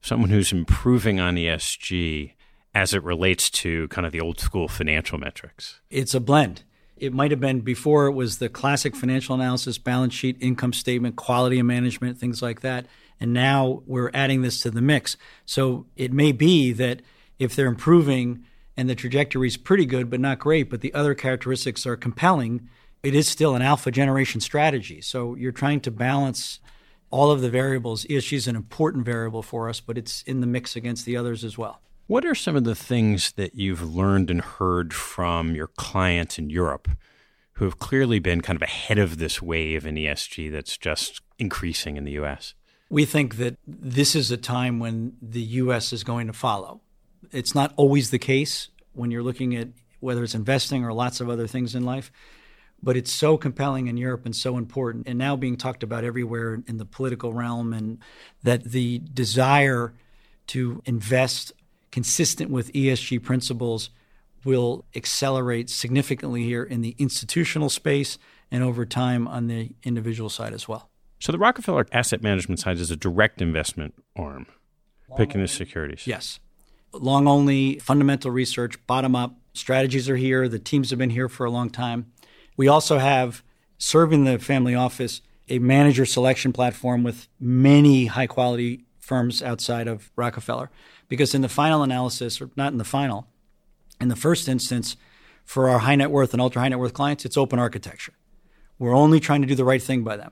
someone 0.01 0.29
who's 0.29 0.51
improving 0.51 1.19
on 1.19 1.35
ESG 1.35 2.33
as 2.73 2.93
it 2.93 3.03
relates 3.03 3.49
to 3.49 3.87
kind 3.89 4.05
of 4.05 4.11
the 4.11 4.21
old 4.21 4.39
school 4.39 4.67
financial 4.67 5.17
metrics? 5.17 5.81
It's 5.89 6.13
a 6.13 6.19
blend. 6.19 6.63
It 6.95 7.13
might 7.13 7.29
have 7.29 7.39
been 7.39 7.61
before 7.61 8.07
it 8.07 8.13
was 8.13 8.39
the 8.39 8.49
classic 8.49 8.95
financial 8.95 9.35
analysis, 9.35 9.77
balance 9.77 10.15
sheet, 10.15 10.37
income 10.39 10.73
statement, 10.73 11.15
quality 11.15 11.59
of 11.59 11.65
management, 11.67 12.17
things 12.17 12.41
like 12.41 12.61
that. 12.61 12.87
And 13.19 13.33
now 13.33 13.83
we're 13.85 14.11
adding 14.15 14.41
this 14.41 14.59
to 14.61 14.71
the 14.71 14.81
mix. 14.81 15.15
So 15.45 15.85
it 15.95 16.11
may 16.11 16.31
be 16.31 16.71
that 16.73 17.01
if 17.37 17.55
they're 17.55 17.67
improving 17.67 18.45
and 18.77 18.87
the 18.87 18.95
trajectory 18.95 19.47
is 19.47 19.57
pretty 19.57 19.85
good, 19.85 20.09
but 20.09 20.19
not 20.19 20.39
great, 20.39 20.69
but 20.69 20.81
the 20.81 20.93
other 20.93 21.15
characteristics 21.15 21.85
are 21.85 21.97
compelling, 21.97 22.69
it 23.03 23.15
is 23.15 23.27
still 23.27 23.55
an 23.55 23.61
alpha 23.61 23.91
generation 23.91 24.39
strategy. 24.39 25.01
So 25.01 25.35
you're 25.35 25.51
trying 25.51 25.81
to 25.81 25.91
balance 25.91 26.59
all 27.09 27.31
of 27.31 27.41
the 27.41 27.49
variables. 27.49 28.05
ESG 28.05 28.33
is 28.33 28.47
an 28.47 28.55
important 28.55 29.05
variable 29.05 29.41
for 29.41 29.67
us, 29.67 29.79
but 29.79 29.97
it's 29.97 30.21
in 30.23 30.41
the 30.41 30.47
mix 30.47 30.75
against 30.75 31.05
the 31.05 31.17
others 31.17 31.43
as 31.43 31.57
well. 31.57 31.81
What 32.05 32.23
are 32.25 32.35
some 32.35 32.55
of 32.55 32.63
the 32.63 32.75
things 32.75 33.33
that 33.33 33.55
you've 33.55 33.83
learned 33.83 34.29
and 34.29 34.41
heard 34.41 34.93
from 34.93 35.55
your 35.55 35.67
clients 35.67 36.37
in 36.37 36.49
Europe 36.49 36.87
who 37.53 37.65
have 37.65 37.79
clearly 37.79 38.19
been 38.19 38.41
kind 38.41 38.55
of 38.55 38.61
ahead 38.61 38.97
of 38.97 39.17
this 39.17 39.41
wave 39.41 39.85
in 39.85 39.95
ESG 39.95 40.51
that's 40.51 40.77
just 40.77 41.21
increasing 41.39 41.97
in 41.97 42.05
the 42.05 42.13
US? 42.13 42.53
We 42.89 43.03
think 43.03 43.35
that 43.37 43.57
this 43.65 44.15
is 44.15 44.31
a 44.31 44.37
time 44.37 44.79
when 44.79 45.17
the 45.21 45.41
US 45.41 45.91
is 45.91 46.03
going 46.03 46.27
to 46.27 46.33
follow. 46.33 46.81
It's 47.31 47.55
not 47.55 47.73
always 47.75 48.11
the 48.11 48.19
case 48.19 48.69
when 48.93 49.11
you're 49.11 49.23
looking 49.23 49.55
at 49.55 49.69
whether 49.99 50.23
it's 50.23 50.35
investing 50.35 50.83
or 50.83 50.93
lots 50.93 51.19
of 51.21 51.29
other 51.29 51.47
things 51.47 51.75
in 51.75 51.83
life, 51.83 52.11
but 52.81 52.95
it's 52.95 53.11
so 53.11 53.37
compelling 53.37 53.87
in 53.87 53.97
Europe 53.97 54.25
and 54.25 54.35
so 54.35 54.57
important 54.57 55.07
and 55.07 55.17
now 55.17 55.35
being 55.35 55.57
talked 55.57 55.83
about 55.83 56.03
everywhere 56.03 56.61
in 56.67 56.77
the 56.77 56.85
political 56.85 57.33
realm 57.33 57.73
and 57.73 57.99
that 58.43 58.63
the 58.63 58.99
desire 59.13 59.93
to 60.47 60.81
invest 60.85 61.51
consistent 61.91 62.51
with 62.51 62.71
ESG 62.73 63.23
principles 63.23 63.89
will 64.43 64.85
accelerate 64.95 65.69
significantly 65.69 66.43
here 66.43 66.63
in 66.63 66.81
the 66.81 66.95
institutional 66.99 67.69
space 67.69 68.17
and 68.51 68.63
over 68.63 68.85
time 68.85 69.27
on 69.27 69.47
the 69.47 69.71
individual 69.83 70.29
side 70.29 70.53
as 70.53 70.67
well. 70.67 70.89
So 71.19 71.31
the 71.31 71.39
Rockefeller 71.39 71.87
Asset 71.91 72.21
Management 72.21 72.59
side 72.59 72.77
is 72.77 72.91
a 72.91 72.95
direct 72.95 73.41
investment 73.41 73.95
arm, 74.15 74.45
Long 75.09 75.17
picking 75.17 75.41
the 75.41 75.47
securities. 75.47 76.05
Yes. 76.05 76.39
Long 76.93 77.27
only, 77.27 77.79
fundamental 77.79 78.31
research, 78.31 78.75
bottom 78.87 79.15
up. 79.15 79.35
Strategies 79.53 80.09
are 80.09 80.15
here. 80.15 80.47
The 80.47 80.59
teams 80.59 80.89
have 80.89 80.99
been 80.99 81.09
here 81.09 81.29
for 81.29 81.45
a 81.45 81.51
long 81.51 81.69
time. 81.69 82.11
We 82.55 82.67
also 82.67 82.97
have, 82.97 83.43
serving 83.77 84.23
the 84.23 84.39
family 84.39 84.73
office, 84.73 85.21
a 85.49 85.59
manager 85.59 86.05
selection 86.05 86.51
platform 86.51 87.03
with 87.03 87.27
many 87.39 88.07
high 88.07 88.27
quality 88.27 88.85
firms 88.99 89.41
outside 89.41 89.87
of 89.87 90.11
Rockefeller. 90.15 90.69
Because 91.07 91.33
in 91.33 91.41
the 91.41 91.49
final 91.49 91.83
analysis, 91.83 92.41
or 92.41 92.49
not 92.55 92.71
in 92.71 92.77
the 92.77 92.83
final, 92.83 93.27
in 94.01 94.09
the 94.09 94.15
first 94.15 94.47
instance, 94.47 94.97
for 95.45 95.69
our 95.69 95.79
high 95.79 95.95
net 95.95 96.11
worth 96.11 96.33
and 96.33 96.41
ultra 96.41 96.61
high 96.61 96.69
net 96.69 96.79
worth 96.79 96.93
clients, 96.93 97.23
it's 97.23 97.37
open 97.37 97.59
architecture. 97.59 98.13
We're 98.77 98.95
only 98.95 99.19
trying 99.19 99.41
to 99.41 99.47
do 99.47 99.55
the 99.55 99.63
right 99.63 99.81
thing 99.81 100.03
by 100.03 100.17
them. 100.17 100.31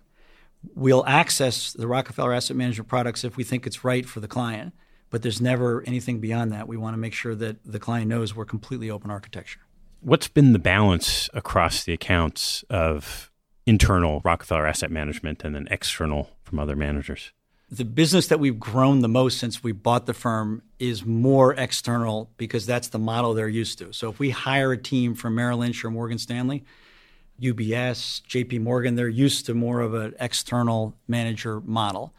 We'll 0.76 1.06
access 1.06 1.74
the 1.74 1.88
Rockefeller 1.88 2.34
Asset 2.34 2.58
Management 2.58 2.90
products 2.90 3.24
if 3.24 3.38
we 3.38 3.44
think 3.44 3.66
it's 3.66 3.84
right 3.84 4.06
for 4.06 4.20
the 4.20 4.28
client, 4.28 4.74
but 5.10 5.22
there's 5.22 5.42
never 5.42 5.84
anything 5.86 6.20
beyond 6.20 6.52
that. 6.52 6.68
We 6.68 6.78
want 6.78 6.94
to 6.94 6.98
make 6.98 7.14
sure 7.14 7.36
that 7.36 7.58
the 7.66 7.80
client 7.80 8.08
knows 8.08 8.36
we're 8.36 8.46
completely 8.46 8.90
open 8.90 9.12
architecture. 9.12 9.62
What's 10.02 10.28
been 10.28 10.54
the 10.54 10.60
balance 10.60 11.30
across 11.34 11.84
the 11.84 11.94
accounts 11.94 12.64
of 12.70 13.32
internal 13.66 14.22
Rockefeller 14.24 14.68
Asset 14.68 14.92
Management 14.92 15.44
and 15.44 15.56
then 15.56 15.68
external 15.72 16.30
from 16.44 16.60
other 16.60 16.76
managers? 16.76 17.32
the 17.70 17.86
business 17.86 18.28
that 18.28 18.40
we've 18.40 18.60
grown 18.60 19.00
the 19.00 19.08
most 19.08 19.40
since 19.40 19.64
we 19.64 19.72
bought 19.72 20.06
the 20.06 20.14
firm 20.14 20.62
is 20.78 21.06
more 21.06 21.54
external 21.54 22.30
because 22.38 22.66
that's 22.66 22.90
the 22.90 23.00
model 23.00 23.34
they're 23.34 23.48
used 23.48 23.80
to. 23.80 23.92
So 23.92 24.10
if 24.10 24.20
we 24.20 24.30
hire 24.30 24.72
a 24.72 24.78
team 24.78 25.16
from 25.16 25.36
Merrill 25.36 25.60
Lynch 25.60 25.84
or 25.84 25.90
Morgan 25.90 26.20
Stanley, 26.20 26.64
UBS, 27.42 28.22
JP 28.28 28.62
Morgan, 28.62 28.96
they're 28.96 29.10
used 29.10 29.46
to 29.48 29.54
more 29.54 29.82
of 29.82 29.94
an 29.94 30.14
external 30.20 30.96
manager 31.08 31.60
model. 31.62 32.14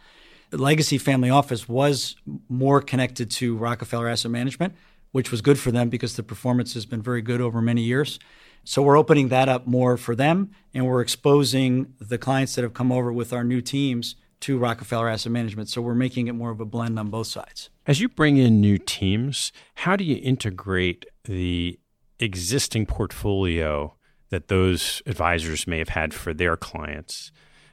Legacy 0.53 0.99
family 0.99 1.31
office 1.31 1.69
was 1.69 2.17
more 2.49 2.81
connected 2.81 3.31
to 3.33 3.57
Rockefeller 3.57 4.09
Asset 4.09 4.31
Management, 4.31 4.75
which 5.13 5.31
was 5.31 5.41
good 5.41 5.59
for 5.59 5.71
them 5.71 5.89
because 5.89 6.17
the 6.17 6.23
performance 6.23 6.75
has 6.75 6.87
been 6.87 7.03
very 7.03 7.23
good 7.23 7.41
over 7.41 7.61
many 7.61 7.83
years. 7.83 8.19
So 8.65 8.83
we're 8.83 8.99
opening 8.99 9.29
that 9.29 9.49
up 9.49 9.67
more 9.67 9.97
for 9.97 10.15
them 10.15 10.51
and 10.75 10.87
we're 10.87 11.01
exposing 11.01 11.95
the 12.01 12.19
clients 12.19 12.55
that 12.57 12.63
have 12.63 12.75
come 12.75 12.91
over 12.91 13.13
with 13.13 13.33
our 13.33 13.45
new 13.45 13.61
teams 13.61 14.17
to 14.41 14.59
Rockefeller 14.59 15.09
Asset 15.09 15.33
Management. 15.33 15.69
So 15.69 15.81
we're 15.81 15.95
making 15.95 16.27
it 16.27 16.33
more 16.33 16.51
of 16.51 16.61
a 16.61 16.65
blend 16.65 16.99
on 16.99 17.09
both 17.09 17.29
sides. 17.29 17.71
As 17.87 18.01
you 18.01 18.09
bring 18.09 18.37
in 18.37 18.61
new 18.61 18.79
teams, 18.79 19.53
how 19.77 19.97
do 19.97 20.05
you 20.05 20.21
integrate 20.23 21.07
the 21.25 21.79
existing 22.19 22.87
portfolio 22.87 23.95
that 24.31 24.49
those 24.49 25.03
advisors 25.07 25.67
may 25.67 25.79
have 25.79 25.91
had 25.91 26.13
for 26.13 26.35
their 26.35 26.57
clients 26.57 27.31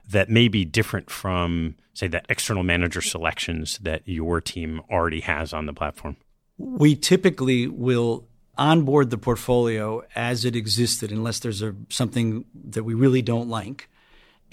that 0.10 0.30
may 0.30 0.48
be 0.48 0.66
different 0.66 1.10
from, 1.10 1.76
say, 1.94 2.08
the 2.08 2.22
external 2.30 2.64
manager 2.64 3.02
selections 3.02 3.78
that 3.80 4.02
your 4.06 4.42
team 4.42 4.82
already 4.90 5.22
has 5.22 5.54
on 5.54 5.66
the 5.66 5.74
platform? 5.74 6.18
We 6.58 6.96
typically 6.96 7.68
will 7.68 8.28
onboard 8.58 9.10
the 9.10 9.18
portfolio 9.18 10.04
as 10.16 10.46
it 10.46 10.56
existed 10.56 11.12
unless 11.12 11.40
there's 11.40 11.62
a, 11.62 11.76
something 11.90 12.46
that 12.54 12.84
we 12.84 12.94
really 12.94 13.22
don't 13.22 13.50
like 13.50 13.90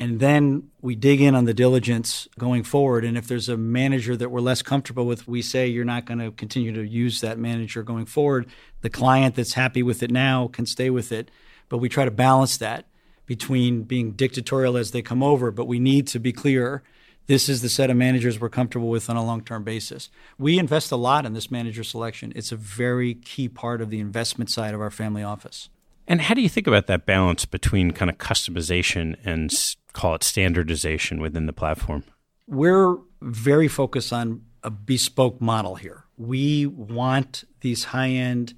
and 0.01 0.18
then 0.18 0.70
we 0.80 0.94
dig 0.94 1.20
in 1.20 1.34
on 1.34 1.44
the 1.44 1.53
diligence 1.53 2.26
going 2.38 2.64
forward. 2.64 3.05
And 3.05 3.18
if 3.18 3.28
there's 3.28 3.51
a 3.51 3.59
manager 3.59 4.16
that 4.16 4.30
we're 4.30 4.40
less 4.40 4.62
comfortable 4.62 5.05
with, 5.05 5.28
we 5.28 5.42
say 5.42 5.66
you're 5.66 5.84
not 5.84 6.07
going 6.07 6.20
to 6.20 6.30
continue 6.30 6.72
to 6.72 6.82
use 6.82 7.20
that 7.20 7.38
manager 7.38 7.82
going 7.82 8.07
forward. 8.07 8.46
The 8.80 8.88
client 8.88 9.34
that's 9.34 9.53
happy 9.53 9.82
with 9.82 10.03
it 10.03 10.11
now 10.11 10.48
can 10.48 10.64
stay 10.64 10.88
with 10.88 11.12
it. 11.12 11.30
But 11.68 11.78
we 11.78 11.90
try 11.90 12.07
to 12.07 12.11
balance 12.11 12.57
that 12.57 12.86
between 13.31 13.85
being 13.85 14.11
dictatorial 14.11 14.76
as 14.76 14.91
they 14.91 15.03
come 15.03 15.22
over, 15.22 15.53
but 15.53 15.66
we 15.66 15.78
need 15.78 16.05
to 16.05 16.18
be 16.18 16.33
clear 16.33 16.83
this 17.28 17.49
is 17.49 17.62
the 17.62 17.68
set 17.68 17.89
of 17.89 17.97
managers 17.97 18.41
we're 18.41 18.49
comfortable 18.49 18.89
with 18.89 19.09
on 19.09 19.14
a 19.14 19.24
long 19.24 19.45
term 19.45 19.62
basis. 19.62 20.11
We 20.37 20.59
invest 20.59 20.91
a 20.91 20.97
lot 20.97 21.24
in 21.24 21.33
this 21.33 21.49
manager 21.49 21.85
selection. 21.85 22.33
It's 22.35 22.51
a 22.51 22.57
very 22.57 23.14
key 23.14 23.49
part 23.49 23.81
of 23.81 23.89
the 23.89 24.01
investment 24.01 24.51
side 24.51 24.74
of 24.74 24.81
our 24.81 24.91
family 24.91 25.22
office. 25.22 25.68
And 26.09 26.22
how 26.22 26.35
do 26.35 26.41
you 26.41 26.49
think 26.49 26.66
about 26.66 26.89
that 26.89 27.07
balance 27.07 27.45
between 27.45 27.93
kind 27.93 28.11
of 28.11 28.18
customization 28.18 29.14
and 29.24 29.53
call 29.93 30.16
it 30.16 30.24
standardization 30.24 31.20
within 31.20 31.47
the 31.47 31.53
platform? 31.53 32.03
We're 32.49 32.97
very 33.22 33.68
focused 33.68 34.12
on 34.12 34.43
a 34.64 34.72
bespoke 34.72 35.41
model 35.41 35.76
here. 35.76 36.03
We 36.16 36.66
want 36.66 37.45
these 37.61 37.85
high 37.85 38.11
end 38.11 38.55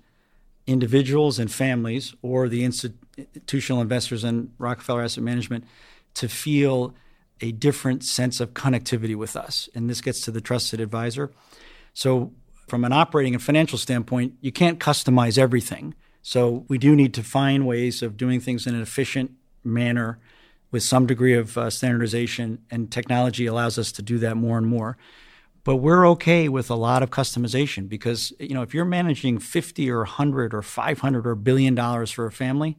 individuals 0.66 1.38
and 1.38 1.52
families 1.52 2.14
or 2.22 2.48
the 2.48 2.64
institutional 3.16 3.80
investors 3.80 4.24
and 4.24 4.52
Rockefeller 4.58 5.02
Asset 5.02 5.24
Management 5.24 5.64
to 6.14 6.28
feel 6.28 6.94
a 7.40 7.52
different 7.52 8.04
sense 8.04 8.40
of 8.40 8.54
connectivity 8.54 9.16
with 9.16 9.36
us. 9.36 9.68
And 9.74 9.90
this 9.90 10.00
gets 10.00 10.20
to 10.22 10.30
the 10.30 10.40
trusted 10.40 10.80
advisor. 10.80 11.32
So, 11.94 12.32
from 12.68 12.84
an 12.84 12.92
operating 12.92 13.34
and 13.34 13.42
financial 13.42 13.76
standpoint, 13.76 14.34
you 14.40 14.52
can't 14.52 14.78
customize 14.78 15.36
everything. 15.36 15.94
So, 16.22 16.64
we 16.68 16.78
do 16.78 16.94
need 16.94 17.12
to 17.14 17.22
find 17.22 17.66
ways 17.66 18.02
of 18.02 18.16
doing 18.16 18.40
things 18.40 18.66
in 18.66 18.74
an 18.74 18.82
efficient 18.82 19.32
manner 19.64 20.18
with 20.70 20.82
some 20.82 21.06
degree 21.06 21.34
of 21.34 21.58
uh, 21.58 21.68
standardization, 21.68 22.58
and 22.70 22.90
technology 22.90 23.46
allows 23.46 23.78
us 23.78 23.92
to 23.92 24.02
do 24.02 24.18
that 24.18 24.36
more 24.36 24.56
and 24.56 24.66
more. 24.66 24.96
But 25.64 25.76
we're 25.76 26.08
okay 26.10 26.48
with 26.48 26.70
a 26.70 26.74
lot 26.74 27.02
of 27.02 27.10
customization 27.10 27.88
because 27.88 28.32
you 28.40 28.54
know 28.54 28.62
if 28.62 28.74
you're 28.74 28.84
managing 28.84 29.38
50 29.38 29.90
or 29.90 29.98
100 29.98 30.54
or 30.54 30.62
500 30.62 31.26
or 31.26 31.34
billion 31.34 31.74
dollars 31.74 32.10
for 32.10 32.26
a 32.26 32.32
family, 32.32 32.76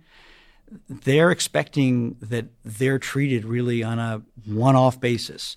they're 0.89 1.31
expecting 1.31 2.17
that 2.21 2.45
they're 2.63 2.99
treated 2.99 3.45
really 3.45 3.83
on 3.83 3.99
a 3.99 4.21
one-off 4.45 4.99
basis, 4.99 5.55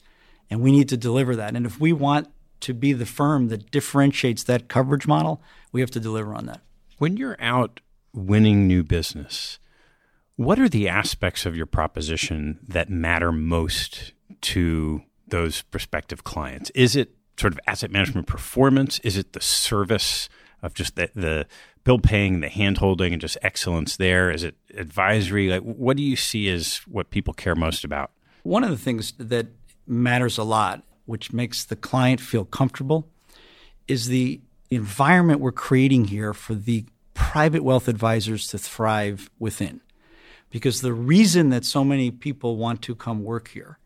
and 0.51 0.61
we 0.61 0.71
need 0.71 0.89
to 0.89 0.97
deliver 0.97 1.35
that. 1.37 1.57
And 1.57 1.67
if 1.67 1.81
we 1.81 1.93
want 1.93 2.29
to 2.61 2.75
be 2.75 2.93
the 2.93 3.07
firm 3.07 3.49
that 3.49 3.71
differentiates 3.71 4.45
that 4.45 4.69
coverage 4.69 5.07
model, 5.07 5.43
we 5.73 5.81
have 5.81 5.91
to 5.93 6.01
deliver 6.01 6.35
on 6.35 6.47
that. 6.47 6.61
When 6.99 7.17
you're 7.17 7.37
out 7.41 7.81
winning 8.13 8.67
new 8.67 8.83
business, 8.83 9.59
what 10.37 10.59
are 10.59 10.69
the 10.69 10.89
aspects 10.89 11.45
of 11.45 11.57
your 11.57 11.67
proposition 11.67 12.59
that 12.67 12.89
matter 12.89 13.33
most 13.33 14.13
to 14.43 15.03
those 15.29 15.63
prospective 15.63 16.25
clients? 16.25 16.71
Is 16.71 16.97
it 16.97 17.16
sort 17.39 17.53
of 17.53 17.61
asset 17.67 17.91
management 17.91 18.27
performance? 18.27 18.99
Is 19.01 19.17
it 19.17 19.33
the 19.33 19.41
service 19.41 20.29
of 20.63 20.75
just 20.75 20.97
the, 20.97 21.11
the 21.15 21.47
bill 21.85 21.99
paying, 21.99 22.41
the 22.41 22.49
hand 22.49 22.79
holding, 22.79 23.13
and 23.13 23.21
just 23.21 23.39
excellence 23.43 23.97
there? 23.97 24.31
Is 24.31 24.43
it 24.43 24.57
advisory? 24.75 25.49
Like, 25.49 25.63
what 25.63 25.97
do 25.97 26.03
you 26.03 26.17
see 26.17 26.49
as 26.49 26.79
what 26.87 27.11
people 27.11 27.35
care 27.35 27.55
most 27.55 27.85
about? 27.85 28.11
One 28.43 28.65
of 28.65 28.71
the 28.71 28.79
things 28.79 29.13
that 29.19 29.49
matters 29.87 30.39
a 30.39 30.45
lot, 30.45 30.83
which 31.05 31.33
makes 31.33 31.65
the 31.65 31.77
client 31.77 32.21
feel 32.21 32.45
comfortable, 32.45 33.09
is 33.87 34.09
the 34.09 34.41
environment 34.71 35.41
we're 35.41 35.53
creating 35.53 36.07
here 36.07 36.33
for 36.33 36.55
the 36.55 36.85
private 37.15 37.63
wealth 37.63 37.89
advisors 37.89 38.47
to 38.49 38.59
thrive 38.59 39.31
within. 39.39 39.81
Because 40.51 40.81
the 40.81 40.93
reason 40.93 41.51
that 41.51 41.65
so 41.65 41.85
many 41.85 42.11
people 42.11 42.57
want 42.57 42.83
to 42.83 42.95
come 42.95 43.25
work 43.25 43.49
here 43.49 43.79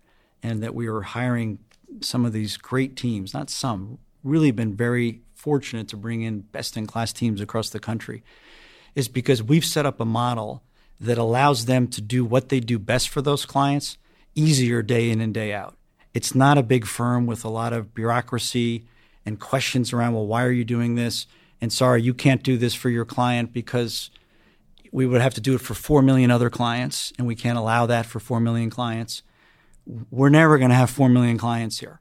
and 0.43 0.63
that 0.63 0.75
we 0.75 0.87
are 0.87 1.01
hiring 1.03 1.59
some 2.01 2.25
of 2.25 2.33
these 2.33 2.57
great 2.57 2.97
teams, 2.97 3.35
not 3.35 3.51
some, 3.51 3.99
really 4.23 4.51
been 4.51 4.75
very 4.75 5.23
fortunate 5.35 5.89
to 5.89 5.97
bring 5.97 6.23
in 6.23 6.41
best 6.41 6.77
in 6.77 6.87
class 6.87 7.13
teams 7.13 7.41
across 7.41 7.71
the 7.71 7.81
country, 7.81 8.23
is 8.95 9.09
because 9.09 9.43
we've 9.43 9.65
set 9.65 9.87
up 9.87 10.01
a 10.01 10.05
model 10.05 10.63
that 11.01 11.19
allows 11.19 11.65
them 11.65 11.89
to 11.89 12.01
do 12.01 12.25
what 12.25 12.51
they 12.51 12.61
do 12.61 12.79
best 12.79 13.09
for 13.09 13.23
those 13.23 13.47
clients 13.47 13.97
easier 14.35 14.83
day 14.83 15.11
in 15.11 15.21
and 15.21 15.35
day 15.35 15.53
out. 15.53 15.77
It's 16.13 16.35
not 16.35 16.59
a 16.59 16.63
big 16.63 16.87
firm 16.87 17.27
with 17.27 17.45
a 17.45 17.49
lot 17.49 17.73
of 17.73 17.95
bureaucracy 17.95 18.87
and 19.25 19.39
questions 19.39 19.93
around, 19.93 20.15
well, 20.15 20.27
why 20.27 20.45
are 20.45 20.53
you 20.53 20.65
doing 20.65 20.95
this? 20.95 21.27
And 21.61 21.73
sorry, 21.73 22.03
you 22.03 22.15
can't 22.15 22.43
do 22.43 22.57
this 22.57 22.75
for 22.75 22.91
your 22.91 23.05
client 23.05 23.53
because 23.53 24.11
we 24.93 25.07
would 25.07 25.21
have 25.21 25.35
to 25.35 25.41
do 25.41 25.55
it 25.55 25.61
for 25.61 25.75
4 25.75 26.03
million 26.03 26.31
other 26.31 26.51
clients, 26.51 27.13
and 27.19 27.27
we 27.27 27.37
can't 27.37 27.59
allow 27.59 27.87
that 27.87 28.07
for 28.07 28.19
4 28.19 28.41
million 28.41 28.71
clients. 28.71 29.23
We're 29.87 30.29
never 30.29 30.59
going 30.59 30.71
to 30.71 30.77
have 30.77 30.91
4 30.91 31.09
million 31.09 31.39
clients 31.39 31.79
here. 31.79 32.01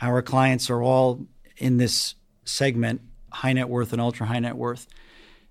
Our 0.00 0.22
clients 0.22 0.70
are 0.70 0.82
all 0.82 1.26
in 1.56 1.76
this 1.76 2.14
segment 2.44 3.02
high 3.32 3.52
net 3.52 3.68
worth 3.68 3.92
and 3.92 4.00
ultra 4.00 4.26
high 4.26 4.40
net 4.40 4.56
worth. 4.56 4.86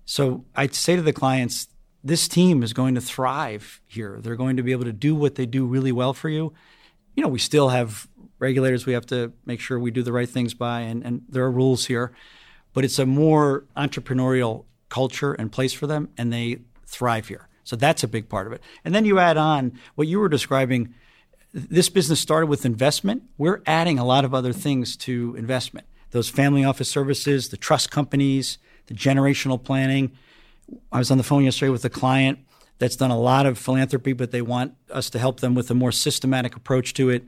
So 0.04 0.44
I'd 0.54 0.74
say 0.74 0.96
to 0.96 1.02
the 1.02 1.12
clients, 1.12 1.68
this 2.02 2.28
team 2.28 2.62
is 2.62 2.72
going 2.72 2.94
to 2.94 3.00
thrive 3.00 3.80
here. 3.86 4.18
They're 4.20 4.36
going 4.36 4.56
to 4.56 4.62
be 4.62 4.72
able 4.72 4.84
to 4.84 4.92
do 4.92 5.14
what 5.14 5.34
they 5.34 5.46
do 5.46 5.66
really 5.66 5.92
well 5.92 6.12
for 6.12 6.28
you. 6.28 6.52
You 7.14 7.22
know, 7.22 7.28
we 7.28 7.38
still 7.38 7.68
have 7.68 8.08
regulators 8.38 8.86
we 8.86 8.94
have 8.94 9.06
to 9.06 9.32
make 9.44 9.60
sure 9.60 9.78
we 9.78 9.90
do 9.90 10.02
the 10.02 10.12
right 10.12 10.28
things 10.28 10.54
by, 10.54 10.80
and, 10.80 11.04
and 11.04 11.22
there 11.28 11.44
are 11.44 11.50
rules 11.50 11.86
here, 11.86 12.12
but 12.72 12.84
it's 12.84 12.98
a 12.98 13.06
more 13.06 13.66
entrepreneurial 13.76 14.64
culture 14.88 15.34
and 15.34 15.52
place 15.52 15.72
for 15.72 15.86
them, 15.86 16.08
and 16.16 16.32
they 16.32 16.60
thrive 16.86 17.28
here. 17.28 17.48
So 17.64 17.76
that's 17.76 18.02
a 18.02 18.08
big 18.08 18.28
part 18.28 18.46
of 18.46 18.52
it. 18.52 18.62
And 18.84 18.94
then 18.94 19.04
you 19.04 19.18
add 19.18 19.36
on 19.36 19.78
what 19.94 20.08
you 20.08 20.18
were 20.18 20.28
describing. 20.28 20.94
This 21.52 21.88
business 21.88 22.20
started 22.20 22.46
with 22.46 22.64
investment. 22.64 23.24
We're 23.36 23.60
adding 23.66 23.98
a 23.98 24.04
lot 24.04 24.24
of 24.24 24.32
other 24.32 24.52
things 24.52 24.96
to 24.98 25.34
investment. 25.36 25.86
Those 26.12 26.28
family 26.28 26.64
office 26.64 26.88
services, 26.88 27.48
the 27.48 27.56
trust 27.56 27.90
companies, 27.90 28.58
the 28.86 28.94
generational 28.94 29.62
planning. 29.62 30.12
I 30.92 30.98
was 30.98 31.10
on 31.10 31.18
the 31.18 31.24
phone 31.24 31.44
yesterday 31.44 31.70
with 31.70 31.84
a 31.84 31.90
client 31.90 32.38
that's 32.78 32.96
done 32.96 33.10
a 33.10 33.18
lot 33.18 33.46
of 33.46 33.58
philanthropy, 33.58 34.12
but 34.12 34.30
they 34.30 34.42
want 34.42 34.74
us 34.90 35.10
to 35.10 35.18
help 35.18 35.40
them 35.40 35.54
with 35.54 35.70
a 35.70 35.74
more 35.74 35.92
systematic 35.92 36.56
approach 36.56 36.94
to 36.94 37.10
it. 37.10 37.24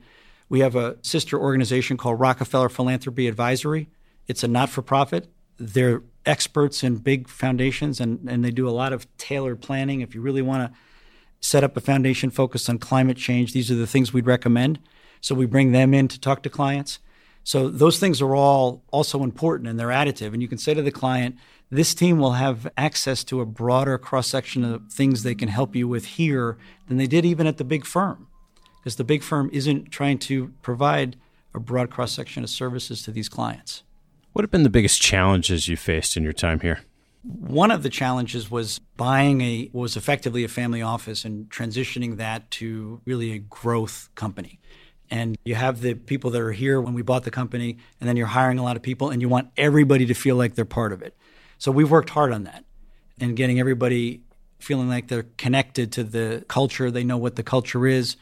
We 0.49 0.61
have 0.61 0.75
a 0.75 0.97
sister 1.01 1.39
organization 1.39 1.97
called 1.97 2.19
Rockefeller 2.19 2.69
Philanthropy 2.69 3.27
Advisors. 3.27 3.85
It's 4.27 4.43
a 4.43 4.47
not 4.47 4.69
for 4.69 4.81
profit. 4.81 5.27
They're 5.57 6.01
experts 6.25 6.83
in 6.83 6.95
big 6.95 7.27
foundations 7.27 7.99
and, 7.99 8.29
and 8.29 8.43
they 8.43 8.51
do 8.51 8.67
a 8.67 8.71
lot 8.71 8.93
of 8.93 9.05
tailored 9.17 9.61
planning. 9.61 10.01
If 10.01 10.15
you 10.15 10.21
really 10.21 10.41
want 10.41 10.71
to 10.71 10.79
set 11.43 11.63
up 11.63 11.75
a 11.75 11.81
foundation 11.81 12.29
focused 12.29 12.69
on 12.69 12.79
climate 12.79 13.17
change, 13.17 13.53
these 13.53 13.69
are 13.69 13.75
the 13.75 13.85
things 13.85 14.13
we'd 14.13 14.25
recommend. 14.25 14.79
So 15.19 15.35
we 15.35 15.45
bring 15.45 15.71
them 15.71 15.93
in 15.93 16.07
to 16.07 16.19
talk 16.19 16.41
to 16.43 16.49
clients. 16.49 16.99
So 17.43 17.69
those 17.69 17.99
things 17.99 18.21
are 18.21 18.33
all 18.33 18.83
also 18.91 19.23
important 19.23 19.67
and 19.67 19.77
they're 19.77 19.89
additive. 19.89 20.33
And 20.33 20.41
you 20.41 20.47
can 20.47 20.57
say 20.57 20.73
to 20.73 20.81
the 20.81 20.91
client, 20.91 21.35
this 21.69 21.93
team 21.93 22.17
will 22.17 22.33
have 22.33 22.71
access 22.77 23.23
to 23.25 23.41
a 23.41 23.45
broader 23.45 23.97
cross 23.97 24.27
section 24.27 24.63
of 24.63 24.91
things 24.91 25.23
they 25.23 25.35
can 25.35 25.49
help 25.49 25.75
you 25.75 25.87
with 25.87 26.05
here 26.05 26.57
than 26.87 26.97
they 26.97 27.07
did 27.07 27.25
even 27.25 27.45
at 27.45 27.57
the 27.57 27.65
big 27.65 27.85
firm. 27.85 28.27
Because 28.79 28.95
the 28.95 29.03
big 29.03 29.23
firm 29.23 29.49
isn't 29.51 29.91
trying 29.91 30.19
to 30.19 30.53
provide 30.61 31.17
a 31.53 31.59
broad 31.59 31.89
cross 31.89 32.13
section 32.13 32.43
of 32.43 32.49
services 32.49 33.01
to 33.03 33.11
these 33.11 33.27
clients. 33.27 33.83
What 34.31 34.43
have 34.43 34.51
been 34.51 34.63
the 34.63 34.69
biggest 34.69 35.01
challenges 35.01 35.67
you 35.67 35.75
faced 35.75 36.15
in 36.15 36.23
your 36.23 36.33
time 36.33 36.61
here? 36.61 36.81
One 37.23 37.71
of 37.71 37.83
the 37.83 37.89
challenges 37.89 38.51
was 38.51 38.79
buying 38.97 39.41
a 39.41 39.69
was 39.71 39.95
effectively 39.95 40.43
a 40.43 40.49
family 40.49 40.81
office 40.81 41.23
and 41.23 41.49
transitioning 41.49 42.17
that 42.17 42.51
to 42.51 43.01
really 43.05 43.31
a 43.31 43.39
growth 43.39 44.09
company. 44.15 44.59
And 45.09 45.37
you 45.45 45.55
have 45.55 45.81
the 45.81 45.93
people 45.93 46.31
that 46.31 46.41
are 46.41 46.51
here 46.51 46.81
when 46.81 46.93
we 46.93 47.01
bought 47.01 47.23
the 47.23 47.31
company, 47.31 47.77
and 47.99 48.09
then 48.09 48.17
you're 48.17 48.27
hiring 48.27 48.59
a 48.59 48.63
lot 48.63 48.75
of 48.75 48.81
people, 48.81 49.09
and 49.09 49.21
you 49.21 49.29
want 49.29 49.49
everybody 49.57 50.05
to 50.07 50.13
feel 50.13 50.35
like 50.35 50.55
they're 50.55 50.65
part 50.65 50.91
of 50.91 51.01
it. 51.01 51.15
So 51.59 51.71
we've 51.71 51.89
worked 51.89 52.09
hard 52.09 52.33
on 52.33 52.43
that 52.43 52.65
and 53.19 53.35
getting 53.35 53.59
everybody 53.59 54.21
feeling 54.59 54.89
like 54.89 55.07
they're 55.07 55.27
connected 55.37 55.91
to 55.93 56.03
the 56.03 56.43
culture. 56.47 56.89
They 56.89 57.03
know 57.03 57.17
what 57.17 57.35
the 57.35 57.43
culture 57.43 57.85
is. 57.85 58.17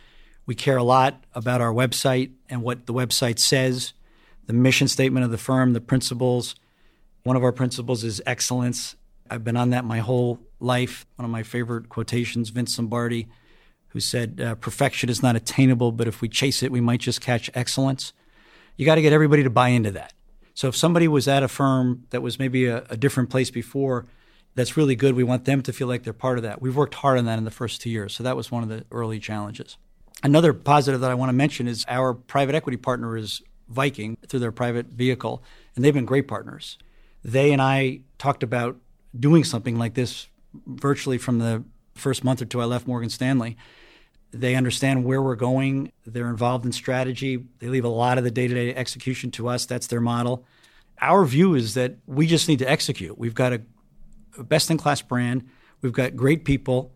We 0.45 0.54
care 0.54 0.78
a 0.78 0.84
lot 0.84 1.24
about 1.34 1.62
our 1.62 1.72
website 1.72 2.32
and 2.49 2.62
what 2.62 2.88
the 2.88 2.93
website 2.93 3.39
says 3.39 3.93
the 4.47 4.54
mission 4.54 4.88
statement 4.88 5.24
of 5.24 5.32
the 5.32 5.38
firm, 5.38 5.72
the 5.72 5.80
principles. 5.80 6.56
One 7.24 7.36
of 7.36 7.43
our 7.43 7.51
principles 7.51 8.03
is 8.03 8.22
excellence. 8.26 8.95
I've 9.30 9.43
been 9.43 9.57
on 9.57 9.69
that 9.69 9.86
my 9.86 9.99
whole 9.99 10.39
life. 10.59 11.05
One 11.15 11.26
of 11.26 11.32
my 11.32 11.43
favorite 11.43 11.89
quotations, 11.89 12.49
Vince 12.49 12.78
Lombardi, 12.78 13.28
who 13.89 13.99
said, 13.99 14.41
uh, 14.41 14.55
Perfection 14.55 15.09
is 15.09 15.22
not 15.22 15.36
attainable, 15.36 15.91
but 15.91 16.07
if 16.07 16.22
we 16.22 16.30
chase 16.30 16.63
it, 16.63 16.72
we 16.72 16.82
might 16.82 16.99
just 16.99 17.22
catch 17.22 17.49
excellence. 17.53 18.13
You 18.76 18.86
got 18.86 18.95
to 18.95 19.01
get 19.01 19.13
everybody 19.13 19.43
to 19.43 19.49
buy 19.49 19.69
into 19.69 19.91
that. 19.91 20.13
So 20.53 20.67
if 20.67 20.76
somebody 20.76 21.07
was 21.07 21.28
at 21.28 21.43
a 21.43 21.47
firm 21.47 22.05
that 22.09 22.22
was 22.22 22.39
maybe 22.39 22.65
a, 22.65 22.84
a 22.89 22.97
different 22.97 23.30
place 23.30 23.51
before, 23.51 24.05
that's 24.55 24.76
really 24.76 24.95
good. 24.95 25.15
We 25.15 25.24
want 25.24 25.45
them 25.45 25.61
to 25.61 25.74
feel 25.74 25.88
like 25.88 26.03
they're 26.03 26.13
part 26.13 26.38
of 26.38 26.43
that. 26.43 26.61
We've 26.61 26.76
worked 26.76 26.95
hard 26.95 27.17
on 27.17 27.26
that 27.26 27.38
in 27.38 27.45
the 27.45 27.51
first 27.51 27.82
two 27.82 27.89
years. 27.89 28.13
So 28.13 28.24
that 28.24 28.36
was 28.36 28.51
one 28.51 28.63
of 28.63 28.69
the 28.69 28.86
early 28.91 29.19
challenges. 29.19 29.78
Another 30.24 30.53
positive 30.53 31.01
that 31.01 31.11
I 31.11 31.15
want 31.15 31.30
to 31.30 31.34
mention 31.34 31.67
is 31.67 31.86
our 31.88 32.13
private 32.13 32.55
equity 32.55 32.78
partner 32.78 33.15
is 33.15 33.41
Viking 33.69 34.17
through 34.28 34.41
their 34.41 34.51
private 34.51 34.88
vehicle, 34.88 35.41
and 35.76 35.86
they've 35.86 35.93
been 35.93 36.05
great 36.05 36.28
partners. 36.28 36.78
They 37.24 37.51
and 37.51 37.61
I 37.61 38.01
talked 38.17 38.43
about 38.43 38.78
doing 39.17 39.43
something 39.43 39.78
like 39.78 39.93
this 39.93 40.28
virtually 40.65 41.17
from 41.17 41.39
the 41.39 41.63
first 41.95 42.24
month 42.24 42.41
or 42.41 42.45
two 42.45 42.61
I 42.61 42.65
left 42.65 42.88
Morgan 42.88 43.09
Stanley. 43.09 43.57
They 44.32 44.55
understand 44.55 45.03
where 45.03 45.22
we're 45.22 45.36
going. 45.36 45.91
They're 46.05 46.30
involved 46.30 46.65
in 46.65 46.72
strategy. 46.72 47.43
They 47.59 47.67
leave 47.67 47.84
a 47.84 47.89
lot 47.89 48.17
of 48.17 48.24
the 48.24 48.32
day 48.32 48.47
to 48.47 48.53
day 48.53 48.74
execution 48.74 49.32
to 49.32 49.49
us. 49.49 49.65
That's 49.65 49.88
their 49.88 50.01
model. 50.01 50.45
Our 51.01 51.26
view 51.26 51.55
is 51.55 51.74
that 51.74 51.97
we 52.05 52.28
just 52.28 52.47
need 52.47 52.59
to 52.59 52.69
execute. 52.69 53.17
We've 53.17 53.36
got 53.36 53.53
a, 53.53 53.61
best 54.43 54.72
in 54.72 54.78
class 54.78 55.01
brand, 55.01 55.47
we've 55.82 55.93
got 55.93 56.15
great 56.15 56.45
people. 56.45 56.93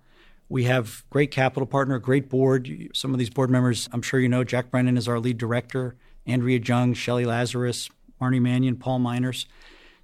We 0.48 0.66
have 0.66 1.04
great 1.10 1.32
capital 1.32 1.66
partner, 1.66 1.98
great 1.98 2.30
board. 2.30 2.70
Some 2.94 3.14
of 3.14 3.20
these 3.20 3.32
board 3.32 3.50
members, 3.50 3.90
I'm 3.92 4.04
sure 4.04 4.20
you 4.20 4.30
know, 4.30 4.44
Jack 4.44 4.70
Brennan 4.70 4.96
is 4.96 5.08
our 5.08 5.20
lead 5.20 5.40
director. 5.40 5.96
Andrea 6.28 6.60
Jung, 6.60 6.94
Shelly 6.94 7.26
Lazarus, 7.26 7.90
Marnie 8.22 8.42
Manion, 8.42 8.76
Paul 8.76 9.00
Miners. 9.00 9.48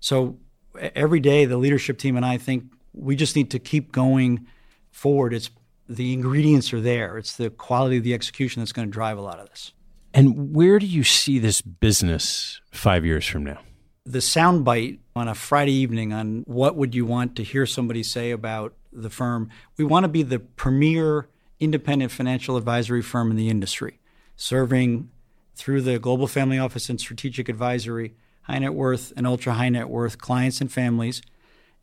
So 0.02 0.40
every 0.76 1.22
day, 1.22 1.46
the 1.46 1.58
leadership 1.58 1.98
team 1.98 2.18
and 2.18 2.26
I 2.26 2.38
think 2.38 2.66
we 2.94 3.16
just 3.16 3.36
need 3.38 3.52
to 3.52 3.60
keep 3.60 3.94
going 3.94 4.48
forward. 4.92 5.34
It's 5.34 5.50
the 5.88 6.12
ingredients 6.12 6.74
are 6.74 6.82
there. 6.82 7.18
It's 7.18 7.38
the 7.38 7.50
quality 7.50 7.98
of 7.98 8.04
the 8.04 8.14
execution 8.14 8.62
that's 8.62 8.74
going 8.74 8.88
to 8.88 8.92
drive 8.92 9.18
a 9.18 9.22
lot 9.22 9.40
of 9.40 9.50
this. 9.50 9.72
And 10.14 10.54
where 10.54 10.80
do 10.80 10.86
you 10.86 11.04
see 11.04 11.40
this 11.40 11.62
business 11.62 12.60
five 12.72 13.06
years 13.06 13.26
from 13.26 13.46
now? 13.46 13.60
The 14.06 14.20
soundbite 14.20 15.00
on 15.16 15.28
a 15.28 15.36
Friday 15.36 15.74
evening 15.74 16.12
on 16.12 16.44
what 16.48 16.76
would 16.76 16.96
you 16.96 17.06
want 17.06 17.36
to 17.38 17.44
hear 17.44 17.66
somebody 17.66 18.04
say 18.04 18.32
about 18.32 18.74
the 18.92 19.10
firm? 19.10 19.50
We 19.78 19.86
want 19.86 20.04
to 20.06 20.10
be 20.10 20.24
the 20.24 20.40
premier 20.40 21.30
independent 21.60 22.12
financial 22.12 22.58
advisory 22.58 23.02
firm 23.02 23.30
in 23.30 23.38
the 23.38 23.50
industry, 23.50 24.00
serving 24.36 25.10
through 25.56 25.82
the 25.84 26.00
Global 26.00 26.28
Family 26.28 26.58
Office 26.58 26.90
and 26.90 27.00
Strategic 27.00 27.48
Advisory, 27.48 28.16
high 28.44 28.60
net 28.60 28.74
worth 28.74 29.14
and 29.16 29.28
ultra 29.28 29.54
high 29.54 29.70
net 29.70 29.90
worth 29.90 30.18
clients 30.18 30.62
and 30.62 30.72
families. 30.72 31.22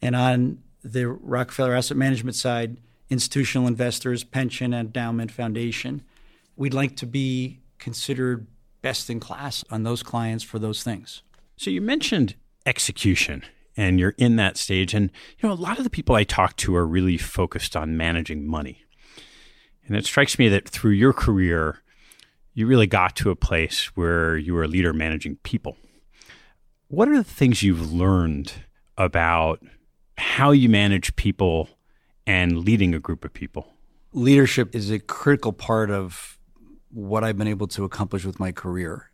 And 0.00 0.14
on 0.14 0.58
the 0.84 1.08
Rockefeller 1.08 1.74
Asset 1.74 1.96
Management 1.96 2.36
side, 2.36 2.78
institutional 3.10 3.66
investors, 3.66 4.24
pension, 4.24 4.74
endowment, 4.74 5.30
foundation. 5.30 6.02
We'd 6.56 6.74
like 6.74 6.96
to 6.96 7.06
be 7.06 7.60
considered 7.78 8.46
best 8.82 9.08
in 9.10 9.20
class 9.20 9.64
on 9.70 9.82
those 9.82 10.02
clients 10.02 10.44
for 10.44 10.58
those 10.58 10.82
things. 10.82 11.22
So 11.56 11.70
you 11.70 11.80
mentioned 11.80 12.34
execution 12.66 13.44
and 13.76 13.98
you're 13.98 14.14
in 14.18 14.36
that 14.36 14.56
stage 14.56 14.92
and 14.94 15.10
you 15.38 15.48
know 15.48 15.54
a 15.54 15.56
lot 15.56 15.78
of 15.78 15.84
the 15.84 15.90
people 15.90 16.14
I 16.14 16.24
talk 16.24 16.56
to 16.56 16.76
are 16.76 16.86
really 16.86 17.16
focused 17.16 17.76
on 17.76 17.96
managing 17.96 18.46
money. 18.46 18.84
And 19.86 19.96
it 19.96 20.04
strikes 20.04 20.38
me 20.38 20.48
that 20.50 20.68
through 20.68 20.92
your 20.92 21.12
career 21.12 21.82
you 22.52 22.66
really 22.66 22.86
got 22.86 23.14
to 23.16 23.30
a 23.30 23.36
place 23.36 23.96
where 23.96 24.36
you 24.36 24.52
were 24.52 24.64
a 24.64 24.68
leader 24.68 24.92
managing 24.92 25.36
people. 25.44 25.76
What 26.90 27.10
are 27.10 27.18
the 27.18 27.24
things 27.24 27.62
you've 27.62 27.92
learned 27.92 28.50
about 28.96 29.62
how 30.16 30.52
you 30.52 30.70
manage 30.70 31.14
people 31.16 31.68
and 32.26 32.60
leading 32.64 32.94
a 32.94 32.98
group 32.98 33.26
of 33.26 33.34
people? 33.34 33.74
Leadership 34.14 34.74
is 34.74 34.90
a 34.90 34.98
critical 34.98 35.52
part 35.52 35.90
of 35.90 36.38
what 36.90 37.24
I've 37.24 37.36
been 37.36 37.46
able 37.46 37.66
to 37.68 37.84
accomplish 37.84 38.24
with 38.24 38.40
my 38.40 38.52
career. 38.52 39.10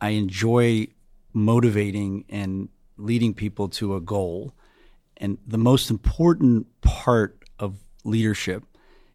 I 0.00 0.10
enjoy 0.10 0.86
motivating 1.32 2.24
and 2.28 2.68
leading 2.96 3.34
people 3.34 3.68
to 3.70 3.96
a 3.96 4.00
goal. 4.00 4.54
And 5.16 5.38
the 5.44 5.58
most 5.58 5.90
important 5.90 6.68
part 6.82 7.42
of 7.58 7.80
leadership 8.04 8.62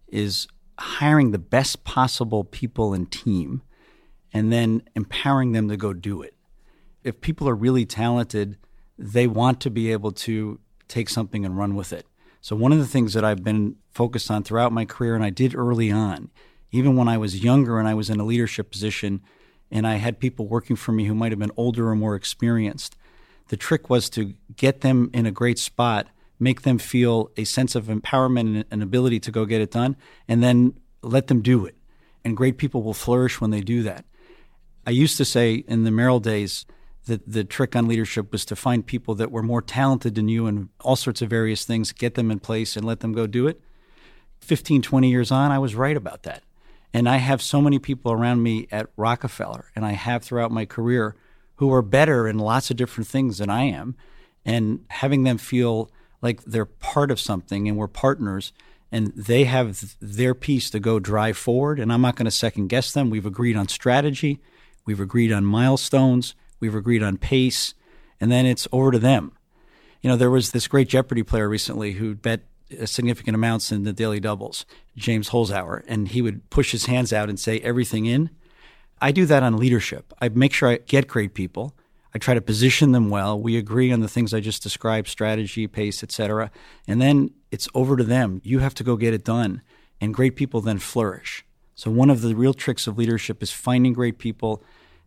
is 0.10 0.46
hiring 0.78 1.32
the 1.32 1.40
best 1.40 1.86
possible 1.86 2.44
people 2.44 2.94
and 2.94 3.10
team 3.10 3.62
and 4.34 4.52
then 4.52 4.84
empowering 4.94 5.54
them 5.54 5.70
to 5.70 5.78
go 5.78 5.94
do 5.94 6.22
it. 6.22 6.36
If 7.04 7.22
people 7.22 7.48
are 7.50 7.56
really 7.56 7.86
talented, 7.86 8.58
they 8.98 9.28
want 9.28 9.60
to 9.62 9.70
be 9.70 9.92
able 9.92 10.12
to 10.12 10.60
take 10.88 11.10
something 11.10 11.46
and 11.46 11.58
run 11.58 11.76
with 11.76 11.94
it. 11.94 12.06
So, 12.42 12.56
one 12.56 12.72
of 12.72 12.80
the 12.80 12.88
things 12.88 13.14
that 13.14 13.24
I've 13.24 13.44
been 13.44 13.76
focused 13.92 14.32
on 14.32 14.44
throughout 14.44 14.72
my 14.72 14.86
career, 14.86 15.16
and 15.16 15.24
I 15.24 15.30
did 15.30 15.56
early 15.56 15.92
on, 15.92 16.32
even 16.72 16.96
when 16.96 17.08
I 17.08 17.18
was 17.18 17.44
younger 17.44 17.80
and 17.80 17.88
I 17.88 17.94
was 17.94 18.10
in 18.10 18.20
a 18.20 18.26
leadership 18.26 18.72
position, 18.72 19.22
and 19.70 19.88
I 19.88 19.96
had 19.96 20.20
people 20.20 20.48
working 20.48 20.76
for 20.76 20.92
me 20.92 21.06
who 21.06 21.16
might 21.16 21.32
have 21.32 21.40
been 21.40 21.52
older 21.56 21.90
or 21.90 21.96
more 21.96 22.16
experienced, 22.16 22.96
the 23.50 23.58
trick 23.58 23.90
was 23.90 24.10
to 24.12 24.34
get 24.56 24.82
them 24.82 25.10
in 25.14 25.26
a 25.26 25.32
great 25.32 25.60
spot, 25.60 26.08
make 26.40 26.64
them 26.64 26.78
feel 26.78 27.32
a 27.38 27.44
sense 27.44 27.76
of 27.76 27.86
empowerment 27.86 28.40
and 28.40 28.66
an 28.72 28.82
ability 28.82 29.20
to 29.22 29.32
go 29.32 29.46
get 29.46 29.62
it 29.62 29.72
done, 29.72 29.96
and 30.28 30.42
then 30.42 30.74
let 31.02 31.28
them 31.28 31.42
do 31.42 31.66
it. 31.66 31.76
And 32.24 32.38
great 32.38 32.58
people 32.58 32.84
will 32.84 32.94
flourish 32.94 33.40
when 33.40 33.52
they 33.52 33.62
do 33.62 33.84
that. 33.84 34.06
I 34.86 34.92
used 34.92 35.18
to 35.18 35.26
say 35.26 35.64
in 35.68 35.84
the 35.84 35.92
Merrill 35.92 36.20
days 36.20 36.66
that 37.06 37.30
the 37.32 37.44
trick 37.44 37.76
on 37.76 37.88
leadership 37.88 38.32
was 38.32 38.46
to 38.46 38.56
find 38.56 38.86
people 38.86 39.16
that 39.16 39.32
were 39.32 39.44
more 39.44 39.62
talented 39.62 40.16
than 40.16 40.28
you 40.28 40.48
in 40.48 40.70
all 40.82 40.96
sorts 40.96 41.22
of 41.22 41.30
various 41.30 41.66
things, 41.66 41.92
get 41.92 42.16
them 42.16 42.30
in 42.30 42.40
place 42.40 42.76
and 42.76 42.86
let 42.86 43.00
them 43.00 43.14
go 43.14 43.28
do 43.28 43.48
it. 43.48 43.62
15, 44.42 44.82
20 44.82 45.10
years 45.10 45.32
on, 45.32 45.52
I 45.52 45.60
was 45.60 45.76
right 45.76 45.98
about 45.98 46.24
that. 46.24 46.44
And 46.94 47.08
I 47.08 47.18
have 47.18 47.42
so 47.42 47.62
many 47.62 47.80
people 47.80 48.12
around 48.12 48.44
me 48.44 48.68
at 48.72 48.88
Rockefeller, 48.98 49.72
and 49.76 49.86
I 49.86 49.92
have 49.92 50.24
throughout 50.24 50.52
my 50.52 50.66
career, 50.66 51.16
who 51.56 51.72
are 51.74 51.82
better 51.82 52.28
in 52.28 52.38
lots 52.38 52.70
of 52.70 52.78
different 52.78 53.08
things 53.08 53.38
than 53.38 53.50
I 53.50 53.64
am. 53.64 53.96
And 54.44 54.84
having 54.90 55.24
them 55.24 55.38
feel 55.38 55.92
like 56.22 56.44
they're 56.44 56.66
part 56.66 57.12
of 57.12 57.20
something 57.20 57.68
and 57.68 57.78
we're 57.78 57.88
partners 57.88 58.52
and 58.92 59.14
they 59.16 59.46
have 59.46 59.96
their 60.02 60.34
piece 60.34 60.70
to 60.72 60.80
go 60.80 61.00
drive 61.00 61.38
forward. 61.38 61.80
And 61.80 61.94
I'm 61.94 62.02
not 62.02 62.16
going 62.16 62.26
to 62.26 62.32
second 62.32 62.68
guess 62.68 62.92
them. 62.92 63.10
We've 63.10 63.26
agreed 63.26 63.56
on 63.56 63.68
strategy, 63.68 64.42
we've 64.86 65.00
agreed 65.00 65.32
on 65.32 65.46
milestones, 65.46 66.36
we've 66.62 66.76
agreed 66.76 67.04
on 67.04 67.18
pace, 67.18 67.74
and 68.22 68.32
then 68.32 68.46
it's 68.46 68.68
over 68.72 68.92
to 68.92 69.00
them. 69.00 69.34
You 70.02 70.10
know, 70.10 70.16
there 70.16 70.32
was 70.32 70.52
this 70.52 70.68
great 70.68 70.88
Jeopardy 70.88 71.24
player 71.24 71.50
recently 71.50 71.94
who 71.94 72.16
bet 72.16 72.42
significant 72.86 73.36
amounts 73.36 73.72
in 73.72 73.84
the 73.84 73.94
daily 73.94 74.20
doubles, 74.20 74.66
James 74.96 75.30
Holzhauer, 75.30 75.84
and 75.88 76.08
he 76.08 76.22
would 76.22 76.50
push 76.50 76.72
his 76.72 76.86
hands 76.86 77.12
out 77.12 77.30
and 77.30 77.40
say 77.40 77.60
everything 77.60 78.06
in. 78.06 78.30
I 79.02 79.12
do 79.12 79.26
that 79.26 79.44
on 79.44 79.58
leadership. 79.58 80.14
I 80.22 80.30
make 80.30 80.54
sure 80.54 80.70
I 80.70 80.78
get 80.78 81.08
great 81.08 81.34
people. 81.34 81.76
I 82.14 82.20
try 82.20 82.34
to 82.34 82.42
position 82.42 82.92
them 82.92 83.10
well. 83.10 83.40
We 83.40 83.58
agree 83.58 83.92
on 83.92 84.02
the 84.02 84.08
things 84.08 84.34
I 84.34 84.42
just 84.42 84.64
described, 84.64 85.08
strategy, 85.08 85.66
pace, 85.68 86.04
etc. 86.04 86.52
And 86.88 87.02
then 87.02 87.32
it's 87.52 87.70
over 87.74 87.96
to 87.98 88.04
them. 88.04 88.42
You 88.44 88.60
have 88.60 88.76
to 88.76 88.84
go 88.84 88.96
get 88.96 89.14
it 89.14 89.24
done. 89.24 89.62
And 90.00 90.14
great 90.14 90.36
people 90.36 90.62
then 90.62 90.80
flourish. 90.80 91.46
So 91.76 91.90
one 91.90 92.10
of 92.10 92.22
the 92.22 92.36
real 92.36 92.54
tricks 92.54 92.86
of 92.86 92.98
leadership 92.98 93.42
is 93.42 93.52
finding 93.52 93.94
great 93.94 94.18
people, 94.18 94.64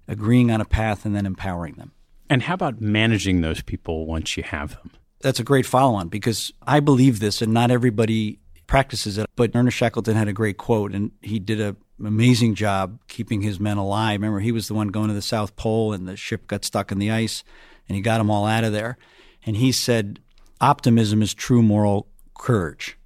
agreeing 0.09 0.50
on 0.50 0.61
a 0.61 0.64
path 0.64 1.05
and 1.05 1.14
then 1.14 1.26
empowering 1.26 1.74
them. 1.74 1.92
And 2.30 2.42
how 2.42 2.55
about 2.55 2.80
managing 2.80 3.40
those 3.40 3.62
people 3.62 4.07
once 4.07 4.36
you 4.36 4.42
have 4.42 4.70
them? 4.70 4.90
That's 5.20 5.40
a 5.40 5.44
great 5.44 5.66
follow 5.66 5.94
on 5.94 6.09
because 6.09 6.52
I 6.66 6.80
believe 6.80 7.20
this 7.20 7.42
and 7.42 7.52
not 7.52 7.70
everybody 7.70 8.38
practices 8.66 9.18
it. 9.18 9.26
But 9.36 9.52
Ernest 9.55 9.76
Shackleton 9.76 10.16
had 10.16 10.28
a 10.28 10.32
great 10.32 10.57
quote 10.57 10.94
and 10.94 11.12
he 11.22 11.38
did 11.38 11.61
an 11.61 11.76
amazing 12.05 12.55
job 12.55 12.98
keeping 13.09 13.42
his 13.42 13.61
men 13.61 13.76
alive. 13.76 14.20
Remember, 14.20 14.40
he 14.40 14.52
was 14.52 14.68
the 14.68 14.74
one 14.74 14.88
going 14.88 15.09
to 15.09 15.14
the 15.14 15.22
South 15.22 15.57
Pole 15.57 15.92
and 15.92 16.09
the 16.09 16.16
ship 16.16 16.46
got 16.46 16.64
stuck 16.64 16.92
in 16.92 16.98
the 16.98 17.11
ice 17.11 17.44
and 17.88 17.96
he 17.96 18.02
got 18.02 18.18
them 18.18 18.30
all 18.30 18.46
out 18.46 18.64
of 18.64 18.72
there. 18.72 18.98
And 19.46 19.57
he 19.57 19.72
said, 19.72 20.20
optimism 20.61 21.22
is 21.22 21.34
true 21.34 21.62
moral 21.62 22.09
courage. 22.36 22.98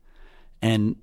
And 0.62 0.96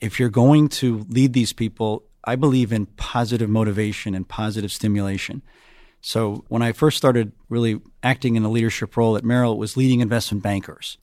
if 0.00 0.18
you're 0.18 0.28
going 0.28 0.68
to 0.68 1.06
lead 1.08 1.32
these 1.32 1.52
people, 1.52 2.04
I 2.24 2.36
believe 2.36 2.72
in 2.72 2.86
positive 2.86 3.48
motivation 3.48 4.14
and 4.14 4.28
positive 4.28 4.72
stimulation. 4.72 5.42
So 6.00 6.44
when 6.48 6.62
I 6.62 6.72
first 6.72 6.96
started 6.96 7.32
really 7.48 7.80
acting 8.02 8.36
in 8.36 8.44
a 8.44 8.50
leadership 8.50 8.96
role 8.96 9.16
at 9.16 9.24
Merrill, 9.24 9.52
it 9.52 9.58
was 9.58 9.76
leading 9.76 10.00
investment 10.00 10.42
bankers. 10.42 10.98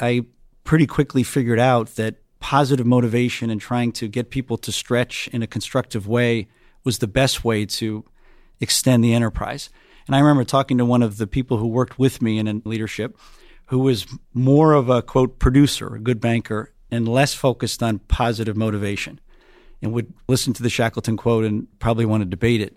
I 0.00 0.26
pretty 0.64 0.86
quickly 0.86 1.22
figured 1.22 1.58
out 1.58 1.96
that 1.96 2.16
positive 2.40 2.86
motivation 2.86 3.50
and 3.50 3.60
trying 3.60 3.92
to 3.92 4.08
get 4.08 4.30
people 4.30 4.56
to 4.58 4.72
stretch 4.72 5.28
in 5.28 5.42
a 5.42 5.46
constructive 5.46 6.06
way 6.06 6.48
was 6.84 6.98
the 6.98 7.06
best 7.06 7.44
way 7.44 7.66
to 7.66 8.04
extend 8.60 9.02
the 9.02 9.14
enterprise. 9.14 9.70
And 10.06 10.16
I 10.16 10.20
remember 10.20 10.44
talking 10.44 10.78
to 10.78 10.84
one 10.84 11.02
of 11.02 11.18
the 11.18 11.26
people 11.26 11.58
who 11.58 11.66
worked 11.66 11.98
with 11.98 12.22
me 12.22 12.38
in 12.38 12.48
a 12.48 12.62
leadership 12.64 13.18
who 13.66 13.78
was 13.78 14.06
more 14.32 14.72
of 14.72 14.88
a 14.88 15.02
quote 15.02 15.38
producer, 15.38 15.94
a 15.94 16.00
good 16.00 16.20
banker, 16.20 16.72
and 16.90 17.06
less 17.06 17.34
focused 17.34 17.82
on 17.82 17.98
positive 17.98 18.56
motivation 18.56 19.20
and 19.82 19.92
would 19.92 20.12
listen 20.28 20.52
to 20.54 20.62
the 20.62 20.70
Shackleton 20.70 21.16
quote 21.16 21.44
and 21.44 21.66
probably 21.78 22.04
want 22.04 22.22
to 22.22 22.28
debate 22.28 22.60
it. 22.60 22.76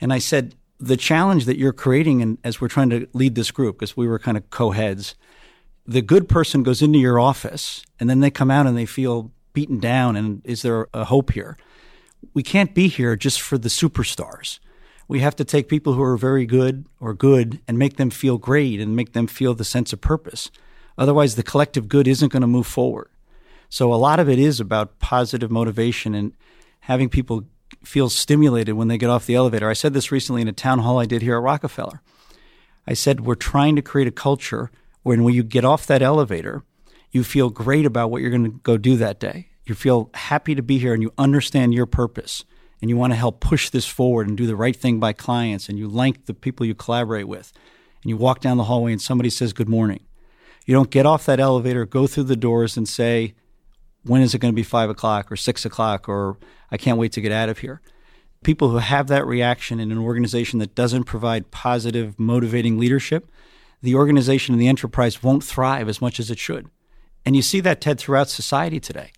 And 0.00 0.12
I 0.12 0.18
said, 0.18 0.54
the 0.80 0.96
challenge 0.96 1.44
that 1.44 1.58
you're 1.58 1.72
creating, 1.72 2.22
and 2.22 2.38
as 2.42 2.60
we're 2.60 2.68
trying 2.68 2.90
to 2.90 3.06
lead 3.12 3.36
this 3.36 3.52
group, 3.52 3.76
because 3.76 3.96
we 3.96 4.08
were 4.08 4.18
kind 4.18 4.36
of 4.36 4.50
co-heads, 4.50 5.14
the 5.86 6.02
good 6.02 6.28
person 6.28 6.64
goes 6.64 6.82
into 6.82 6.98
your 6.98 7.20
office 7.20 7.84
and 8.00 8.10
then 8.10 8.20
they 8.20 8.30
come 8.30 8.50
out 8.50 8.66
and 8.66 8.76
they 8.76 8.86
feel 8.86 9.30
beaten 9.52 9.78
down. 9.78 10.16
And 10.16 10.42
is 10.44 10.62
there 10.62 10.88
a 10.92 11.04
hope 11.04 11.32
here? 11.32 11.56
We 12.34 12.42
can't 12.42 12.74
be 12.74 12.88
here 12.88 13.14
just 13.14 13.40
for 13.40 13.58
the 13.58 13.68
superstars. 13.68 14.58
We 15.06 15.20
have 15.20 15.36
to 15.36 15.44
take 15.44 15.68
people 15.68 15.92
who 15.92 16.02
are 16.02 16.16
very 16.16 16.46
good 16.46 16.86
or 16.98 17.14
good 17.14 17.60
and 17.68 17.78
make 17.78 17.96
them 17.96 18.10
feel 18.10 18.38
great 18.38 18.80
and 18.80 18.96
make 18.96 19.12
them 19.12 19.26
feel 19.26 19.54
the 19.54 19.64
sense 19.64 19.92
of 19.92 20.00
purpose. 20.00 20.50
Otherwise, 20.98 21.34
the 21.36 21.42
collective 21.42 21.88
good 21.88 22.08
isn't 22.08 22.32
going 22.32 22.40
to 22.40 22.46
move 22.46 22.66
forward. 22.66 23.08
So, 23.72 23.90
a 23.90 23.96
lot 23.96 24.20
of 24.20 24.28
it 24.28 24.38
is 24.38 24.60
about 24.60 24.98
positive 24.98 25.50
motivation 25.50 26.14
and 26.14 26.34
having 26.80 27.08
people 27.08 27.44
feel 27.82 28.10
stimulated 28.10 28.74
when 28.74 28.88
they 28.88 28.98
get 28.98 29.08
off 29.08 29.24
the 29.24 29.34
elevator. 29.34 29.70
I 29.70 29.72
said 29.72 29.94
this 29.94 30.12
recently 30.12 30.42
in 30.42 30.48
a 30.48 30.52
town 30.52 30.80
hall 30.80 31.00
I 31.00 31.06
did 31.06 31.22
here 31.22 31.38
at 31.38 31.42
Rockefeller. 31.42 32.02
I 32.86 32.92
said, 32.92 33.20
We're 33.20 33.34
trying 33.34 33.74
to 33.76 33.80
create 33.80 34.06
a 34.06 34.10
culture 34.10 34.70
where 35.04 35.16
when 35.22 35.32
you 35.32 35.42
get 35.42 35.64
off 35.64 35.86
that 35.86 36.02
elevator, 36.02 36.64
you 37.12 37.24
feel 37.24 37.48
great 37.48 37.86
about 37.86 38.10
what 38.10 38.20
you're 38.20 38.30
going 38.30 38.44
to 38.44 38.60
go 38.62 38.76
do 38.76 38.98
that 38.98 39.18
day. 39.18 39.48
You 39.64 39.74
feel 39.74 40.10
happy 40.12 40.54
to 40.54 40.62
be 40.62 40.76
here 40.76 40.92
and 40.92 41.02
you 41.02 41.14
understand 41.16 41.72
your 41.72 41.86
purpose 41.86 42.44
and 42.82 42.90
you 42.90 42.98
want 42.98 43.14
to 43.14 43.18
help 43.18 43.40
push 43.40 43.70
this 43.70 43.86
forward 43.86 44.28
and 44.28 44.36
do 44.36 44.46
the 44.46 44.54
right 44.54 44.76
thing 44.76 45.00
by 45.00 45.14
clients 45.14 45.70
and 45.70 45.78
you 45.78 45.88
like 45.88 46.26
the 46.26 46.34
people 46.34 46.66
you 46.66 46.74
collaborate 46.74 47.26
with 47.26 47.54
and 48.02 48.10
you 48.10 48.18
walk 48.18 48.40
down 48.40 48.58
the 48.58 48.64
hallway 48.64 48.92
and 48.92 49.00
somebody 49.00 49.30
says 49.30 49.54
good 49.54 49.70
morning. 49.70 50.00
You 50.66 50.74
don't 50.74 50.90
get 50.90 51.06
off 51.06 51.24
that 51.24 51.40
elevator, 51.40 51.86
go 51.86 52.06
through 52.06 52.24
the 52.24 52.36
doors 52.36 52.76
and 52.76 52.86
say, 52.86 53.32
when 54.04 54.22
is 54.22 54.34
it 54.34 54.38
going 54.38 54.52
to 54.52 54.56
be 54.56 54.62
five 54.62 54.90
o'clock 54.90 55.30
or 55.30 55.36
six 55.36 55.64
o'clock 55.64 56.08
or 56.08 56.36
I 56.70 56.76
can't 56.76 56.98
wait 56.98 57.12
to 57.12 57.20
get 57.20 57.32
out 57.32 57.48
of 57.48 57.58
here. 57.58 57.80
People 58.42 58.70
who 58.70 58.78
have 58.78 59.06
that 59.08 59.26
reaction 59.26 59.78
in 59.78 59.92
an 59.92 59.98
organization 59.98 60.58
that 60.58 60.74
doesn't 60.74 61.04
provide 61.04 61.50
positive, 61.50 62.18
motivating 62.18 62.78
leadership, 62.78 63.30
the 63.82 63.94
organization 63.94 64.54
and 64.54 64.60
the 64.60 64.68
enterprise 64.68 65.22
won't 65.22 65.44
thrive 65.44 65.88
as 65.88 66.00
much 66.00 66.18
as 66.18 66.30
it 66.30 66.38
should. 66.38 66.68
And 67.24 67.36
you 67.36 67.42
see 67.42 67.60
that, 67.60 67.80
Ted, 67.80 67.98
throughout 67.98 68.28
society 68.28 68.80
today. 68.80 69.12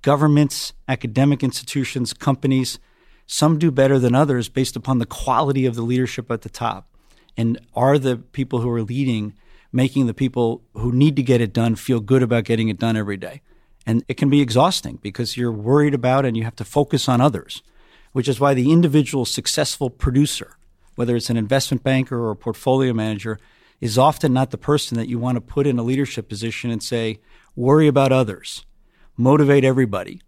Governments, 0.00 0.72
academic 0.88 1.42
institutions, 1.42 2.12
companies, 2.12 2.78
some 3.26 3.58
do 3.58 3.70
better 3.70 3.98
than 3.98 4.14
others 4.14 4.48
based 4.48 4.76
upon 4.76 4.98
the 4.98 5.06
quality 5.06 5.66
of 5.66 5.74
the 5.74 5.82
leadership 5.82 6.30
at 6.30 6.42
the 6.42 6.48
top. 6.48 6.88
And 7.36 7.58
are 7.74 7.98
the 7.98 8.16
people 8.16 8.60
who 8.60 8.70
are 8.70 8.82
leading 8.82 9.34
making 9.74 10.06
the 10.06 10.14
people 10.14 10.62
who 10.74 10.92
need 10.92 11.16
to 11.16 11.22
get 11.22 11.40
it 11.40 11.52
done 11.52 11.74
feel 11.74 11.98
good 11.98 12.22
about 12.22 12.44
getting 12.44 12.68
it 12.68 12.78
done 12.78 12.96
every 12.96 13.16
day? 13.16 13.42
And 13.86 14.04
it 14.08 14.16
can 14.16 14.30
be 14.30 14.40
exhausting 14.40 14.98
because 15.02 15.36
you're 15.36 15.52
worried 15.52 15.94
about 15.94 16.24
and 16.24 16.36
you 16.36 16.44
have 16.44 16.56
to 16.56 16.64
focus 16.64 17.08
on 17.08 17.20
others, 17.20 17.62
which 18.12 18.28
is 18.28 18.38
why 18.38 18.54
the 18.54 18.70
individual 18.70 19.24
successful 19.24 19.90
producer, 19.90 20.56
whether 20.94 21.16
it's 21.16 21.30
an 21.30 21.36
investment 21.36 21.82
banker 21.82 22.18
or 22.18 22.30
a 22.30 22.36
portfolio 22.36 22.92
manager, 22.92 23.38
is 23.80 23.98
often 23.98 24.32
not 24.32 24.50
the 24.50 24.58
person 24.58 24.96
that 24.96 25.08
you 25.08 25.18
want 25.18 25.36
to 25.36 25.40
put 25.40 25.66
in 25.66 25.78
a 25.78 25.82
leadership 25.82 26.28
position 26.28 26.70
and 26.70 26.82
say, 26.82 27.18
worry 27.56 27.88
about 27.88 28.12
others, 28.12 28.64
motivate 29.16 29.64
everybody, 29.64 30.20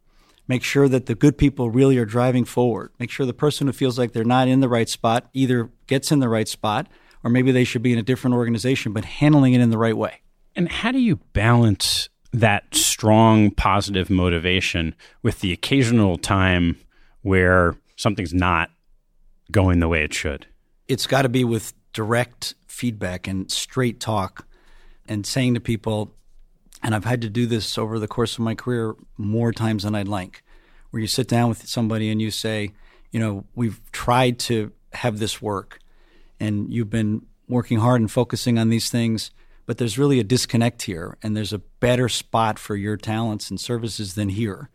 make 0.48 0.64
sure 0.64 0.88
that 0.88 1.06
the 1.06 1.14
good 1.14 1.38
people 1.38 1.70
really 1.70 1.96
are 1.96 2.04
driving 2.04 2.44
forward, 2.44 2.90
make 2.98 3.10
sure 3.10 3.24
the 3.24 3.32
person 3.32 3.68
who 3.68 3.72
feels 3.72 3.96
like 3.98 4.12
they're 4.12 4.24
not 4.24 4.48
in 4.48 4.58
the 4.58 4.68
right 4.68 4.88
spot 4.88 5.28
either 5.32 5.70
gets 5.86 6.10
in 6.10 6.18
the 6.18 6.28
right 6.28 6.48
spot 6.48 6.88
or 7.22 7.30
maybe 7.30 7.52
they 7.52 7.64
should 7.64 7.82
be 7.82 7.92
in 7.92 7.98
a 7.98 8.02
different 8.02 8.34
organization, 8.34 8.92
but 8.92 9.04
handling 9.04 9.54
it 9.54 9.60
in 9.60 9.70
the 9.70 9.78
right 9.78 9.96
way. 9.96 10.20
And 10.56 10.68
how 10.68 10.92
do 10.92 10.98
you 10.98 11.16
balance 11.32 12.08
that 12.34 12.74
strong 12.74 13.52
positive 13.52 14.10
motivation 14.10 14.94
with 15.22 15.40
the 15.40 15.52
occasional 15.52 16.18
time 16.18 16.76
where 17.22 17.76
something's 17.96 18.34
not 18.34 18.70
going 19.52 19.78
the 19.78 19.88
way 19.88 20.02
it 20.02 20.12
should? 20.12 20.46
It's 20.88 21.06
got 21.06 21.22
to 21.22 21.28
be 21.28 21.44
with 21.44 21.72
direct 21.92 22.54
feedback 22.66 23.28
and 23.28 23.50
straight 23.50 24.00
talk 24.00 24.46
and 25.06 25.24
saying 25.24 25.54
to 25.54 25.60
people, 25.60 26.12
and 26.82 26.92
I've 26.94 27.04
had 27.04 27.22
to 27.22 27.30
do 27.30 27.46
this 27.46 27.78
over 27.78 28.00
the 28.00 28.08
course 28.08 28.34
of 28.34 28.40
my 28.40 28.56
career 28.56 28.96
more 29.16 29.52
times 29.52 29.84
than 29.84 29.94
I'd 29.94 30.08
like, 30.08 30.42
where 30.90 31.00
you 31.00 31.06
sit 31.06 31.28
down 31.28 31.48
with 31.48 31.68
somebody 31.68 32.10
and 32.10 32.20
you 32.20 32.32
say, 32.32 32.72
you 33.12 33.20
know, 33.20 33.44
we've 33.54 33.80
tried 33.92 34.40
to 34.40 34.72
have 34.92 35.20
this 35.20 35.40
work 35.40 35.78
and 36.40 36.72
you've 36.72 36.90
been 36.90 37.26
working 37.48 37.78
hard 37.78 38.00
and 38.00 38.10
focusing 38.10 38.58
on 38.58 38.70
these 38.70 38.90
things, 38.90 39.30
but 39.66 39.78
there's 39.78 39.98
really 39.98 40.20
a 40.20 40.24
disconnect 40.24 40.82
here 40.82 41.16
and 41.22 41.36
there's 41.36 41.52
a 41.52 41.58
better 41.58 42.08
spot 42.08 42.58
for 42.58 42.76
your 42.76 42.96
talents 42.96 43.50
and 43.50 43.60
services 43.60 44.14
than 44.14 44.30
here. 44.30 44.70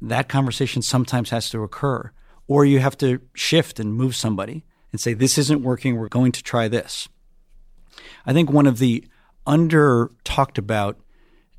That 0.00 0.28
conversation 0.28 0.82
sometimes 0.82 1.30
has 1.30 1.48
to 1.50 1.62
occur. 1.62 2.12
Or 2.48 2.64
you 2.64 2.80
have 2.80 2.98
to 2.98 3.20
shift 3.34 3.78
and 3.78 3.94
move 3.94 4.16
somebody 4.16 4.64
and 4.90 5.00
say, 5.00 5.14
this 5.14 5.38
isn't 5.38 5.62
working, 5.62 5.96
we're 5.96 6.08
going 6.08 6.32
to 6.32 6.42
try 6.42 6.68
this. 6.68 7.08
I 8.26 8.32
think 8.32 8.50
one 8.50 8.66
of 8.66 8.78
the 8.78 9.04
under 9.46 10.10
talked 10.24 10.58
about 10.58 10.98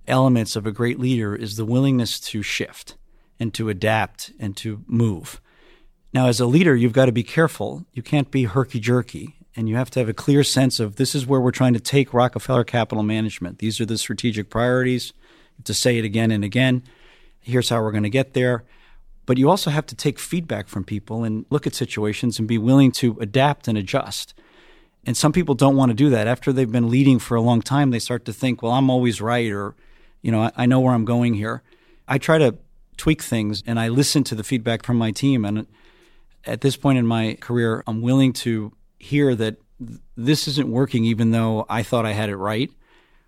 elements 0.08 0.56
of 0.56 0.68
a 0.68 0.72
great 0.72 1.00
leader 1.00 1.36
is 1.36 1.56
the 1.56 1.66
willingness 1.66 2.20
to 2.20 2.44
shift 2.44 2.96
and 3.40 3.54
to 3.54 3.70
adapt 3.70 4.32
and 4.40 4.56
to 4.58 4.84
move. 4.88 5.42
Now, 6.14 6.28
as 6.28 6.40
a 6.40 6.46
leader, 6.46 6.76
you've 6.76 6.94
got 6.94 7.06
to 7.06 7.12
be 7.12 7.24
careful. 7.24 7.86
You 7.94 8.04
can't 8.04 8.30
be 8.30 8.44
herky 8.44 8.80
jerky, 8.80 9.36
and 9.56 9.70
you 9.70 9.76
have 9.76 9.92
to 9.92 10.00
have 10.00 10.10
a 10.10 10.14
clear 10.14 10.44
sense 10.44 10.80
of 10.80 10.96
this 10.96 11.14
is 11.16 11.26
where 11.26 11.40
we're 11.40 11.52
trying 11.52 11.74
to 11.74 11.80
take 11.80 12.14
Rockefeller 12.14 12.64
Capital 12.64 13.04
Management. 13.04 13.60
These 13.60 13.80
are 13.80 13.86
the 13.86 13.98
strategic 13.98 14.50
priorities. 14.50 15.14
To 15.66 15.74
say 15.74 16.00
it 16.00 16.04
again 16.04 16.32
and 16.32 16.44
again. 16.44 16.84
Here's 17.40 17.70
how 17.70 17.82
we're 17.82 17.92
going 17.92 18.04
to 18.04 18.10
get 18.10 18.34
there. 18.34 18.64
But 19.26 19.38
you 19.38 19.50
also 19.50 19.70
have 19.70 19.86
to 19.86 19.96
take 19.96 20.18
feedback 20.18 20.68
from 20.68 20.84
people 20.84 21.24
and 21.24 21.46
look 21.52 21.68
at 21.68 21.76
situations 21.76 22.40
and 22.40 22.48
be 22.48 22.58
willing 22.58 22.92
to 22.94 23.18
adapt 23.22 23.68
and 23.68 23.78
adjust. 23.78 24.34
And 25.06 25.16
some 25.16 25.32
people 25.32 25.54
don't 25.54 25.76
want 25.76 25.92
to 25.92 25.94
do 25.94 26.10
that. 26.10 26.28
After 26.28 26.52
they've 26.52 26.72
been 26.72 26.90
leading 26.90 27.20
for 27.20 27.36
a 27.36 27.42
long 27.42 27.62
time, 27.62 27.92
they 27.92 28.00
start 28.00 28.26
to 28.26 28.34
think, 28.34 28.62
well, 28.62 28.72
I'm 28.72 28.90
always 28.90 29.22
right, 29.22 29.52
or, 29.52 29.76
you 30.22 30.32
know, 30.32 30.42
I, 30.42 30.52
I 30.58 30.66
know 30.66 30.80
where 30.80 30.94
I'm 30.94 31.06
going 31.06 31.36
here. 31.36 31.62
I 32.08 32.18
try 32.18 32.40
to 32.40 32.56
tweak 32.98 33.22
things 33.22 33.64
and 33.66 33.80
I 33.80 33.90
listen 33.90 34.24
to 34.26 34.36
the 34.36 34.44
feedback 34.44 34.84
from 34.84 34.98
my 34.98 35.12
team. 35.12 35.46
And 35.46 35.68
at 36.46 36.62
this 36.62 36.76
point 36.76 36.98
in 36.98 37.06
my 37.06 37.38
career, 37.40 37.84
I'm 37.86 38.02
willing 38.02 38.34
to 38.34 38.74
hear 39.04 39.36
that 39.36 39.58
this 40.16 40.48
isn't 40.48 40.70
working, 40.70 41.06
even 41.06 41.32
though 41.32 41.66
I 41.70 41.84
thought 41.84 42.06
I 42.06 42.14
had 42.14 42.30
it 42.30 42.38
right. 42.38 42.72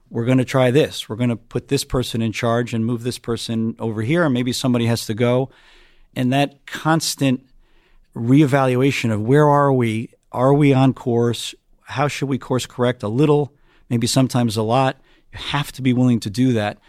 We're 0.09 0.25
going 0.25 0.37
to 0.37 0.45
try 0.45 0.71
this. 0.71 1.09
We're 1.09 1.15
going 1.15 1.29
to 1.29 1.35
put 1.35 1.67
this 1.67 1.83
person 1.83 2.21
in 2.21 2.31
charge 2.31 2.73
and 2.73 2.85
move 2.85 3.03
this 3.03 3.17
person 3.17 3.75
over 3.79 4.01
here. 4.01 4.23
And 4.23 4.33
maybe 4.33 4.53
somebody 4.53 4.85
has 4.85 5.05
to 5.07 5.13
go. 5.13 5.49
And 6.15 6.31
that 6.31 6.65
constant 6.65 7.45
reevaluation 8.15 9.11
of 9.11 9.21
where 9.21 9.49
are 9.49 9.73
we? 9.73 10.11
Are 10.31 10.53
we 10.53 10.73
on 10.73 10.93
course? 10.93 11.55
how 11.85 12.07
should 12.07 12.29
we 12.29 12.37
course 12.37 12.65
correct 12.65 13.03
a 13.03 13.07
little, 13.07 13.53
maybe 13.89 14.07
sometimes 14.07 14.57
a 14.57 14.63
lot. 14.63 14.97
You 15.31 15.39
have 15.39 15.71
to 15.73 15.81
be 15.81 15.93
willing 15.93 16.19
to 16.21 16.29
do 16.29 16.53
that. 16.53 16.79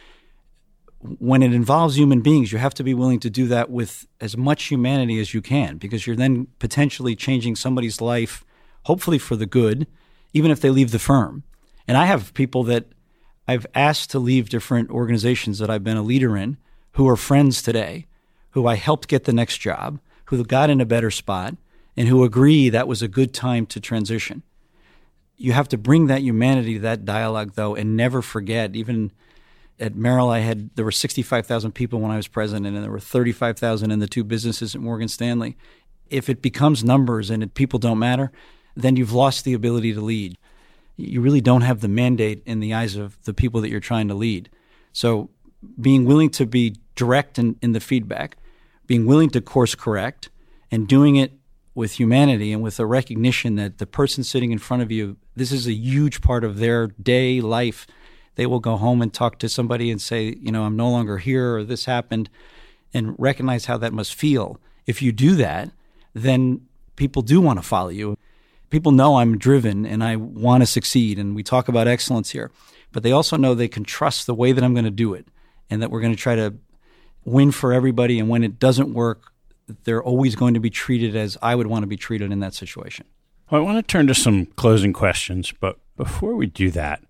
When 1.01 1.43
it 1.43 1.53
involves 1.53 1.99
human 1.99 2.23
beings, 2.23 2.51
you 2.51 2.59
have 2.59 2.75
to 2.75 2.83
be 2.83 2.95
willing 2.95 3.21
to 3.21 3.31
do 3.31 3.47
that 3.49 3.71
with 3.71 4.07
as 4.21 4.37
much 4.37 4.65
humanity 4.65 5.21
as 5.21 5.35
you 5.35 5.43
can 5.43 5.77
because 5.77 6.07
you're 6.07 6.17
then 6.17 6.49
potentially 6.59 7.15
changing 7.15 7.57
somebody's 7.57 8.01
life, 8.01 8.45
hopefully 8.87 9.19
for 9.19 9.37
the 9.37 9.47
good, 9.47 9.87
even 10.33 10.51
if 10.51 10.61
they 10.61 10.71
leave 10.71 10.91
the 10.91 10.99
firm. 10.99 11.43
And 11.87 11.97
I 11.97 12.07
have 12.07 12.35
people 12.35 12.63
that 12.65 12.87
I've 13.47 13.67
asked 13.75 14.11
to 14.11 14.19
leave 14.19 14.49
different 14.49 14.91
organizations 14.91 15.59
that 15.59 15.71
I've 15.71 15.85
been 15.85 15.97
a 15.97 16.03
leader 16.03 16.37
in 16.37 16.57
who 16.93 17.09
are 17.09 17.17
friends 17.17 17.63
today, 17.63 18.07
who 18.51 18.67
I 18.67 18.75
helped 18.75 19.09
get 19.09 19.25
the 19.25 19.33
next 19.33 19.59
job, 19.59 20.01
who 20.27 20.43
got 20.45 20.71
in 20.71 20.81
a 20.81 20.87
better 20.87 21.11
spot, 21.11 21.57
and 21.97 22.09
who 22.09 22.25
agree 22.25 22.69
that 22.69 22.89
was 22.89 23.03
a 23.03 23.09
good 23.09 23.33
time 23.33 23.67
to 23.67 23.81
transition 23.81 24.43
you 25.37 25.53
have 25.53 25.69
to 25.69 25.79
bring 25.79 26.07
that 26.07 26.23
humanity 26.23 26.75
to 26.75 26.81
that 26.81 27.05
dialogue 27.05 27.53
though 27.55 27.75
and 27.75 27.97
never 27.97 28.23
forget 28.23 28.75
even 28.75 29.13
at 29.79 29.95
Merrill 29.95 30.31
I 30.31 30.39
had 30.41 30.75
there 30.77 30.85
were 30.85 30.93
65,000 30.93 31.73
people 31.73 32.01
when 32.01 32.11
I 32.11 32.17
was 32.17 32.29
president 32.29 32.67
and 32.67 32.83
there 32.83 32.91
were 32.91 33.01
35,000 33.01 33.91
in 33.91 33.99
the 33.99 34.07
two 34.07 34.25
businesses 34.25 34.75
at 34.75 34.81
Morgan 34.81 35.09
Stanley 35.09 35.57
if 36.09 36.29
it 36.29 36.41
becomes 36.41 36.85
numbers 36.85 37.31
and 37.31 37.43
it, 37.43 37.55
people 37.55 37.79
don't 37.79 37.99
matter 37.99 38.33
then 38.77 38.97
you've 38.97 39.13
lost 39.13 39.45
the 39.45 39.55
ability 39.55 39.93
to 39.93 40.01
lead 40.01 40.37
you 40.99 41.21
really 41.21 41.43
don't 41.43 41.63
have 41.63 41.81
the 41.81 41.89
mandate 41.89 42.43
in 42.47 42.61
the 42.61 42.73
eyes 42.73 42.97
of 42.97 43.23
the 43.25 43.35
people 43.35 43.61
that 43.61 43.71
you're 43.71 43.81
trying 43.81 44.09
to 44.09 44.15
lead 44.15 44.49
so 44.93 45.29
being 45.81 46.05
willing 46.05 46.31
to 46.31 46.47
be 46.47 46.77
direct 46.95 47.39
in, 47.39 47.57
in 47.63 47.73
the 47.73 47.81
feedback 47.81 48.37
being 48.87 49.07
willing 49.07 49.31
to 49.31 49.41
course 49.41 49.75
correct 49.75 50.31
and 50.71 50.89
doing 50.89 51.17
it 51.17 51.33
with 51.77 52.01
humanity 52.01 52.53
and 52.53 52.63
with 52.63 52.81
a 52.81 52.87
recognition 52.87 53.57
that 53.57 53.77
the 53.79 53.87
person 53.87 54.25
sitting 54.25 54.51
in 54.51 54.59
front 54.59 54.83
of 54.83 54.91
you, 54.91 55.17
this 55.37 55.53
is 55.53 55.67
a 55.67 55.75
huge 55.75 56.23
part 56.23 56.43
of 56.43 56.59
their 56.59 56.87
day 56.87 57.41
life. 57.41 57.87
They 58.37 58.47
will 58.47 58.61
go 58.61 58.77
home 58.77 59.03
and 59.03 59.13
talk 59.13 59.39
to 59.41 59.49
somebody 59.49 59.91
and 59.91 60.01
say, 60.01 60.37
you 60.41 60.51
know, 60.51 60.65
I'm 60.65 60.77
no 60.77 60.89
longer 60.89 61.19
here 61.19 61.57
or 61.57 61.65
this 61.65 61.85
happened, 61.85 62.31
and 62.95 63.15
recognize 63.19 63.67
how 63.67 63.77
that 63.77 63.93
must 63.93 64.15
feel. 64.15 64.59
If 64.87 65.03
you 65.03 65.13
do 65.13 65.35
that, 65.37 65.71
then 66.15 66.63
people 66.97 67.21
do 67.21 67.43
want 67.43 67.59
to 67.59 67.63
follow 67.63 67.91
you. 67.91 68.17
People 68.71 68.93
know 68.93 69.17
I'm 69.17 69.39
driven 69.39 69.87
and 69.87 70.03
I 70.03 70.17
want 70.17 70.63
to 70.63 70.67
succeed, 70.67 71.19
and 71.19 71.35
we 71.35 71.43
talk 71.43 71.69
about 71.69 71.87
excellence 71.87 72.31
here, 72.31 72.51
but 72.93 73.03
they 73.03 73.13
also 73.13 73.37
know 73.37 73.55
they 73.55 73.69
can 73.69 73.85
trust 73.85 74.27
the 74.27 74.35
way 74.35 74.53
that 74.53 74.65
I'm 74.65 74.75
going 74.75 74.85
to 74.85 74.91
do 74.91 75.15
it 75.15 75.27
and 75.71 75.83
that 75.83 75.91
we're 75.91 76.01
going 76.01 76.15
to 76.15 76.21
try 76.21 76.35
to 76.35 76.55
win 77.25 77.53
for 77.53 77.73
everybody. 77.73 78.19
And 78.19 78.29
when 78.29 78.45
it 78.45 78.59
doesn't 78.59 78.93
work, 78.93 79.33
they're 79.85 80.03
always 80.03 80.37
going 80.37 80.55
to 80.55 80.61
be 80.61 80.71
treated 80.71 81.17
as 81.17 81.37
I 81.43 81.55
would 81.55 81.67
want 81.67 81.83
to 81.83 81.89
be 81.89 81.97
treated 81.97 82.33
in 82.33 82.41
that 82.41 82.55
situation. 82.55 83.07
Well, 83.51 83.61
I 83.61 83.65
want 83.65 83.79
to 83.79 83.93
turn 83.93 84.07
to 84.09 84.15
some 84.15 84.47
closing 84.47 84.93
questions, 84.93 85.53
but 85.61 85.79
before 85.97 86.35
we 86.35 86.47
do 86.47 86.71
that, 86.73 87.03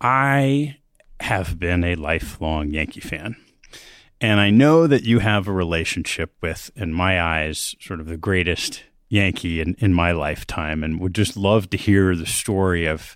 I 0.00 0.76
have 1.20 1.58
been 1.58 1.84
a 1.84 1.94
lifelong 1.94 2.70
Yankee 2.70 3.00
fan. 3.00 3.36
And 4.20 4.40
I 4.40 4.50
know 4.50 4.86
that 4.86 5.02
you 5.02 5.18
have 5.18 5.48
a 5.48 5.52
relationship 5.52 6.32
with, 6.40 6.70
in 6.76 6.92
my 6.92 7.20
eyes, 7.20 7.74
sort 7.80 8.00
of 8.00 8.06
the 8.06 8.16
greatest 8.16 8.84
Yankee 9.12 9.60
in, 9.60 9.74
in 9.78 9.92
my 9.92 10.12
lifetime, 10.12 10.82
and 10.82 10.98
would 10.98 11.14
just 11.14 11.36
love 11.36 11.68
to 11.70 11.76
hear 11.76 12.16
the 12.16 12.26
story 12.26 12.86
of 12.86 13.14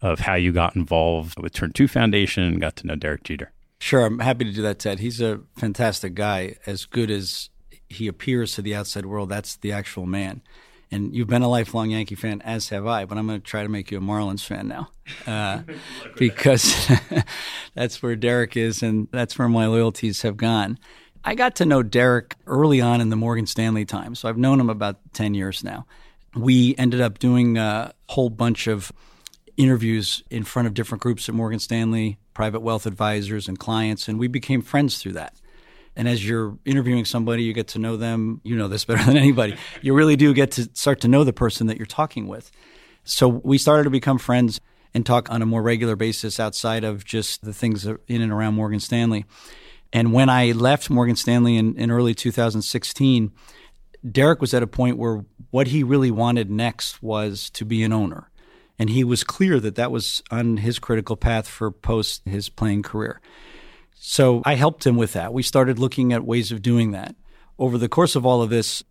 of 0.00 0.20
how 0.20 0.34
you 0.34 0.52
got 0.52 0.76
involved 0.76 1.40
with 1.42 1.52
Turn 1.52 1.72
Two 1.72 1.88
Foundation 1.88 2.44
and 2.44 2.60
got 2.60 2.76
to 2.76 2.86
know 2.86 2.94
Derek 2.94 3.24
Jeter. 3.24 3.50
Sure, 3.80 4.04
I'm 4.04 4.18
happy 4.18 4.44
to 4.44 4.52
do 4.52 4.62
that, 4.62 4.78
Ted. 4.78 5.00
He's 5.00 5.20
a 5.20 5.40
fantastic 5.56 6.14
guy, 6.14 6.56
as 6.66 6.84
good 6.84 7.10
as 7.10 7.48
he 7.88 8.06
appears 8.06 8.54
to 8.54 8.62
the 8.62 8.74
outside 8.74 9.06
world, 9.06 9.30
that's 9.30 9.56
the 9.56 9.72
actual 9.72 10.04
man. 10.04 10.42
And 10.90 11.14
you've 11.14 11.28
been 11.28 11.42
a 11.42 11.48
lifelong 11.48 11.90
Yankee 11.90 12.14
fan, 12.14 12.40
as 12.42 12.68
have 12.68 12.86
I, 12.86 13.04
but 13.04 13.18
I'm 13.18 13.26
going 13.26 13.40
to 13.40 13.46
try 13.46 13.62
to 13.62 13.68
make 13.68 13.90
you 13.90 13.98
a 13.98 14.00
Marlins 14.00 14.44
fan 14.44 14.68
now, 14.68 14.90
uh, 15.26 15.62
because 16.16 16.90
that's 17.74 18.02
where 18.02 18.16
Derek 18.16 18.56
is, 18.56 18.82
and 18.82 19.08
that's 19.12 19.38
where 19.38 19.48
my 19.48 19.66
loyalties 19.66 20.22
have 20.22 20.36
gone. 20.36 20.78
I 21.28 21.34
got 21.34 21.56
to 21.56 21.66
know 21.66 21.82
Derek 21.82 22.36
early 22.46 22.80
on 22.80 23.02
in 23.02 23.10
the 23.10 23.16
Morgan 23.16 23.46
Stanley 23.46 23.84
time, 23.84 24.14
so 24.14 24.30
I've 24.30 24.38
known 24.38 24.58
him 24.58 24.70
about 24.70 24.96
10 25.12 25.34
years 25.34 25.62
now. 25.62 25.84
We 26.34 26.74
ended 26.78 27.02
up 27.02 27.18
doing 27.18 27.58
a 27.58 27.92
whole 28.08 28.30
bunch 28.30 28.66
of 28.66 28.90
interviews 29.58 30.22
in 30.30 30.42
front 30.44 30.68
of 30.68 30.72
different 30.72 31.02
groups 31.02 31.28
at 31.28 31.34
Morgan 31.34 31.58
Stanley, 31.58 32.16
private 32.32 32.60
wealth 32.60 32.86
advisors, 32.86 33.46
and 33.46 33.58
clients, 33.58 34.08
and 34.08 34.18
we 34.18 34.26
became 34.26 34.62
friends 34.62 35.02
through 35.02 35.12
that. 35.12 35.34
And 35.94 36.08
as 36.08 36.26
you're 36.26 36.56
interviewing 36.64 37.04
somebody, 37.04 37.42
you 37.42 37.52
get 37.52 37.68
to 37.68 37.78
know 37.78 37.98
them. 37.98 38.40
You 38.42 38.56
know 38.56 38.68
this 38.68 38.84
better 38.86 39.04
than 39.04 39.18
anybody. 39.18 39.54
You 39.82 39.92
really 39.92 40.16
do 40.16 40.32
get 40.32 40.52
to 40.52 40.70
start 40.72 41.02
to 41.02 41.08
know 41.08 41.24
the 41.24 41.34
person 41.34 41.66
that 41.66 41.76
you're 41.76 41.84
talking 41.84 42.26
with. 42.26 42.50
So 43.04 43.28
we 43.28 43.58
started 43.58 43.84
to 43.84 43.90
become 43.90 44.16
friends 44.16 44.62
and 44.94 45.04
talk 45.04 45.30
on 45.30 45.42
a 45.42 45.46
more 45.46 45.60
regular 45.60 45.94
basis 45.94 46.40
outside 46.40 46.84
of 46.84 47.04
just 47.04 47.44
the 47.44 47.52
things 47.52 47.84
in 47.84 48.22
and 48.22 48.32
around 48.32 48.54
Morgan 48.54 48.80
Stanley. 48.80 49.26
And 49.92 50.12
when 50.12 50.28
I 50.28 50.52
left 50.52 50.90
Morgan 50.90 51.16
Stanley 51.16 51.56
in, 51.56 51.74
in 51.76 51.90
early 51.90 52.14
2016, 52.14 53.32
Derek 54.10 54.40
was 54.40 54.54
at 54.54 54.62
a 54.62 54.66
point 54.66 54.98
where 54.98 55.24
what 55.50 55.68
he 55.68 55.82
really 55.82 56.10
wanted 56.10 56.50
next 56.50 57.02
was 57.02 57.50
to 57.50 57.64
be 57.64 57.82
an 57.82 57.92
owner. 57.92 58.30
And 58.78 58.90
he 58.90 59.02
was 59.02 59.24
clear 59.24 59.58
that 59.60 59.74
that 59.74 59.90
was 59.90 60.22
on 60.30 60.58
his 60.58 60.78
critical 60.78 61.16
path 61.16 61.48
for 61.48 61.70
post 61.70 62.22
his 62.24 62.48
playing 62.48 62.82
career. 62.82 63.20
So 63.94 64.42
I 64.44 64.54
helped 64.54 64.86
him 64.86 64.96
with 64.96 65.14
that. 65.14 65.32
We 65.32 65.42
started 65.42 65.78
looking 65.78 66.12
at 66.12 66.24
ways 66.24 66.52
of 66.52 66.62
doing 66.62 66.92
that. 66.92 67.16
Over 67.58 67.76
the 67.76 67.88
course 67.88 68.14
of 68.14 68.24
all 68.24 68.40
of 68.40 68.50
this, 68.50 68.84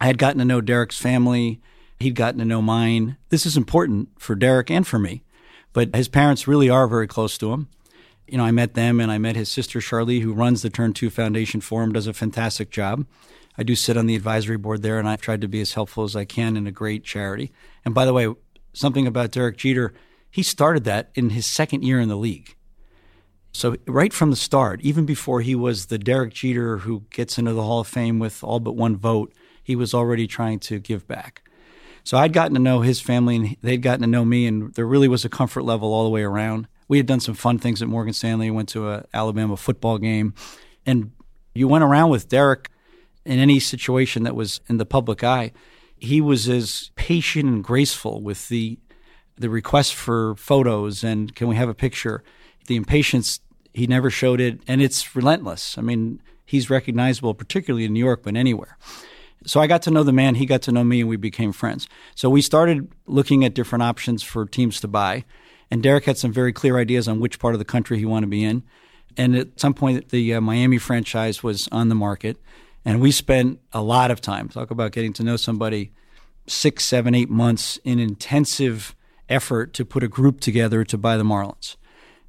I 0.00 0.06
had 0.06 0.18
gotten 0.18 0.38
to 0.38 0.44
know 0.44 0.60
Derek's 0.60 0.98
family. 0.98 1.60
He'd 2.00 2.16
gotten 2.16 2.40
to 2.40 2.44
know 2.44 2.60
mine. 2.60 3.16
This 3.28 3.46
is 3.46 3.56
important 3.56 4.08
for 4.18 4.34
Derek 4.34 4.70
and 4.70 4.84
for 4.84 4.98
me, 4.98 5.22
but 5.72 5.94
his 5.94 6.08
parents 6.08 6.48
really 6.48 6.68
are 6.68 6.88
very 6.88 7.06
close 7.06 7.38
to 7.38 7.52
him. 7.52 7.68
You 8.32 8.38
know, 8.38 8.46
I 8.46 8.50
met 8.50 8.72
them 8.72 8.98
and 8.98 9.12
I 9.12 9.18
met 9.18 9.36
his 9.36 9.50
sister 9.50 9.78
Sharlee, 9.78 10.22
who 10.22 10.32
runs 10.32 10.62
the 10.62 10.70
Turn 10.70 10.94
2 10.94 11.10
Foundation 11.10 11.60
for 11.60 11.82
him, 11.82 11.92
does 11.92 12.06
a 12.06 12.14
fantastic 12.14 12.70
job. 12.70 13.04
I 13.58 13.62
do 13.62 13.76
sit 13.76 13.98
on 13.98 14.06
the 14.06 14.16
advisory 14.16 14.56
board 14.56 14.80
there, 14.80 14.98
and 14.98 15.06
I've 15.06 15.20
tried 15.20 15.42
to 15.42 15.48
be 15.48 15.60
as 15.60 15.74
helpful 15.74 16.02
as 16.04 16.16
I 16.16 16.24
can 16.24 16.56
in 16.56 16.66
a 16.66 16.70
great 16.70 17.04
charity. 17.04 17.52
And 17.84 17.94
by 17.94 18.06
the 18.06 18.14
way, 18.14 18.34
something 18.72 19.06
about 19.06 19.32
Derek 19.32 19.58
Jeter, 19.58 19.92
he 20.30 20.42
started 20.42 20.84
that 20.84 21.10
in 21.14 21.28
his 21.28 21.44
second 21.44 21.82
year 21.82 22.00
in 22.00 22.08
the 22.08 22.16
league. 22.16 22.56
So 23.52 23.76
right 23.86 24.14
from 24.14 24.30
the 24.30 24.36
start, 24.36 24.80
even 24.80 25.04
before 25.04 25.42
he 25.42 25.54
was 25.54 25.86
the 25.86 25.98
Derek 25.98 26.32
Jeter 26.32 26.78
who 26.78 27.04
gets 27.10 27.36
into 27.36 27.52
the 27.52 27.62
Hall 27.62 27.80
of 27.80 27.86
Fame 27.86 28.18
with 28.18 28.42
all 28.42 28.60
but 28.60 28.76
one 28.76 28.96
vote, 28.96 29.34
he 29.62 29.76
was 29.76 29.92
already 29.92 30.26
trying 30.26 30.58
to 30.60 30.78
give 30.78 31.06
back. 31.06 31.42
So 32.02 32.16
I'd 32.16 32.32
gotten 32.32 32.54
to 32.54 32.62
know 32.62 32.80
his 32.80 32.98
family 32.98 33.36
and 33.36 33.56
they'd 33.60 33.82
gotten 33.82 34.00
to 34.00 34.06
know 34.06 34.24
me, 34.24 34.46
and 34.46 34.72
there 34.72 34.86
really 34.86 35.06
was 35.06 35.26
a 35.26 35.28
comfort 35.28 35.64
level 35.64 35.92
all 35.92 36.04
the 36.04 36.08
way 36.08 36.22
around. 36.22 36.66
We 36.92 36.98
had 36.98 37.06
done 37.06 37.20
some 37.20 37.34
fun 37.34 37.58
things 37.58 37.80
at 37.80 37.88
Morgan 37.88 38.12
Stanley. 38.12 38.50
Went 38.50 38.68
to 38.68 38.90
a 38.90 39.06
Alabama 39.14 39.56
football 39.56 39.96
game, 39.96 40.34
and 40.84 41.12
you 41.54 41.66
went 41.66 41.84
around 41.84 42.10
with 42.10 42.28
Derek 42.28 42.68
in 43.24 43.38
any 43.38 43.60
situation 43.60 44.24
that 44.24 44.36
was 44.36 44.60
in 44.68 44.76
the 44.76 44.84
public 44.84 45.24
eye. 45.24 45.52
He 45.96 46.20
was 46.20 46.50
as 46.50 46.90
patient 46.94 47.46
and 47.46 47.64
graceful 47.64 48.20
with 48.20 48.50
the 48.50 48.78
the 49.38 49.48
request 49.48 49.94
for 49.94 50.34
photos 50.34 51.02
and 51.02 51.34
can 51.34 51.48
we 51.48 51.56
have 51.56 51.70
a 51.70 51.74
picture. 51.74 52.22
The 52.66 52.76
impatience 52.76 53.40
he 53.72 53.86
never 53.86 54.10
showed 54.10 54.38
it, 54.38 54.60
and 54.68 54.82
it's 54.82 55.16
relentless. 55.16 55.78
I 55.78 55.80
mean, 55.80 56.20
he's 56.44 56.68
recognizable, 56.68 57.32
particularly 57.32 57.86
in 57.86 57.94
New 57.94 58.04
York, 58.04 58.20
but 58.22 58.36
anywhere. 58.36 58.76
So 59.46 59.62
I 59.62 59.66
got 59.66 59.80
to 59.84 59.90
know 59.90 60.02
the 60.02 60.12
man, 60.12 60.34
he 60.34 60.44
got 60.44 60.60
to 60.62 60.72
know 60.72 60.84
me, 60.84 61.00
and 61.00 61.08
we 61.08 61.16
became 61.16 61.52
friends. 61.52 61.88
So 62.14 62.28
we 62.28 62.42
started 62.42 62.92
looking 63.06 63.46
at 63.46 63.54
different 63.54 63.82
options 63.82 64.22
for 64.22 64.44
teams 64.44 64.78
to 64.82 64.88
buy. 64.88 65.24
And 65.72 65.82
Derek 65.82 66.04
had 66.04 66.18
some 66.18 66.34
very 66.34 66.52
clear 66.52 66.76
ideas 66.76 67.08
on 67.08 67.18
which 67.18 67.38
part 67.38 67.54
of 67.54 67.58
the 67.58 67.64
country 67.64 67.98
he 67.98 68.04
wanted 68.04 68.26
to 68.26 68.30
be 68.30 68.44
in. 68.44 68.62
And 69.16 69.34
at 69.34 69.58
some 69.58 69.72
point, 69.72 70.10
the 70.10 70.34
uh, 70.34 70.40
Miami 70.42 70.76
franchise 70.76 71.42
was 71.42 71.66
on 71.72 71.88
the 71.88 71.94
market. 71.94 72.36
And 72.84 73.00
we 73.00 73.10
spent 73.10 73.58
a 73.72 73.80
lot 73.80 74.10
of 74.10 74.20
time, 74.20 74.50
talk 74.50 74.70
about 74.70 74.92
getting 74.92 75.14
to 75.14 75.22
know 75.22 75.36
somebody, 75.36 75.90
six, 76.46 76.84
seven, 76.84 77.14
eight 77.14 77.30
months 77.30 77.78
in 77.84 77.98
intensive 77.98 78.94
effort 79.30 79.72
to 79.72 79.86
put 79.86 80.02
a 80.02 80.08
group 80.08 80.40
together 80.40 80.84
to 80.84 80.98
buy 80.98 81.16
the 81.16 81.24
Marlins. 81.24 81.76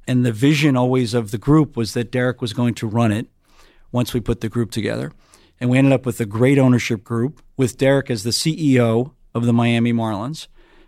And 0.08 0.24
the 0.24 0.32
vision 0.32 0.74
always 0.74 1.12
of 1.12 1.30
the 1.30 1.36
group 1.36 1.76
was 1.76 1.92
that 1.92 2.10
Derek 2.10 2.40
was 2.40 2.54
going 2.54 2.72
to 2.76 2.86
run 2.86 3.12
it 3.12 3.26
once 3.92 4.14
we 4.14 4.20
put 4.20 4.40
the 4.40 4.48
group 4.48 4.70
together. 4.70 5.12
And 5.60 5.68
we 5.68 5.76
ended 5.76 5.92
up 5.92 6.06
with 6.06 6.18
a 6.18 6.24
great 6.24 6.56
ownership 6.56 7.04
group 7.04 7.42
with 7.58 7.76
Derek 7.76 8.10
as 8.10 8.22
the 8.22 8.30
CEO 8.30 9.12
of 9.34 9.44
the 9.44 9.52
Miami 9.52 9.92
Marlins, 9.92 10.46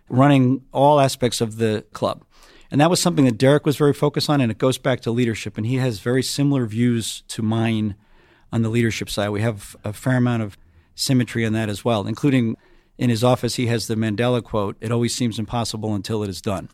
running 0.09 0.63
all 0.71 0.99
aspects 0.99 1.39
of 1.39 1.57
the 1.57 1.85
club. 1.93 2.23
And 2.69 2.81
that 2.81 2.89
was 2.89 2.99
something 2.99 3.25
that 3.25 3.37
Derek 3.37 3.65
was 3.65 3.77
very 3.77 3.93
focused 3.93 4.29
on, 4.29 4.41
and 4.41 4.51
it 4.51 4.57
goes 4.57 4.77
back 4.77 5.01
to 5.01 5.11
leadership. 5.11 5.57
And 5.57 5.65
he 5.65 5.75
has 5.75 5.99
very 5.99 6.23
similar 6.23 6.65
views 6.65 7.23
to 7.29 7.41
mine 7.41 7.95
on 8.51 8.61
the 8.61 8.69
leadership 8.69 9.09
side. 9.09 9.29
We 9.29 9.41
have 9.41 9.75
a 9.83 9.93
fair 9.93 10.17
amount 10.17 10.43
of 10.43 10.57
symmetry 10.95 11.43
in 11.43 11.53
that 11.53 11.69
as 11.69 11.85
well, 11.85 12.07
including 12.07 12.57
in 12.97 13.09
his 13.09 13.23
office, 13.23 13.55
he 13.55 13.67
has 13.67 13.87
the 13.87 13.95
Mandela 13.95 14.43
quote 14.43 14.75
It 14.81 14.91
always 14.91 15.15
seems 15.15 15.37
impossible 15.37 15.93
until 15.93 16.23
it 16.23 16.29
is 16.29 16.41
done. 16.41 16.69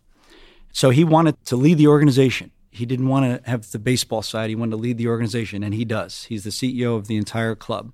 So 0.71 0.89
he 0.89 1.03
wanted 1.03 1.43
to 1.45 1.55
lead 1.55 1.77
the 1.77 1.87
organization 1.87 2.51
he 2.73 2.87
didn't 2.87 3.07
want 3.07 3.43
to 3.43 3.49
have 3.49 3.69
the 3.71 3.77
baseball 3.77 4.23
side. 4.23 4.49
He 4.49 4.55
wanted 4.55 4.71
to 4.71 4.77
lead 4.77 4.97
the 4.97 5.07
organization, 5.07 5.63
and 5.63 5.75
he 5.75 5.85
does. 5.85 6.23
He's 6.23 6.43
the 6.43 6.49
CEO 6.49 6.97
of 6.97 7.07
the 7.07 7.17
entire 7.17 7.55
club. 7.55 7.93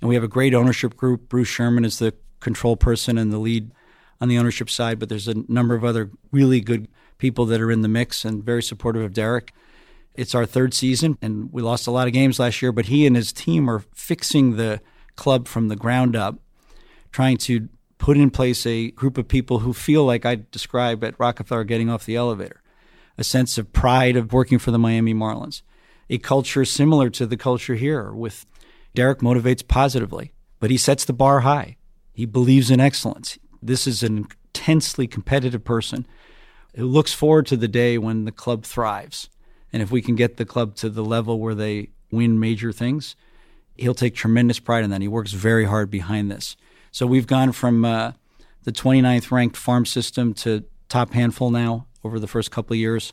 And 0.00 0.08
we 0.08 0.14
have 0.14 0.24
a 0.24 0.28
great 0.28 0.54
ownership 0.54 0.96
group. 0.96 1.28
Bruce 1.28 1.48
Sherman 1.48 1.84
is 1.84 1.98
the 1.98 2.14
control 2.40 2.76
person 2.76 3.18
and 3.18 3.30
the 3.30 3.38
lead 3.38 3.72
on 4.18 4.28
the 4.28 4.38
ownership 4.38 4.70
side, 4.70 4.98
but 4.98 5.10
there's 5.10 5.28
a 5.28 5.44
number 5.48 5.74
of 5.74 5.84
other 5.84 6.10
really 6.32 6.62
good 6.62 6.88
people 7.18 7.46
that 7.46 7.60
are 7.60 7.70
in 7.70 7.82
the 7.82 7.88
mix 7.88 8.24
and 8.24 8.44
very 8.44 8.62
supportive 8.62 9.02
of 9.02 9.12
Derek. 9.12 9.52
It's 10.14 10.34
our 10.34 10.46
third 10.46 10.72
season, 10.74 11.18
and 11.20 11.52
we 11.52 11.62
lost 11.62 11.86
a 11.86 11.90
lot 11.90 12.06
of 12.06 12.12
games 12.12 12.38
last 12.38 12.62
year, 12.62 12.72
but 12.72 12.86
he 12.86 13.06
and 13.06 13.16
his 13.16 13.32
team 13.32 13.68
are 13.68 13.84
fixing 13.94 14.56
the 14.56 14.80
club 15.14 15.46
from 15.46 15.68
the 15.68 15.76
ground 15.76 16.16
up, 16.16 16.38
trying 17.12 17.36
to 17.38 17.68
put 17.98 18.16
in 18.16 18.30
place 18.30 18.66
a 18.66 18.90
group 18.90 19.18
of 19.18 19.28
people 19.28 19.60
who 19.60 19.72
feel 19.72 20.04
like 20.04 20.24
I 20.24 20.42
described 20.50 21.04
at 21.04 21.18
Rockefeller 21.18 21.64
getting 21.64 21.90
off 21.90 22.06
the 22.06 22.16
elevator 22.16 22.62
a 23.18 23.24
sense 23.24 23.58
of 23.58 23.72
pride 23.72 24.16
of 24.16 24.32
working 24.32 24.58
for 24.58 24.70
the 24.70 24.78
Miami 24.78 25.14
Marlins. 25.14 25.62
A 26.08 26.18
culture 26.18 26.64
similar 26.64 27.10
to 27.10 27.26
the 27.26 27.36
culture 27.36 27.74
here 27.74 28.12
with 28.12 28.46
Derek 28.94 29.20
motivates 29.20 29.66
positively, 29.66 30.32
but 30.60 30.70
he 30.70 30.76
sets 30.76 31.04
the 31.04 31.12
bar 31.12 31.40
high. 31.40 31.76
He 32.12 32.26
believes 32.26 32.70
in 32.70 32.80
excellence. 32.80 33.38
This 33.62 33.86
is 33.86 34.02
an 34.02 34.26
intensely 34.48 35.06
competitive 35.06 35.64
person 35.64 36.06
looks 36.82 37.12
forward 37.12 37.46
to 37.46 37.56
the 37.56 37.68
day 37.68 37.98
when 37.98 38.24
the 38.24 38.32
club 38.32 38.64
thrives. 38.64 39.30
And 39.72 39.82
if 39.82 39.90
we 39.90 40.02
can 40.02 40.14
get 40.14 40.36
the 40.36 40.44
club 40.44 40.74
to 40.76 40.90
the 40.90 41.04
level 41.04 41.40
where 41.40 41.54
they 41.54 41.90
win 42.10 42.38
major 42.38 42.72
things, 42.72 43.16
he'll 43.76 43.94
take 43.94 44.14
tremendous 44.14 44.58
pride 44.58 44.84
in 44.84 44.90
that. 44.90 45.00
He 45.00 45.08
works 45.08 45.32
very 45.32 45.64
hard 45.64 45.90
behind 45.90 46.30
this. 46.30 46.56
So 46.90 47.06
we've 47.06 47.26
gone 47.26 47.52
from 47.52 47.84
uh, 47.84 48.12
the 48.64 48.72
29th 48.72 49.30
ranked 49.30 49.56
farm 49.56 49.86
system 49.86 50.34
to 50.34 50.64
top 50.88 51.12
handful 51.12 51.50
now 51.50 51.86
over 52.04 52.18
the 52.18 52.26
first 52.26 52.50
couple 52.50 52.74
of 52.74 52.78
years. 52.78 53.12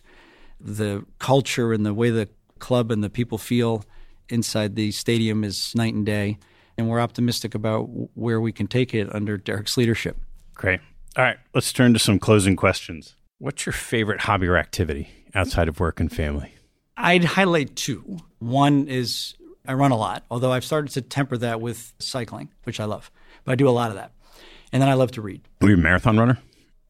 The 0.60 1.06
culture 1.20 1.74
and 1.74 1.86
the 1.86 1.94
way 1.94 2.10
the 2.10 2.30
club 2.60 2.92
and 2.92 3.04
the 3.04 3.10
people 3.10 3.38
feel 3.38 3.84
inside 4.30 4.76
the 4.76 4.92
stadium 4.92 5.44
is 5.44 5.74
night 5.76 5.94
and 5.94 6.06
day. 6.06 6.38
And 6.78 6.90
we're 6.90 7.00
optimistic 7.00 7.54
about 7.54 7.84
where 8.16 8.40
we 8.42 8.52
can 8.52 8.68
take 8.68 8.94
it 8.94 9.14
under 9.14 9.38
Derek's 9.38 9.78
leadership. 9.78 10.18
Great. 10.56 10.80
All 11.16 11.24
right, 11.24 11.38
let's 11.54 11.72
turn 11.72 11.94
to 11.94 12.00
some 12.00 12.18
closing 12.18 12.56
questions. 12.56 13.16
What's 13.44 13.66
your 13.66 13.74
favorite 13.74 14.22
hobby 14.22 14.48
or 14.48 14.56
activity 14.56 15.10
outside 15.36 15.68
of 15.68 15.78
work 15.82 16.00
and 16.00 16.10
family? 16.10 16.54
I'd 16.96 17.26
highlight 17.26 17.76
two. 17.76 18.20
One 18.40 18.88
is 18.88 19.34
I 19.68 19.74
run 19.74 19.92
a 19.92 19.98
lot, 19.98 20.24
although 20.32 20.54
I've 20.54 20.64
started 20.64 20.92
to 20.92 21.02
temper 21.02 21.36
that 21.36 21.60
with 21.60 21.92
cycling, 22.00 22.54
which 22.64 22.80
I 22.80 22.86
love. 22.86 23.12
But 23.44 23.52
I 23.52 23.56
do 23.56 23.68
a 23.68 23.72
lot 23.72 23.90
of 23.90 23.98
that. 23.98 24.14
And 24.72 24.82
then 24.82 24.88
I 24.88 24.94
love 24.94 25.12
to 25.12 25.22
read. 25.22 25.42
Were 25.60 25.72
you 25.72 25.76
a 25.76 25.78
marathon 25.78 26.18
runner? 26.18 26.40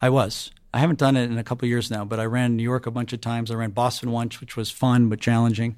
I 0.00 0.10
was. 0.10 0.52
I 0.72 0.78
haven't 0.78 1.00
done 1.00 1.16
it 1.16 1.28
in 1.28 1.38
a 1.38 1.42
couple 1.42 1.66
years 1.66 1.90
now, 1.90 2.04
but 2.04 2.20
I 2.20 2.26
ran 2.26 2.54
New 2.54 2.62
York 2.62 2.86
a 2.86 2.92
bunch 2.92 3.12
of 3.12 3.20
times. 3.20 3.50
I 3.50 3.56
ran 3.56 3.70
Boston 3.70 4.12
once, 4.12 4.40
which 4.40 4.56
was 4.56 4.70
fun 4.70 5.08
but 5.08 5.18
challenging. 5.18 5.74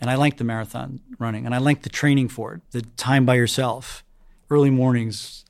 And 0.00 0.08
I 0.08 0.14
like 0.14 0.38
the 0.38 0.44
marathon 0.44 1.02
running, 1.18 1.44
and 1.44 1.54
I 1.54 1.58
like 1.58 1.82
the 1.82 1.90
training 1.90 2.30
for 2.30 2.54
it. 2.54 2.62
The 2.70 2.80
time 2.80 3.26
by 3.26 3.34
yourself, 3.34 4.02
early 4.48 4.70
mornings. 4.70 5.44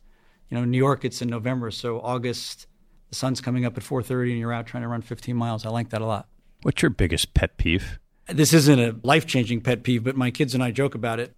You 0.50 0.58
know, 0.58 0.64
New 0.64 0.76
York, 0.76 1.04
it's 1.04 1.22
in 1.22 1.28
November, 1.28 1.70
so 1.70 2.00
August, 2.00 2.66
the 3.08 3.14
sun's 3.14 3.40
coming 3.40 3.64
up 3.64 3.76
at 3.76 3.82
4:30, 3.82 4.30
and 4.30 4.38
you're 4.38 4.52
out 4.52 4.66
trying 4.66 4.82
to 4.82 4.88
run 4.88 5.02
15 5.02 5.36
miles. 5.36 5.66
I 5.66 5.70
like 5.70 5.90
that 5.90 6.02
a 6.02 6.06
lot. 6.06 6.28
What's 6.62 6.82
your 6.82 6.90
biggest 6.90 7.34
pet 7.34 7.56
peeve? 7.56 7.98
This 8.28 8.52
isn't 8.52 8.78
a 8.78 8.96
life-changing 9.02 9.60
pet 9.60 9.82
peeve, 9.82 10.02
but 10.02 10.16
my 10.16 10.30
kids 10.30 10.54
and 10.54 10.62
I 10.62 10.72
joke 10.72 10.94
about 10.94 11.20
it. 11.20 11.34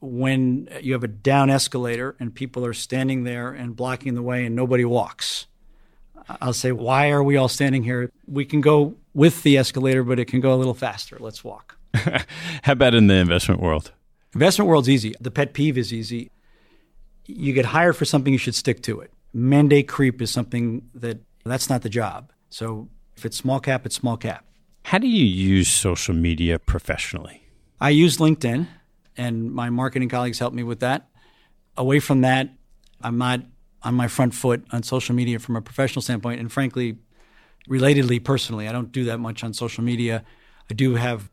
When 0.00 0.68
you 0.82 0.92
have 0.92 1.04
a 1.04 1.08
down 1.08 1.48
escalator 1.48 2.16
and 2.18 2.34
people 2.34 2.66
are 2.66 2.74
standing 2.74 3.24
there 3.24 3.50
and 3.52 3.76
blocking 3.76 4.14
the 4.14 4.22
way, 4.22 4.44
and 4.44 4.54
nobody 4.56 4.84
walks 4.84 5.46
I'll 6.40 6.52
say, 6.52 6.72
why 6.72 7.10
are 7.10 7.22
we 7.22 7.36
all 7.36 7.48
standing 7.48 7.82
here? 7.82 8.10
We 8.26 8.44
can 8.44 8.60
go 8.60 8.96
with 9.12 9.42
the 9.42 9.58
escalator, 9.58 10.02
but 10.02 10.18
it 10.18 10.26
can 10.26 10.40
go 10.40 10.54
a 10.54 10.56
little 10.56 10.74
faster. 10.74 11.16
Let's 11.20 11.44
walk. 11.44 11.76
How 11.94 12.72
about 12.72 12.94
in 12.94 13.06
the 13.06 13.14
investment 13.14 13.60
world? 13.60 13.92
Investment 14.32 14.68
world's 14.68 14.88
easy. 14.88 15.14
The 15.20 15.30
pet 15.30 15.52
peeve 15.52 15.76
is 15.78 15.92
easy. 15.92 16.30
You 17.26 17.52
get 17.52 17.66
hired 17.66 17.96
for 17.96 18.04
something, 18.04 18.32
you 18.32 18.38
should 18.38 18.54
stick 18.54 18.82
to 18.82 19.00
it. 19.00 19.10
Mandate 19.34 19.88
creep 19.88 20.22
is 20.22 20.30
something 20.30 20.88
that 20.94 21.18
that's 21.44 21.68
not 21.68 21.82
the 21.82 21.88
job. 21.88 22.32
So 22.48 22.88
if 23.16 23.26
it's 23.26 23.36
small 23.36 23.60
cap, 23.60 23.84
it's 23.84 23.96
small 23.96 24.16
cap. 24.16 24.46
How 24.84 24.98
do 24.98 25.08
you 25.08 25.24
use 25.24 25.68
social 25.68 26.14
media 26.14 26.58
professionally? 26.58 27.42
I 27.80 27.90
use 27.90 28.18
LinkedIn, 28.18 28.68
and 29.16 29.52
my 29.52 29.70
marketing 29.70 30.08
colleagues 30.08 30.38
help 30.38 30.54
me 30.54 30.62
with 30.62 30.80
that. 30.80 31.08
Away 31.76 31.98
from 31.98 32.20
that, 32.20 32.50
I'm 33.00 33.18
not 33.18 33.40
on 33.82 33.94
my 33.94 34.08
front 34.08 34.34
foot 34.34 34.64
on 34.70 34.82
social 34.82 35.14
media 35.14 35.38
from 35.38 35.56
a 35.56 35.60
professional 35.60 36.02
standpoint. 36.02 36.40
And 36.40 36.50
frankly, 36.50 36.98
relatedly, 37.68 38.22
personally, 38.22 38.68
I 38.68 38.72
don't 38.72 38.92
do 38.92 39.04
that 39.04 39.18
much 39.18 39.42
on 39.42 39.52
social 39.52 39.82
media. 39.84 40.24
I 40.70 40.74
do 40.74 40.94
have 40.94 41.30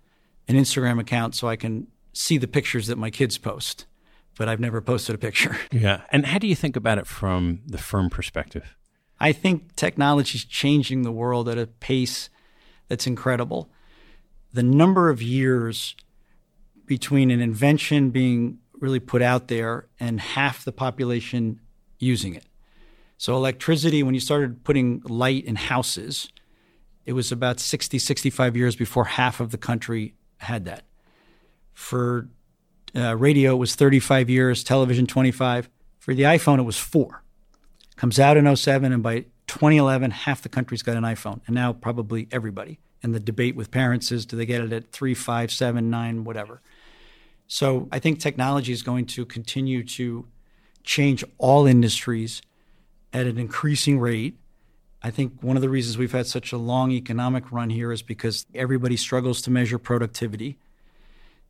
an 0.48 0.56
Instagram 0.56 1.00
account 1.00 1.36
so 1.36 1.48
I 1.48 1.56
can 1.56 1.88
see 2.14 2.38
the 2.38 2.48
pictures 2.48 2.88
that 2.88 2.98
my 2.98 3.10
kids 3.10 3.38
post, 3.38 3.86
but 4.38 4.48
I've 4.48 4.60
never 4.60 4.82
posted 4.82 5.16
a 5.16 5.18
picture. 5.18 5.58
Yeah. 5.72 6.02
And 6.12 6.26
how 6.26 6.38
do 6.38 6.48
you 6.48 6.56
think 6.56 6.76
about 6.76 6.98
it 6.98 7.08
from 7.08 7.62
the 7.66 7.78
firm 7.78 8.10
perspective? 8.10 8.76
I 9.20 9.32
think 9.32 9.76
technology 9.76 10.38
is 10.38 10.46
changing 10.46 11.04
the 11.04 11.12
world 11.12 11.48
at 11.48 11.58
a 11.58 11.68
pace 11.68 12.30
that's 12.88 13.08
incredible. 13.08 13.70
The 14.54 14.64
number 14.64 15.10
of 15.10 15.22
years 15.22 15.96
between 16.86 17.32
an 17.32 17.40
invention 17.40 18.10
being 18.10 18.60
really 18.82 19.00
put 19.00 19.22
out 19.22 19.48
there 19.48 19.88
and 20.00 20.20
half 20.20 20.66
the 20.66 20.72
population 20.72 21.60
using 22.00 22.36
it. 22.36 22.46
So, 23.18 23.36
electricity, 23.36 24.02
when 24.02 24.16
you 24.16 24.20
started 24.20 24.64
putting 24.64 25.02
light 25.06 25.46
in 25.46 25.56
houses, 25.56 26.28
it 27.06 27.14
was 27.14 27.32
about 27.32 27.60
60, 27.60 28.00
65 28.00 28.58
years 28.58 28.76
before 28.76 29.06
half 29.06 29.40
of 29.40 29.52
the 29.52 29.58
country 29.58 30.16
had 30.38 30.66
that. 30.66 30.84
For 31.72 32.28
uh, 32.96 33.16
radio, 33.16 33.56
was 33.56 33.76
35 33.76 34.30
years, 34.30 34.64
television, 34.64 35.08
25. 35.08 35.70
For 36.00 36.14
the 36.14 36.24
iPhone, 36.24 36.60
it 36.60 36.64
was 36.64 36.78
four. 36.78 37.24
Comes 37.96 38.20
out 38.20 38.38
in 38.38 38.56
07, 38.56 38.92
and 38.92 39.04
by 39.04 39.26
2011, 39.48 40.12
half 40.12 40.42
the 40.42 40.50
country's 40.50 40.82
got 40.82 40.98
an 40.98 41.04
iPhone, 41.04 41.42
and 41.46 41.54
now 41.54 41.74
probably 41.74 42.28
everybody. 42.32 42.80
And 43.04 43.14
the 43.14 43.20
debate 43.20 43.56
with 43.56 43.72
parents 43.72 44.12
is 44.12 44.26
do 44.26 44.36
they 44.36 44.46
get 44.46 44.62
it 44.62 44.72
at 44.74 44.92
three, 44.92 45.14
five, 45.14 45.52
seven, 45.52 45.90
nine, 45.90 46.24
whatever. 46.24 46.62
So 47.48 47.90
I 47.92 48.00
think 48.00 48.20
technology 48.20 48.72
is 48.72 48.82
going 48.82 49.08
to 49.08 49.26
continue 49.26 49.84
to 49.84 50.26
change 50.84 51.24
all 51.38 51.68
industries 51.68 52.42
at 53.12 53.28
an 53.28 53.38
increasing 53.38 54.00
rate. 54.00 54.38
I 55.04 55.12
think 55.12 55.42
one 55.42 55.58
of 55.58 55.62
the 55.62 55.70
reasons 55.70 55.98
we've 55.98 56.12
had 56.12 56.28
such 56.28 56.52
a 56.54 56.58
long 56.58 56.92
economic 56.92 57.52
run 57.52 57.70
here 57.70 57.92
is 57.92 58.02
because 58.02 58.46
everybody 58.56 58.96
struggles 58.96 59.42
to 59.42 59.52
measure 59.52 59.78
productivity. 59.78 60.58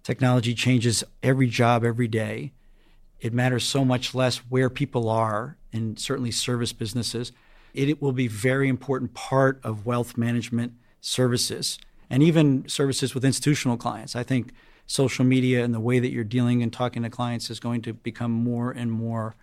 Technology 0.03 0.53
changes 0.53 1.03
every 1.21 1.47
job 1.47 1.83
every 1.83 2.07
day. 2.07 2.53
It 3.19 3.33
matters 3.33 3.63
so 3.63 3.85
much 3.85 4.15
less 4.15 4.37
where 4.37 4.69
people 4.69 5.09
are, 5.09 5.57
and 5.71 5.99
certainly 5.99 6.31
service 6.31 6.73
businesses. 6.73 7.31
It, 7.73 7.89
it 7.89 8.01
will 8.01 8.11
be 8.11 8.27
very 8.27 8.67
important 8.67 9.13
part 9.13 9.59
of 9.63 9.85
wealth 9.85 10.17
management 10.17 10.73
services 10.99 11.77
and 12.09 12.21
even 12.21 12.67
services 12.67 13.15
with 13.15 13.23
institutional 13.23 13.77
clients. 13.77 14.15
I 14.15 14.23
think 14.23 14.51
social 14.85 15.23
media 15.23 15.63
and 15.63 15.73
the 15.73 15.79
way 15.79 15.99
that 15.99 16.11
you're 16.11 16.23
dealing 16.23 16.61
and 16.61 16.73
talking 16.73 17.03
to 17.03 17.09
clients 17.09 17.49
is 17.49 17.59
going 17.59 17.81
to 17.83 17.93
become 17.93 18.31
more 18.31 18.71
and 18.71 18.91
more 18.91 19.35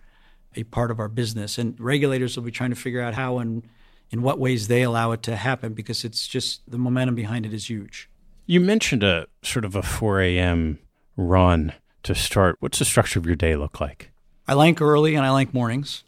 a 0.55 0.63
part 0.63 0.91
of 0.91 0.99
our 0.99 1.07
business. 1.07 1.57
And 1.57 1.79
regulators 1.79 2.35
will 2.35 2.43
be 2.43 2.51
trying 2.51 2.69
to 2.69 2.75
figure 2.75 3.01
out 3.01 3.15
how 3.15 3.39
and 3.39 3.63
in 4.11 4.21
what 4.21 4.39
ways 4.39 4.67
they 4.67 4.83
allow 4.83 5.11
it 5.11 5.23
to 5.23 5.35
happen 5.35 5.73
because 5.73 6.03
it's 6.03 6.27
just 6.27 6.61
the 6.69 6.77
momentum 6.77 7.15
behind 7.15 7.45
it 7.45 7.53
is 7.53 7.69
huge. 7.69 8.08
You 8.49 8.59
mentioned 8.59 9.03
a 9.03 9.27
sort 9.43 9.63
of 9.63 9.75
a 9.75 9.83
4 9.83 10.21
a.m. 10.21 10.79
run 11.15 11.71
to 12.01 12.15
start. 12.15 12.55
What's 12.59 12.79
the 12.79 12.85
structure 12.85 13.19
of 13.19 13.27
your 13.27 13.35
day 13.35 13.55
look 13.55 13.79
like? 13.79 14.09
I 14.47 14.55
like 14.55 14.81
early 14.81 15.13
and 15.13 15.23
I 15.23 15.29
like 15.29 15.53
mornings, 15.53 16.03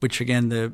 which 0.00 0.18
again, 0.18 0.48
the 0.48 0.72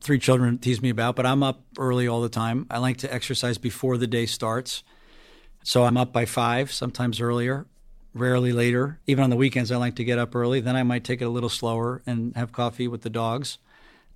three 0.00 0.18
children 0.18 0.58
tease 0.58 0.82
me 0.82 0.90
about, 0.90 1.14
but 1.14 1.24
I'm 1.24 1.44
up 1.44 1.62
early 1.78 2.08
all 2.08 2.20
the 2.20 2.28
time. 2.28 2.66
I 2.68 2.78
like 2.78 2.96
to 2.96 3.14
exercise 3.14 3.58
before 3.58 3.96
the 3.96 4.08
day 4.08 4.26
starts. 4.26 4.82
So 5.62 5.84
I'm 5.84 5.96
up 5.96 6.12
by 6.12 6.24
five, 6.24 6.72
sometimes 6.72 7.20
earlier, 7.20 7.66
rarely 8.12 8.50
later. 8.50 8.98
Even 9.06 9.22
on 9.22 9.30
the 9.30 9.36
weekends, 9.36 9.70
I 9.70 9.76
like 9.76 9.94
to 9.94 10.04
get 10.04 10.18
up 10.18 10.34
early. 10.34 10.58
Then 10.58 10.74
I 10.74 10.82
might 10.82 11.04
take 11.04 11.22
it 11.22 11.26
a 11.26 11.30
little 11.30 11.48
slower 11.48 12.02
and 12.08 12.34
have 12.34 12.50
coffee 12.50 12.88
with 12.88 13.02
the 13.02 13.08
dogs. 13.08 13.58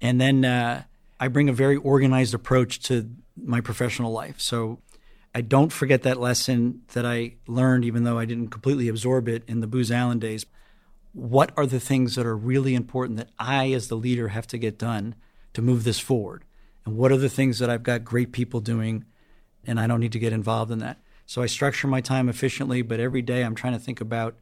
And 0.01 0.21
then 0.21 0.45
uh, 0.45 0.83
I 1.21 1.29
bring 1.29 1.49
a 1.49 1.53
very 1.53 1.77
organized 1.77 2.35
approach 2.35 2.81
to 2.89 3.09
my 3.41 3.61
professional 3.61 4.11
life. 4.11 4.41
So 4.41 4.81
I 5.35 5.41
don't 5.41 5.73
forget 5.73 6.03
that 6.03 6.19
lesson 6.21 6.83
that 6.95 7.07
I 7.07 7.35
learned, 7.47 7.85
even 7.85 8.05
though 8.05 8.19
I 8.19 8.25
didn't 8.25 8.49
completely 8.49 8.89
absorb 8.89 9.29
it 9.29 9.45
in 9.47 9.61
the 9.61 9.67
Booz 9.67 9.91
Allen 9.91 10.19
days. 10.19 10.47
What 11.13 11.53
are 11.57 11.67
the 11.67 11.81
things 11.81 12.15
that 12.15 12.27
are 12.27 12.37
really 12.37 12.75
important 12.75 13.19
that 13.19 13.31
I, 13.39 13.73
as 13.73 13.89
the 13.89 13.97
leader, 13.97 14.29
have 14.29 14.47
to 14.49 14.59
get 14.59 14.79
done 14.79 15.15
to 15.55 15.63
move 15.63 15.85
this 15.85 16.01
forward? 16.01 16.45
And 16.85 16.97
what 16.97 17.13
are 17.13 17.17
the 17.17 17.29
things 17.29 17.59
that 17.59 17.71
I've 17.71 17.83
got 17.83 18.05
great 18.05 18.33
people 18.33 18.61
doing 18.61 19.05
and 19.67 19.79
I 19.79 19.87
don't 19.87 20.01
need 20.01 20.13
to 20.13 20.19
get 20.19 20.33
involved 20.33 20.71
in 20.71 20.79
that? 20.79 20.99
So 21.27 21.43
I 21.43 21.47
structure 21.47 21.87
my 21.87 22.01
time 22.01 22.29
efficiently, 22.29 22.81
but 22.81 23.01
every 23.01 23.21
day 23.21 23.43
I'm 23.43 23.55
trying 23.55 23.75
to 23.75 23.79
think 23.79 24.01
about 24.01 24.37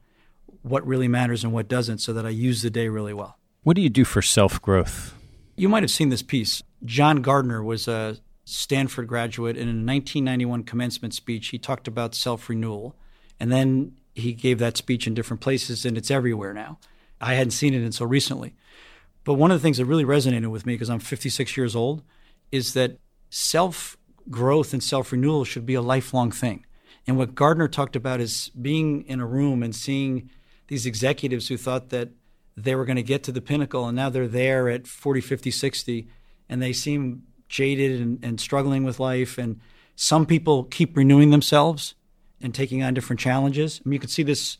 what 0.62 0.86
really 0.86 1.08
matters 1.08 1.42
and 1.42 1.52
what 1.52 1.68
doesn't 1.68 1.98
so 1.98 2.12
that 2.12 2.24
I 2.24 2.30
use 2.30 2.62
the 2.62 2.70
day 2.70 2.88
really 2.88 3.12
well. 3.12 3.38
What 3.64 3.74
do 3.74 3.82
you 3.82 3.90
do 3.90 4.04
for 4.04 4.22
self 4.22 4.62
growth? 4.62 5.14
You 5.56 5.68
might 5.68 5.82
have 5.82 5.90
seen 5.90 6.10
this 6.10 6.22
piece. 6.22 6.62
John 6.84 7.22
Gardner 7.22 7.62
was 7.62 7.88
a 7.88 8.18
Stanford 8.48 9.08
graduate, 9.08 9.56
and 9.56 9.68
in 9.68 9.76
a 9.76 9.84
1991 9.84 10.62
commencement 10.62 11.12
speech, 11.12 11.48
he 11.48 11.58
talked 11.58 11.88
about 11.88 12.14
self 12.14 12.48
renewal. 12.48 12.94
And 13.38 13.52
then 13.52 13.96
he 14.14 14.32
gave 14.32 14.60
that 14.60 14.76
speech 14.76 15.06
in 15.06 15.14
different 15.14 15.40
places, 15.42 15.84
and 15.84 15.98
it's 15.98 16.12
everywhere 16.12 16.54
now. 16.54 16.78
I 17.20 17.34
hadn't 17.34 17.50
seen 17.50 17.74
it 17.74 17.82
until 17.82 18.06
recently. 18.06 18.54
But 19.24 19.34
one 19.34 19.50
of 19.50 19.58
the 19.58 19.62
things 19.62 19.78
that 19.78 19.84
really 19.84 20.04
resonated 20.04 20.46
with 20.46 20.64
me, 20.64 20.74
because 20.74 20.88
I'm 20.88 21.00
56 21.00 21.56
years 21.56 21.74
old, 21.74 22.02
is 22.52 22.72
that 22.74 22.98
self 23.30 23.98
growth 24.30 24.72
and 24.72 24.82
self 24.82 25.10
renewal 25.10 25.44
should 25.44 25.66
be 25.66 25.74
a 25.74 25.82
lifelong 25.82 26.30
thing. 26.30 26.64
And 27.04 27.18
what 27.18 27.34
Gardner 27.34 27.66
talked 27.66 27.96
about 27.96 28.20
is 28.20 28.50
being 28.50 29.02
in 29.08 29.20
a 29.20 29.26
room 29.26 29.64
and 29.64 29.74
seeing 29.74 30.30
these 30.68 30.86
executives 30.86 31.48
who 31.48 31.56
thought 31.56 31.88
that 31.88 32.10
they 32.56 32.76
were 32.76 32.84
going 32.84 32.96
to 32.96 33.02
get 33.02 33.24
to 33.24 33.32
the 33.32 33.42
pinnacle, 33.42 33.88
and 33.88 33.96
now 33.96 34.08
they're 34.08 34.28
there 34.28 34.68
at 34.68 34.86
40, 34.86 35.20
50, 35.20 35.50
60, 35.50 36.08
and 36.48 36.62
they 36.62 36.72
seem 36.72 37.24
jaded 37.48 38.00
and, 38.00 38.18
and 38.22 38.40
struggling 38.40 38.84
with 38.84 39.00
life. 39.00 39.38
And 39.38 39.60
some 39.94 40.26
people 40.26 40.64
keep 40.64 40.96
renewing 40.96 41.30
themselves 41.30 41.94
and 42.40 42.54
taking 42.54 42.82
on 42.82 42.94
different 42.94 43.20
challenges. 43.20 43.80
I 43.84 43.88
mean, 43.88 43.94
you 43.94 44.00
can 44.00 44.08
see 44.08 44.22
this, 44.22 44.58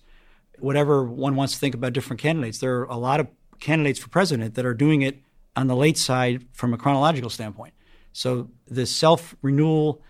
whatever 0.59 1.05
one 1.05 1.37
wants 1.37 1.55
to 1.55 1.59
think 1.59 1.75
about 1.75 1.93
different 1.93 2.21
candidates. 2.21 2.59
There 2.59 2.81
are 2.81 2.85
a 2.85 2.97
lot 2.97 3.21
of 3.21 3.29
candidates 3.61 3.99
for 3.99 4.09
president 4.09 4.55
that 4.55 4.65
are 4.65 4.75
doing 4.75 5.03
it 5.03 5.19
on 5.55 5.67
the 5.67 5.77
late 5.77 5.99
side 5.99 6.45
from 6.53 6.75
a 6.75 6.79
chronological 6.79 7.31
standpoint. 7.31 7.75
So 8.13 8.51
the 8.67 8.87
self 8.87 9.35
renewal, 9.43 10.01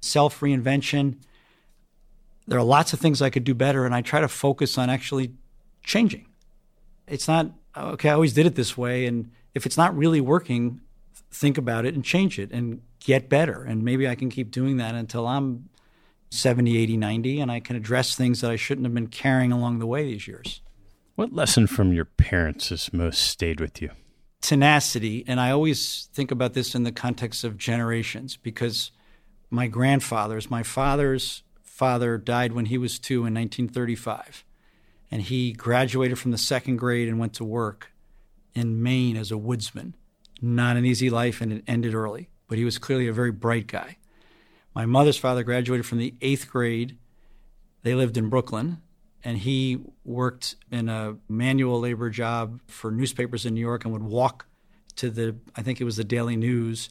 self 0.00 0.40
reinvention, 0.40 1.16
there 2.46 2.58
are 2.58 2.64
lots 2.64 2.92
of 2.92 3.00
things 3.00 3.22
I 3.22 3.30
could 3.30 3.44
do 3.44 3.54
better, 3.54 3.84
and 3.84 3.94
I 3.94 4.02
try 4.02 4.20
to 4.20 4.28
focus 4.28 4.76
on 4.78 4.90
actually 4.90 5.32
changing. 5.82 6.26
It's 7.06 7.28
not, 7.28 7.50
okay, 7.76 8.08
I 8.08 8.14
always 8.14 8.32
did 8.32 8.46
it 8.46 8.54
this 8.54 8.76
way. 8.76 9.06
And 9.06 9.30
if 9.54 9.66
it's 9.66 9.76
not 9.76 9.96
really 9.96 10.20
working, 10.20 10.80
think 11.30 11.56
about 11.58 11.84
it 11.84 11.94
and 11.94 12.04
change 12.04 12.38
it 12.38 12.50
and 12.50 12.82
get 12.98 13.28
better. 13.28 13.62
And 13.62 13.82
maybe 13.82 14.08
I 14.08 14.14
can 14.14 14.30
keep 14.30 14.50
doing 14.50 14.76
that 14.78 14.94
until 14.94 15.26
I'm 15.26 15.68
70, 16.30 16.76
80, 16.76 16.96
90, 16.96 17.40
and 17.40 17.50
I 17.50 17.60
can 17.60 17.76
address 17.76 18.14
things 18.14 18.40
that 18.40 18.50
I 18.50 18.56
shouldn't 18.56 18.86
have 18.86 18.94
been 18.94 19.08
carrying 19.08 19.52
along 19.52 19.78
the 19.78 19.86
way 19.86 20.04
these 20.04 20.28
years. 20.28 20.60
What 21.16 21.32
lesson 21.32 21.66
from 21.66 21.92
your 21.92 22.04
parents 22.04 22.70
has 22.70 22.92
most 22.92 23.22
stayed 23.22 23.60
with 23.60 23.82
you? 23.82 23.90
Tenacity. 24.40 25.24
And 25.26 25.40
I 25.40 25.50
always 25.50 26.08
think 26.14 26.30
about 26.30 26.54
this 26.54 26.74
in 26.74 26.84
the 26.84 26.92
context 26.92 27.44
of 27.44 27.58
generations 27.58 28.36
because 28.36 28.90
my 29.50 29.66
grandfathers, 29.66 30.50
my 30.50 30.62
father's 30.62 31.42
father 31.62 32.16
died 32.16 32.52
when 32.52 32.66
he 32.66 32.78
was 32.78 32.98
two 32.98 33.26
in 33.26 33.34
1935. 33.34 34.44
And 35.10 35.22
he 35.22 35.52
graduated 35.52 36.18
from 36.18 36.30
the 36.30 36.38
second 36.38 36.76
grade 36.76 37.08
and 37.08 37.18
went 37.18 37.34
to 37.34 37.44
work 37.44 37.92
in 38.54 38.82
Maine 38.82 39.16
as 39.16 39.30
a 39.30 39.38
woodsman 39.38 39.94
not 40.42 40.76
an 40.76 40.84
easy 40.84 41.10
life, 41.10 41.40
and 41.40 41.52
it 41.52 41.64
ended 41.66 41.94
early. 41.94 42.28
But 42.48 42.58
he 42.58 42.64
was 42.64 42.78
clearly 42.78 43.06
a 43.06 43.12
very 43.12 43.32
bright 43.32 43.66
guy. 43.66 43.98
My 44.74 44.86
mother's 44.86 45.16
father 45.16 45.42
graduated 45.42 45.86
from 45.86 45.98
the 45.98 46.14
eighth 46.20 46.48
grade. 46.50 46.96
They 47.82 47.94
lived 47.94 48.16
in 48.16 48.28
Brooklyn, 48.28 48.78
and 49.24 49.38
he 49.38 49.78
worked 50.04 50.56
in 50.70 50.88
a 50.88 51.16
manual 51.28 51.80
labor 51.80 52.10
job 52.10 52.60
for 52.66 52.90
newspapers 52.90 53.46
in 53.46 53.54
New 53.54 53.60
York 53.60 53.84
and 53.84 53.92
would 53.92 54.02
walk 54.02 54.46
to 54.96 55.10
the, 55.10 55.36
I 55.56 55.62
think 55.62 55.80
it 55.80 55.84
was 55.84 55.96
the 55.96 56.04
Daily 56.04 56.36
News, 56.36 56.90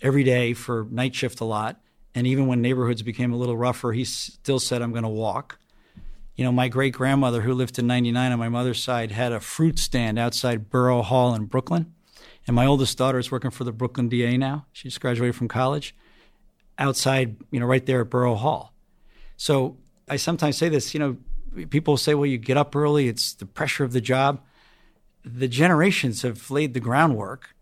every 0.00 0.24
day 0.24 0.54
for 0.54 0.86
night 0.90 1.14
shift 1.14 1.40
a 1.40 1.44
lot. 1.44 1.80
And 2.14 2.26
even 2.26 2.46
when 2.46 2.60
neighborhoods 2.60 3.02
became 3.02 3.32
a 3.32 3.36
little 3.36 3.56
rougher, 3.56 3.92
he 3.92 4.04
still 4.04 4.58
said, 4.58 4.82
I'm 4.82 4.92
going 4.92 5.04
to 5.04 5.08
walk. 5.08 5.58
You 6.36 6.44
know, 6.44 6.52
my 6.52 6.68
great 6.68 6.94
grandmother, 6.94 7.42
who 7.42 7.54
lived 7.54 7.74
to 7.76 7.82
99 7.82 8.32
on 8.32 8.38
my 8.38 8.48
mother's 8.48 8.82
side, 8.82 9.12
had 9.12 9.32
a 9.32 9.40
fruit 9.40 9.78
stand 9.78 10.18
outside 10.18 10.70
Borough 10.70 11.02
Hall 11.02 11.34
in 11.34 11.44
Brooklyn 11.46 11.94
and 12.46 12.56
my 12.56 12.66
oldest 12.66 12.98
daughter 12.98 13.18
is 13.18 13.30
working 13.30 13.50
for 13.50 13.64
the 13.64 13.72
Brooklyn 13.72 14.08
DA 14.08 14.36
now. 14.36 14.66
She 14.72 14.88
just 14.88 15.00
graduated 15.00 15.36
from 15.36 15.48
college 15.48 15.94
outside, 16.78 17.36
you 17.50 17.60
know, 17.60 17.66
right 17.66 17.84
there 17.84 18.00
at 18.00 18.10
Borough 18.10 18.34
Hall. 18.34 18.72
So 19.36 19.76
I 20.08 20.16
sometimes 20.16 20.56
say 20.56 20.68
this, 20.68 20.94
you 20.94 21.00
know, 21.00 21.16
people 21.66 21.96
say, 21.96 22.14
well, 22.14 22.26
you 22.26 22.38
get 22.38 22.56
up 22.56 22.74
early, 22.74 23.08
it's 23.08 23.32
the 23.34 23.46
pressure 23.46 23.84
of 23.84 23.92
the 23.92 24.00
job. 24.00 24.40
The 25.24 25.48
generations 25.48 26.22
have 26.22 26.50
laid 26.50 26.74
the 26.74 26.80
groundwork. 26.80 27.54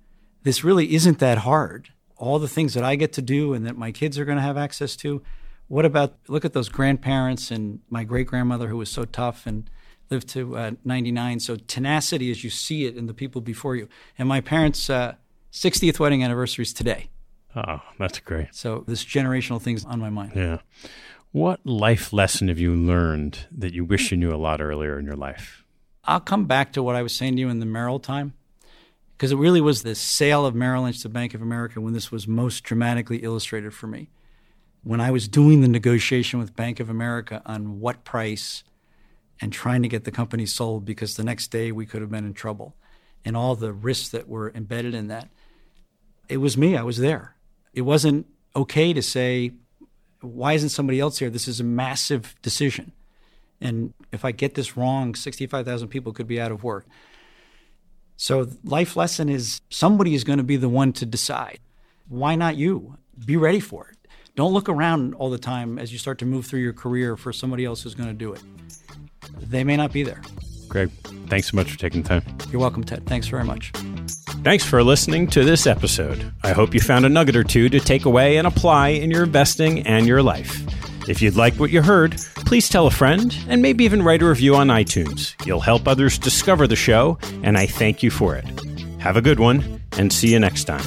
This 0.42 0.64
really 0.64 0.94
isn't 0.94 1.18
that 1.18 1.38
hard. 1.38 1.90
All 2.16 2.38
the 2.38 2.48
things 2.48 2.74
that 2.74 2.84
I 2.84 2.96
get 2.96 3.12
to 3.14 3.22
do 3.22 3.52
and 3.52 3.66
that 3.66 3.76
my 3.76 3.92
kids 3.92 4.18
are 4.18 4.24
going 4.24 4.36
to 4.36 4.42
have 4.42 4.56
access 4.56 4.96
to. 4.96 5.22
What 5.68 5.84
about 5.84 6.16
look 6.28 6.44
at 6.44 6.52
those 6.52 6.68
grandparents 6.68 7.50
and 7.50 7.80
my 7.88 8.04
great 8.04 8.26
grandmother 8.26 8.68
who 8.68 8.76
was 8.76 8.90
so 8.90 9.04
tough 9.04 9.46
and 9.46 9.70
lived 10.10 10.28
to 10.30 10.56
uh, 10.56 10.70
99. 10.84 11.40
So 11.40 11.56
tenacity 11.56 12.30
as 12.30 12.42
you 12.42 12.50
see 12.50 12.86
it 12.86 12.96
in 12.96 13.06
the 13.06 13.14
people 13.14 13.40
before 13.40 13.76
you. 13.76 13.88
And 14.18 14.28
my 14.28 14.40
parents' 14.40 14.90
uh, 14.90 15.14
60th 15.52 15.98
wedding 15.98 16.24
anniversary 16.24 16.64
is 16.64 16.72
today. 16.72 17.10
Oh, 17.54 17.80
that's 17.98 18.18
great. 18.20 18.48
So 18.52 18.84
this 18.86 19.04
generational 19.04 19.60
thing's 19.60 19.84
on 19.84 19.98
my 19.98 20.10
mind. 20.10 20.32
Yeah. 20.34 20.58
What 21.32 21.64
life 21.64 22.12
lesson 22.12 22.48
have 22.48 22.58
you 22.58 22.74
learned 22.74 23.46
that 23.56 23.72
you 23.72 23.84
wish 23.84 24.10
you 24.10 24.16
knew 24.16 24.34
a 24.34 24.36
lot 24.36 24.60
earlier 24.60 24.98
in 24.98 25.06
your 25.06 25.16
life? 25.16 25.64
I'll 26.04 26.20
come 26.20 26.46
back 26.46 26.72
to 26.72 26.82
what 26.82 26.96
I 26.96 27.02
was 27.02 27.14
saying 27.14 27.36
to 27.36 27.40
you 27.40 27.48
in 27.48 27.60
the 27.60 27.66
Merrill 27.66 28.00
time, 28.00 28.34
because 29.16 29.30
it 29.30 29.36
really 29.36 29.60
was 29.60 29.82
the 29.82 29.94
sale 29.94 30.44
of 30.44 30.54
Merrill 30.54 30.84
Lynch 30.84 31.02
to 31.02 31.08
Bank 31.08 31.34
of 31.34 31.42
America 31.42 31.80
when 31.80 31.92
this 31.92 32.10
was 32.10 32.26
most 32.26 32.64
dramatically 32.64 33.18
illustrated 33.18 33.74
for 33.74 33.86
me. 33.86 34.08
When 34.82 35.00
I 35.00 35.10
was 35.10 35.28
doing 35.28 35.60
the 35.60 35.68
negotiation 35.68 36.40
with 36.40 36.56
Bank 36.56 36.80
of 36.80 36.88
America 36.88 37.42
on 37.44 37.80
what 37.80 38.02
price 38.02 38.64
and 39.40 39.52
trying 39.52 39.82
to 39.82 39.88
get 39.88 40.04
the 40.04 40.10
company 40.10 40.46
sold 40.46 40.84
because 40.84 41.16
the 41.16 41.24
next 41.24 41.48
day 41.48 41.72
we 41.72 41.86
could 41.86 42.02
have 42.02 42.10
been 42.10 42.26
in 42.26 42.34
trouble 42.34 42.74
and 43.24 43.36
all 43.36 43.54
the 43.54 43.72
risks 43.72 44.10
that 44.10 44.28
were 44.28 44.52
embedded 44.54 44.94
in 44.94 45.08
that. 45.08 45.28
It 46.28 46.38
was 46.38 46.56
me, 46.56 46.76
I 46.76 46.82
was 46.82 46.98
there. 46.98 47.34
It 47.72 47.82
wasn't 47.82 48.26
okay 48.54 48.92
to 48.92 49.02
say, 49.02 49.52
why 50.20 50.52
isn't 50.52 50.68
somebody 50.70 51.00
else 51.00 51.18
here? 51.18 51.30
This 51.30 51.48
is 51.48 51.60
a 51.60 51.64
massive 51.64 52.34
decision. 52.42 52.92
And 53.60 53.92
if 54.12 54.24
I 54.24 54.32
get 54.32 54.54
this 54.54 54.76
wrong, 54.76 55.14
65,000 55.14 55.88
people 55.88 56.12
could 56.12 56.26
be 56.26 56.40
out 56.40 56.52
of 56.52 56.62
work. 56.62 56.86
So, 58.16 58.48
life 58.64 58.96
lesson 58.96 59.30
is 59.30 59.62
somebody 59.70 60.14
is 60.14 60.24
going 60.24 60.38
to 60.38 60.44
be 60.44 60.56
the 60.56 60.68
one 60.68 60.92
to 60.94 61.06
decide. 61.06 61.58
Why 62.08 62.34
not 62.34 62.56
you? 62.56 62.98
Be 63.24 63.36
ready 63.36 63.60
for 63.60 63.88
it. 63.88 63.96
Don't 64.36 64.52
look 64.52 64.68
around 64.68 65.14
all 65.14 65.30
the 65.30 65.38
time 65.38 65.78
as 65.78 65.90
you 65.92 65.98
start 65.98 66.18
to 66.18 66.26
move 66.26 66.46
through 66.46 66.60
your 66.60 66.72
career 66.74 67.16
for 67.16 67.32
somebody 67.32 67.64
else 67.64 67.82
who's 67.82 67.94
going 67.94 68.10
to 68.10 68.14
do 68.14 68.32
it 68.32 68.42
they 69.38 69.64
may 69.64 69.76
not 69.76 69.92
be 69.92 70.02
there. 70.02 70.20
Greg, 70.68 70.90
thanks 71.28 71.50
so 71.50 71.56
much 71.56 71.70
for 71.70 71.78
taking 71.78 72.02
the 72.02 72.08
time. 72.08 72.22
You're 72.50 72.60
welcome, 72.60 72.84
Ted. 72.84 73.06
Thanks 73.06 73.26
very 73.26 73.44
much. 73.44 73.72
Thanks 74.42 74.64
for 74.64 74.82
listening 74.82 75.26
to 75.28 75.44
this 75.44 75.66
episode. 75.66 76.32
I 76.42 76.52
hope 76.52 76.72
you 76.72 76.80
found 76.80 77.04
a 77.04 77.08
nugget 77.08 77.36
or 77.36 77.44
two 77.44 77.68
to 77.68 77.80
take 77.80 78.04
away 78.04 78.36
and 78.36 78.46
apply 78.46 78.88
in 78.88 79.10
your 79.10 79.24
investing 79.24 79.86
and 79.86 80.06
your 80.06 80.22
life. 80.22 80.62
If 81.08 81.20
you'd 81.20 81.36
like 81.36 81.54
what 81.54 81.70
you 81.70 81.82
heard, 81.82 82.16
please 82.46 82.68
tell 82.68 82.86
a 82.86 82.90
friend 82.90 83.36
and 83.48 83.60
maybe 83.62 83.84
even 83.84 84.02
write 84.02 84.22
a 84.22 84.28
review 84.28 84.54
on 84.54 84.68
iTunes. 84.68 85.34
You'll 85.44 85.60
help 85.60 85.88
others 85.88 86.18
discover 86.18 86.66
the 86.66 86.76
show, 86.76 87.18
and 87.42 87.58
I 87.58 87.66
thank 87.66 88.02
you 88.02 88.10
for 88.10 88.36
it. 88.36 88.44
Have 89.00 89.16
a 89.16 89.22
good 89.22 89.40
one, 89.40 89.82
and 89.98 90.12
see 90.12 90.28
you 90.28 90.38
next 90.38 90.64
time. 90.64 90.84